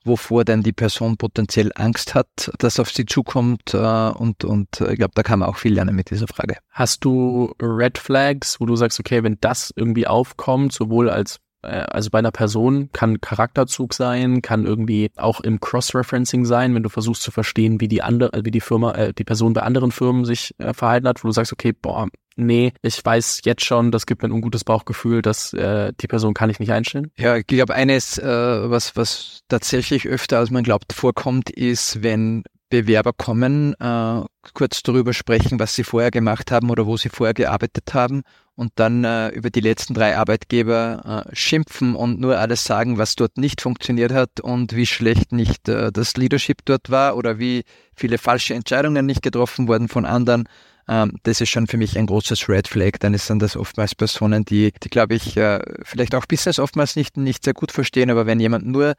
wovor 0.05 0.45
denn 0.45 0.63
die 0.63 0.73
Person 0.73 1.17
potenziell 1.17 1.73
Angst 1.75 2.15
hat, 2.15 2.51
dass 2.59 2.81
auf 2.81 2.91
sie 2.91 3.07
zukommt. 3.07 3.75
Äh, 3.75 3.79
und, 3.79 4.45
und 4.45 4.81
ich 4.81 4.97
glaube, 4.97 5.13
da 5.15 5.23
kann 5.23 5.41
man 5.41 5.49
auch 5.49 5.57
viel 5.57 5.75
lernen 5.75 5.95
mit 5.95 6.11
dieser 6.11 6.27
Frage. 6.29 6.57
Hast 6.71 7.05
du 7.05 7.55
Red 7.61 7.99
Flags, 7.99 8.61
wo 8.61 8.67
du 8.67 8.77
sagst, 8.77 8.99
okay, 9.01 9.23
wenn 9.23 9.39
das 9.41 9.73
irgendwie 9.77 10.07
aufkommt, 10.07 10.73
sowohl 10.73 11.11
als 11.11 11.37
äh, 11.37 11.41
also 11.63 12.11
bei 12.11 12.19
einer 12.19 12.31
Person 12.31 12.91
kann 12.93 13.21
Charakterzug 13.21 13.95
sein, 13.95 14.43
kann 14.43 14.65
irgendwie 14.65 15.11
auch 15.17 15.41
im 15.41 15.61
Cross-Referencing 15.61 16.45
sein, 16.45 16.75
wenn 16.75 16.83
du 16.83 16.89
versuchst 16.89 17.23
zu 17.23 17.31
verstehen, 17.31 17.81
wie 17.81 17.89
die 17.89 18.03
andere, 18.03 18.33
äh, 18.33 18.45
wie 18.45 18.51
die 18.51 18.61
Firma, 18.61 18.93
äh, 18.93 19.13
die 19.13 19.25
Person 19.25 19.53
bei 19.53 19.63
anderen 19.63 19.93
Firmen 19.93 20.25
sich 20.25 20.55
äh, 20.59 20.73
verhalten 20.73 21.09
hat, 21.09 21.23
wo 21.23 21.29
du 21.29 21.33
sagst, 21.33 21.53
okay, 21.53 21.73
boah, 21.73 22.09
nee, 22.37 22.73
ich 22.83 23.05
weiß 23.05 23.43
jetzt 23.45 23.65
schon, 23.65 23.91
das 23.91 24.07
gibt 24.07 24.23
mir 24.23 24.29
ein 24.29 24.33
ungutes 24.33 24.65
Bauchgefühl, 24.65 25.23
dass 25.23 25.53
äh, 25.53 25.93
die 26.01 26.07
Person 26.07 26.35
kann 26.35 26.51
ich 26.51 26.61
nicht 26.61 26.73
einstellen? 26.73 27.11
Ja, 27.19 27.37
ich 27.37 27.47
glaube, 27.47 27.75
eines, 27.75 28.19
äh, 28.19 28.25
was, 28.71 28.97
was 28.97 29.41
tatsächlich 29.49 30.09
öfter 30.09 30.39
als 30.39 30.51
man 30.51 30.65
glaubt 30.65 30.93
vorkommt, 30.93 31.51
ist, 31.51 32.03
wenn 32.03 32.43
Bewerber 32.71 33.13
kommen, 33.13 33.75
äh, 33.81 34.23
kurz 34.55 34.83
darüber 34.83 35.13
sprechen, 35.13 35.59
was 35.59 35.75
sie 35.75 35.85
vorher 35.85 36.13
gemacht 36.13 36.53
haben 36.53 36.71
oder 36.71 36.87
wo 36.87 36.97
sie 36.97 37.09
vorher 37.09 37.35
gearbeitet 37.35 37.93
haben 37.93 38.23
und 38.61 38.73
dann 38.75 39.05
äh, 39.05 39.31
über 39.31 39.49
die 39.49 39.61
letzten 39.61 39.95
drei 39.95 40.19
Arbeitgeber 40.19 41.25
äh, 41.27 41.35
schimpfen 41.35 41.95
und 41.95 42.21
nur 42.21 42.37
alles 42.39 42.63
sagen, 42.63 42.99
was 42.99 43.17
dort 43.17 43.39
nicht 43.39 43.63
funktioniert 43.63 44.13
hat 44.13 44.39
und 44.41 44.77
wie 44.77 44.85
schlecht 44.85 45.33
nicht 45.33 45.67
äh, 45.71 45.91
das 45.91 46.19
Leadership 46.19 46.59
dort 46.67 46.91
war 46.91 47.17
oder 47.17 47.39
wie 47.39 47.65
viele 47.95 48.19
falsche 48.19 48.53
Entscheidungen 48.53 49.07
nicht 49.07 49.23
getroffen 49.23 49.67
wurden 49.67 49.89
von 49.89 50.05
anderen. 50.05 50.47
Ähm, 50.89 51.15
das 51.23 51.41
ist 51.41 51.49
schon 51.49 51.69
für 51.69 51.79
mich 51.79 51.97
ein 51.97 52.05
großes 52.05 52.51
Red 52.51 52.69
Flag. 52.69 52.99
Dann 53.01 53.17
sind 53.17 53.41
das 53.41 53.57
oftmals 53.57 53.95
Personen, 53.95 54.45
die, 54.45 54.75
die 54.83 54.91
glaube 54.91 55.15
ich, 55.15 55.39
äh, 55.39 55.61
vielleicht 55.83 56.15
auch 56.15 56.27
Business 56.27 56.59
oftmals 56.59 56.97
nicht, 56.97 57.17
nicht 57.17 57.43
sehr 57.43 57.55
gut 57.55 57.73
verstehen, 57.73 58.11
aber 58.11 58.27
wenn 58.27 58.41
jemand 58.41 58.67
nur 58.67 58.93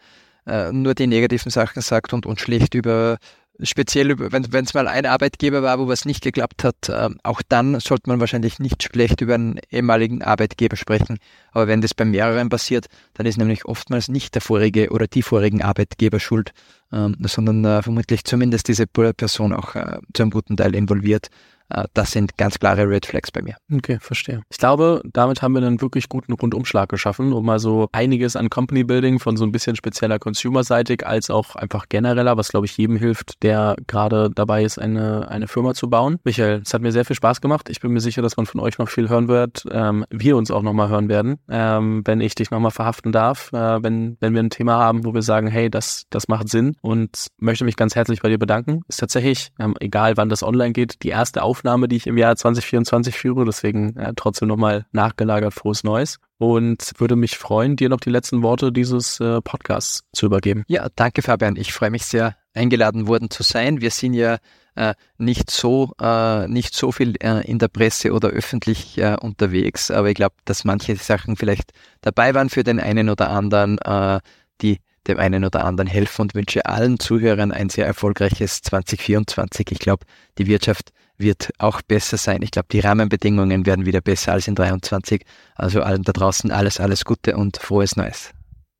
äh, 0.47 0.71
nur 0.71 0.95
die 0.95 1.05
negativen 1.05 1.51
Sachen 1.51 1.83
sagt 1.83 2.13
und, 2.13 2.25
und 2.25 2.39
schlecht 2.39 2.73
über 2.73 3.19
speziell, 3.63 4.17
wenn 4.17 4.65
es 4.65 4.73
mal 4.73 4.87
ein 4.87 5.05
Arbeitgeber 5.05 5.63
war, 5.63 5.79
wo 5.79 5.87
was 5.87 6.05
nicht 6.05 6.23
geklappt 6.23 6.63
hat, 6.63 6.89
äh, 6.89 7.09
auch 7.23 7.41
dann 7.47 7.79
sollte 7.79 8.09
man 8.09 8.19
wahrscheinlich 8.19 8.59
nicht 8.59 8.83
schlecht 8.83 9.21
über 9.21 9.35
einen 9.35 9.59
ehemaligen 9.69 10.21
Arbeitgeber 10.21 10.75
sprechen. 10.75 11.17
Aber 11.51 11.67
wenn 11.67 11.81
das 11.81 11.93
bei 11.93 12.05
mehreren 12.05 12.49
passiert, 12.49 12.87
dann 13.13 13.25
ist 13.25 13.37
nämlich 13.37 13.65
oftmals 13.65 14.07
nicht 14.07 14.35
der 14.35 14.41
vorige 14.41 14.89
oder 14.89 15.07
die 15.07 15.21
vorigen 15.21 15.61
Arbeitgeber 15.61 16.19
schuld, 16.19 16.53
ähm, 16.91 17.15
sondern 17.21 17.63
äh, 17.65 17.81
vermutlich 17.81 18.23
zumindest 18.23 18.67
diese 18.67 18.87
Person 18.87 19.53
auch 19.53 19.75
äh, 19.75 19.99
zu 20.13 20.23
einem 20.23 20.31
guten 20.31 20.57
Teil 20.57 20.75
involviert. 20.75 21.29
Äh, 21.71 21.85
das 21.93 22.11
sind 22.11 22.37
ganz 22.37 22.59
klare 22.59 22.87
Red 22.87 23.05
Flags 23.05 23.31
bei 23.31 23.41
mir. 23.41 23.55
Okay, 23.73 23.97
verstehe. 23.99 24.41
Ich 24.49 24.57
glaube, 24.57 25.01
damit 25.11 25.41
haben 25.41 25.53
wir 25.53 25.61
einen 25.61 25.81
wirklich 25.81 26.09
guten 26.09 26.33
Rundumschlag 26.33 26.89
geschaffen, 26.89 27.33
um 27.33 27.45
mal 27.45 27.59
so 27.59 27.89
einiges 27.91 28.35
an 28.35 28.49
Company 28.49 28.83
Building 28.83 29.19
von 29.19 29.37
so 29.37 29.45
ein 29.45 29.51
bisschen 29.51 29.75
spezieller 29.75 30.19
Consumer-seitig 30.19 31.05
als 31.05 31.29
auch 31.29 31.55
einfach 31.55 31.87
genereller, 31.89 32.37
was 32.37 32.49
glaube 32.49 32.65
ich 32.65 32.77
jedem 32.77 32.97
hilft, 32.97 33.41
der 33.43 33.75
gerade 33.87 34.29
dabei 34.33 34.63
ist, 34.63 34.79
eine, 34.79 35.29
eine 35.29 35.47
Firma 35.47 35.73
zu 35.73 35.89
bauen. 35.89 36.19
Michael, 36.23 36.61
es 36.65 36.73
hat 36.73 36.81
mir 36.81 36.91
sehr 36.91 37.05
viel 37.05 37.15
Spaß 37.15 37.41
gemacht. 37.41 37.69
Ich 37.69 37.79
bin 37.79 37.91
mir 37.91 37.99
sicher, 37.99 38.21
dass 38.21 38.37
man 38.37 38.45
von 38.45 38.59
euch 38.59 38.77
noch 38.77 38.89
viel 38.89 39.09
hören 39.09 39.27
wird. 39.27 39.63
Ähm, 39.71 40.05
wir 40.09 40.37
uns 40.37 40.51
auch 40.51 40.61
nochmal 40.61 40.89
hören 40.89 41.09
werden, 41.09 41.37
ähm, 41.49 42.01
wenn 42.05 42.21
ich 42.21 42.35
dich 42.35 42.51
nochmal 42.51 42.71
verhaften 42.71 43.11
darf, 43.11 43.51
äh, 43.53 43.83
wenn, 43.83 44.17
wenn 44.19 44.33
wir 44.33 44.41
ein 44.41 44.49
Thema 44.49 44.77
haben, 44.77 45.05
wo 45.05 45.13
wir 45.13 45.21
sagen, 45.21 45.47
hey, 45.47 45.69
das, 45.69 46.05
das 46.09 46.27
macht 46.27 46.49
Sinn 46.49 46.75
und 46.81 47.27
möchte 47.37 47.65
mich 47.65 47.75
ganz 47.75 47.95
herzlich 47.95 48.21
bei 48.21 48.29
dir 48.29 48.37
bedanken. 48.39 48.81
Ist 48.87 48.99
tatsächlich, 48.99 49.51
ähm, 49.59 49.75
egal 49.79 50.17
wann 50.17 50.29
das 50.29 50.43
online 50.43 50.73
geht, 50.73 51.03
die 51.03 51.09
erste 51.09 51.43
Aufnahme 51.43 51.60
Aufnahme, 51.61 51.87
die 51.87 51.97
ich 51.97 52.07
im 52.07 52.17
Jahr 52.17 52.35
2024 52.35 53.15
führe. 53.15 53.45
Deswegen 53.45 53.95
äh, 53.95 54.13
trotzdem 54.15 54.47
nochmal 54.47 54.87
nachgelagert 54.91 55.53
frohes 55.53 55.83
Neues. 55.83 56.17
Und 56.39 56.93
würde 56.97 57.15
mich 57.15 57.37
freuen, 57.37 57.75
dir 57.75 57.87
noch 57.87 57.99
die 57.99 58.09
letzten 58.09 58.41
Worte 58.41 58.71
dieses 58.71 59.19
äh, 59.19 59.41
Podcasts 59.41 60.01
zu 60.11 60.25
übergeben. 60.25 60.63
Ja, 60.67 60.87
danke 60.95 61.21
Fabian. 61.21 61.55
Ich 61.55 61.71
freue 61.71 61.91
mich 61.91 62.05
sehr, 62.05 62.35
eingeladen 62.53 63.07
worden 63.07 63.29
zu 63.29 63.43
sein. 63.43 63.79
Wir 63.79 63.91
sind 63.91 64.13
ja 64.13 64.39
äh, 64.75 64.95
nicht 65.17 65.51
so 65.51 65.93
äh, 66.01 66.47
nicht 66.47 66.73
so 66.73 66.91
viel 66.91 67.13
äh, 67.21 67.47
in 67.47 67.59
der 67.59 67.67
Presse 67.67 68.11
oder 68.11 68.29
öffentlich 68.29 68.97
äh, 68.97 69.15
unterwegs, 69.21 69.89
aber 69.89 70.09
ich 70.09 70.15
glaube, 70.15 70.35
dass 70.43 70.65
manche 70.65 70.95
Sachen 70.97 71.37
vielleicht 71.37 71.71
dabei 72.01 72.33
waren 72.33 72.49
für 72.49 72.63
den 72.63 72.79
einen 72.79 73.09
oder 73.09 73.29
anderen, 73.29 73.77
äh, 73.77 74.19
die 74.61 74.79
dem 75.07 75.17
einen 75.17 75.45
oder 75.45 75.63
anderen 75.63 75.87
helfen 75.87 76.23
und 76.23 76.35
wünsche 76.35 76.65
allen 76.65 76.99
Zuhörern 76.99 77.51
ein 77.51 77.69
sehr 77.69 77.85
erfolgreiches 77.85 78.61
2024. 78.61 79.71
Ich 79.71 79.79
glaube, 79.79 80.05
die 80.37 80.47
Wirtschaft 80.47 80.91
wird 81.21 81.51
auch 81.57 81.81
besser 81.81 82.17
sein. 82.17 82.41
Ich 82.41 82.51
glaube, 82.51 82.67
die 82.71 82.79
Rahmenbedingungen 82.79 83.65
werden 83.65 83.85
wieder 83.85 84.01
besser 84.01 84.33
als 84.33 84.47
in 84.47 84.55
23. 84.55 85.23
Also 85.55 85.81
allen 85.81 86.03
da 86.03 86.11
draußen 86.11 86.51
alles, 86.51 86.79
alles 86.79 87.05
Gute 87.05 87.35
und 87.37 87.57
frohes 87.57 87.95
Neues. 87.95 88.31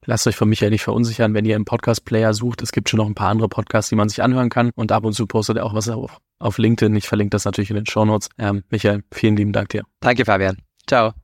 Lasst 0.06 0.26
euch 0.26 0.36
von 0.36 0.50
Michael 0.50 0.72
nicht 0.72 0.82
verunsichern, 0.82 1.34
wenn 1.36 1.46
ihr 1.46 1.56
im 1.56 1.66
Podcast-Player 1.66 2.34
sucht. 2.34 2.64
Es 2.64 2.72
gibt 2.72 2.89
schon 2.89 2.98
noch 2.98 3.06
ein 3.06 3.14
paar 3.14 3.30
andere 3.30 3.50
Podcasts, 3.50 3.89
die 3.89 3.96
man 3.96 4.10
sich 4.10 4.24
anhören 4.24 4.50
kann. 4.50 4.72
Und 4.76 4.92
ab 4.92 5.06
und 5.06 5.14
zu 5.14 5.28
postet 5.28 5.58
er 5.58 5.66
auch 5.66 5.76
was 5.76 5.89
auf, 5.89 6.58
LinkedIn. 6.58 6.96
Ich 6.96 7.08
verlinke 7.08 7.32
das 7.32 7.46
natürlich 7.46 7.70
in 7.70 7.76
den 7.76 7.86
Show 7.86 8.04
Notes. 8.04 8.30
Ähm, 8.39 8.64
Michael, 8.70 9.04
vielen 9.14 9.38
lieben 9.38 9.54
Dank 9.54 9.70
dir. 9.70 9.84
Danke, 10.00 10.26
Fabian. 10.26 10.58
Ciao. 10.88 11.20